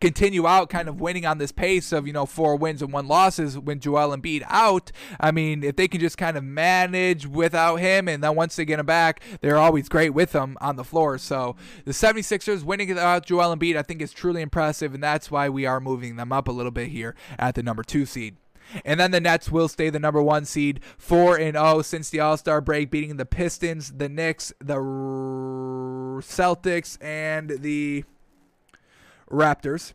[0.00, 3.08] continue out kind of winning on this pace of, you know, four wins and one
[3.08, 7.76] losses when Joel Embiid out, I mean, if they can just kind of manage without
[7.76, 10.84] him and then once they get him back, they're always great with him on the
[10.84, 11.18] floor.
[11.18, 15.48] So the 76ers winning without Joel Embiid, I think is truly impressive, and that's why
[15.48, 18.36] we are moving them up a little bit here at the number two seed.
[18.84, 22.20] And then the Nets will stay the number one seed, 4 and 0 since the
[22.20, 24.74] All Star break, beating the Pistons, the Knicks, the
[26.20, 28.04] Celtics, and the
[29.30, 29.94] Raptors.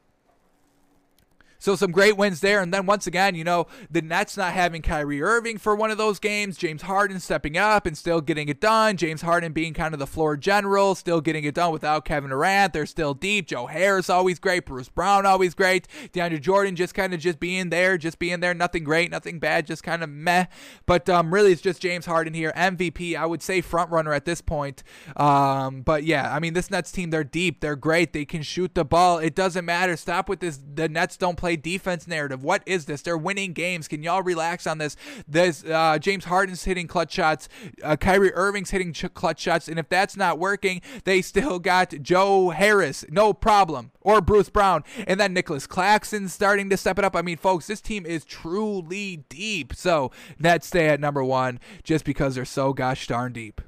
[1.64, 2.62] So some great wins there.
[2.62, 5.98] And then once again, you know, the Nets not having Kyrie Irving for one of
[5.98, 8.98] those games, James Harden stepping up and still getting it done.
[8.98, 12.74] James Harden being kind of the floor general, still getting it done without Kevin Durant.
[12.74, 13.48] They're still deep.
[13.48, 14.66] Joe Harris always great.
[14.66, 15.88] Bruce Brown always great.
[16.12, 18.54] DeAndre Jordan just kind of just being there, just being there.
[18.54, 20.48] Nothing great, nothing bad, just kind of meh.
[20.86, 22.52] But um, really, it's just James Harden here.
[22.58, 24.84] MVP, I would say front runner at this point.
[25.16, 27.62] Um, but yeah, I mean, this Nets team, they're deep.
[27.62, 28.12] They're great.
[28.12, 29.20] They can shoot the ball.
[29.20, 29.96] It doesn't matter.
[29.96, 30.60] Stop with this.
[30.76, 32.44] The Nets don't play play defense narrative.
[32.44, 33.02] What is this?
[33.02, 33.88] They're winning games.
[33.88, 34.96] Can y'all relax on this?
[35.28, 37.50] This uh, James Harden's hitting clutch shots.
[37.84, 39.68] Uh, Kyrie Irving's hitting ch- clutch shots.
[39.68, 43.06] And if that's not working, they still got Joe Harris.
[43.10, 43.92] No problem.
[44.02, 44.84] Or Bruce Brown.
[45.08, 47.16] And then Nicholas Claxton starting to step it up.
[47.16, 49.74] I mean, folks, this team is truly deep.
[49.76, 53.62] So Nets stay at number one just because they're so gosh darn deep.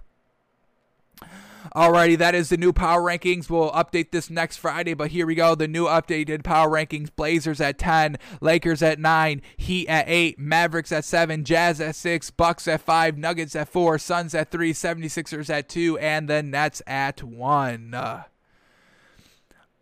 [1.74, 3.50] Alrighty, that is the new power rankings.
[3.50, 5.56] We'll update this next Friday, but here we go.
[5.56, 10.92] The new updated power rankings Blazers at 10, Lakers at 9, Heat at 8, Mavericks
[10.92, 15.50] at 7, Jazz at 6, Bucks at 5, Nuggets at 4, Suns at 3, 76ers
[15.50, 18.26] at 2, and the Nets at 1.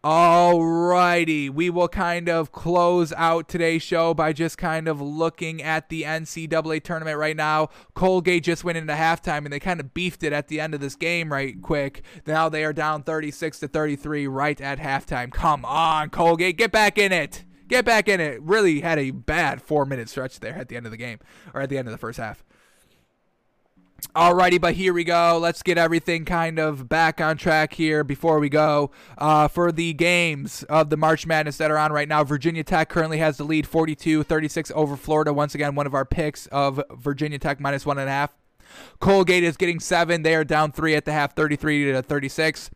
[0.03, 5.87] Alrighty, we will kind of close out today's show by just kind of looking at
[5.87, 7.69] the NCAA tournament right now.
[7.93, 10.81] Colgate just went into halftime and they kind of beefed it at the end of
[10.81, 12.03] this game right quick.
[12.27, 15.31] Now they are down 36 to 33 right at halftime.
[15.31, 17.45] Come on, Colgate, get back in it.
[17.69, 18.41] Get back in it.
[18.41, 21.19] Really had a bad four minute stretch there at the end of the game
[21.53, 22.43] or at the end of the first half.
[24.07, 25.39] Alrighty, but here we go.
[25.41, 28.91] Let's get everything kind of back on track here before we go.
[29.17, 32.89] Uh, for the games of the March Madness that are on right now, Virginia Tech
[32.89, 35.33] currently has the lead 42 36 over Florida.
[35.33, 38.35] Once again, one of our picks of Virginia Tech minus one and a half.
[38.99, 40.21] Colgate is getting seven.
[40.21, 42.71] They are down three at the half, 33 to 36.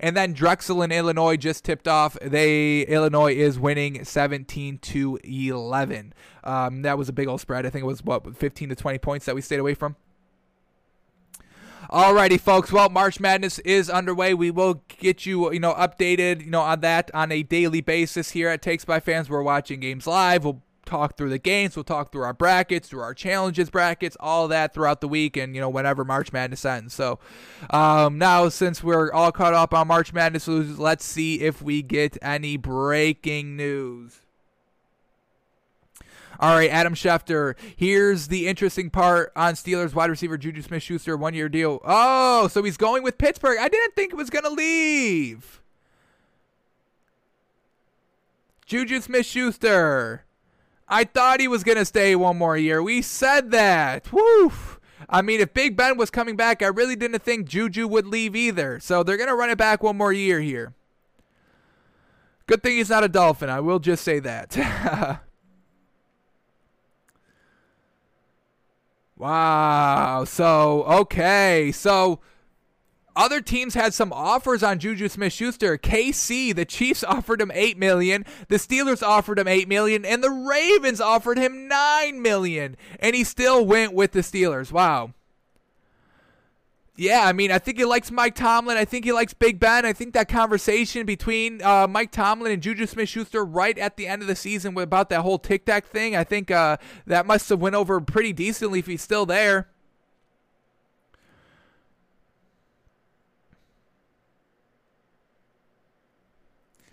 [0.00, 2.16] And then Drexel and Illinois just tipped off.
[2.22, 6.14] They Illinois is winning 17 to 11.
[6.44, 7.66] Um, that was a big old spread.
[7.66, 9.96] I think it was what 15 to 20 points that we stayed away from.
[11.92, 12.72] Alrighty, folks.
[12.72, 14.32] Well, March Madness is underway.
[14.32, 18.30] We will get you, you know, updated, you know, on that on a daily basis
[18.30, 19.28] here at Takes by Fans.
[19.28, 20.42] We're watching games live.
[20.42, 21.76] We'll talk through the games.
[21.76, 25.54] We'll talk through our brackets, through our challenges brackets, all that throughout the week, and
[25.54, 26.94] you know whenever March Madness ends.
[26.94, 27.18] So
[27.68, 32.16] um, now, since we're all caught up on March Madness, let's see if we get
[32.22, 34.21] any breaking news.
[36.42, 37.54] All right, Adam Schefter.
[37.76, 41.80] Here's the interesting part on Steelers wide receiver Juju Smith Schuster, one year deal.
[41.84, 43.58] Oh, so he's going with Pittsburgh.
[43.60, 45.62] I didn't think it was going to leave.
[48.66, 50.24] Juju Smith Schuster.
[50.88, 52.82] I thought he was going to stay one more year.
[52.82, 54.12] We said that.
[54.12, 54.52] Woo.
[55.08, 58.34] I mean, if Big Ben was coming back, I really didn't think Juju would leave
[58.34, 58.80] either.
[58.80, 60.74] So they're going to run it back one more year here.
[62.48, 63.48] Good thing he's not a Dolphin.
[63.48, 65.20] I will just say that.
[69.22, 70.24] Wow.
[70.24, 71.70] So, okay.
[71.70, 72.18] So,
[73.14, 75.78] other teams had some offers on Juju Smith-Schuster.
[75.78, 80.30] KC, the Chiefs offered him 8 million, the Steelers offered him 8 million, and the
[80.30, 84.72] Ravens offered him 9 million, and he still went with the Steelers.
[84.72, 85.12] Wow.
[87.02, 88.76] Yeah, I mean, I think he likes Mike Tomlin.
[88.76, 89.84] I think he likes Big Ben.
[89.84, 94.22] I think that conversation between uh, Mike Tomlin and Juju Smith-Schuster right at the end
[94.22, 96.76] of the season about that whole TikTok thing, I think uh,
[97.08, 99.66] that must have went over pretty decently if he's still there.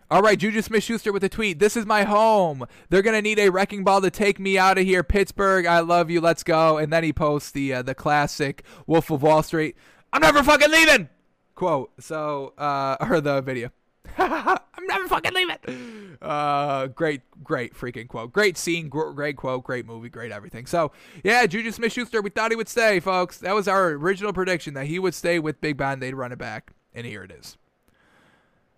[0.10, 1.60] All right, Juju Smith Schuster with a tweet.
[1.60, 2.66] This is my home.
[2.90, 5.04] They're gonna need a wrecking ball to take me out of here.
[5.04, 6.20] Pittsburgh, I love you.
[6.20, 6.80] Let's go.
[6.80, 9.78] And then he posts the uh, the classic Wolf of Wall Street.
[10.12, 11.10] I'm never fucking leaving.
[11.56, 11.92] Quote.
[12.00, 13.72] So, uh, or the video.
[14.18, 16.18] I'm never fucking leaving.
[16.22, 18.34] Uh, great, great freaking quote.
[18.34, 20.66] Great scene, great quote, great movie, great everything.
[20.66, 20.92] So,
[21.24, 23.38] yeah, Juju Smith Schuster, we thought he would stay, folks.
[23.38, 26.00] That was our original prediction that he would stay with Big Ben.
[26.00, 26.74] They'd run it back.
[26.94, 27.58] And here it is.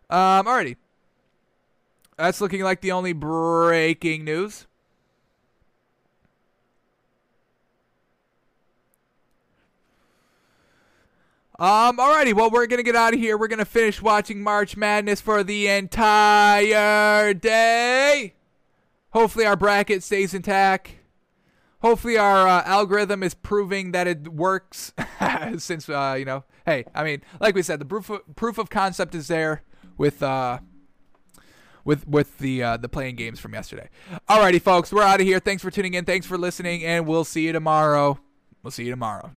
[0.10, 0.76] Um, alrighty.
[2.18, 4.68] That's looking like the only breaking news.
[11.62, 13.38] Um, alrighty, well, we're gonna get out of here.
[13.38, 18.34] We're gonna finish watching March Madness for the entire day.
[19.12, 20.96] Hopefully, our bracket stays intact.
[21.84, 24.92] Hopefully, our uh, algorithm is proving that it works.
[25.60, 28.72] Since uh, you know, hey, I mean, like we said, the proof of, proof of
[28.72, 29.62] concept is there
[30.00, 30.58] with uh
[31.86, 33.88] with with the uh, the play-in games from yesterday.
[34.28, 35.38] Alrighty, folks, we're out of here.
[35.38, 36.06] Thanks for tuning in.
[36.06, 38.20] Thanks for listening, and we'll see you tomorrow.
[38.64, 39.34] We'll see you tomorrow.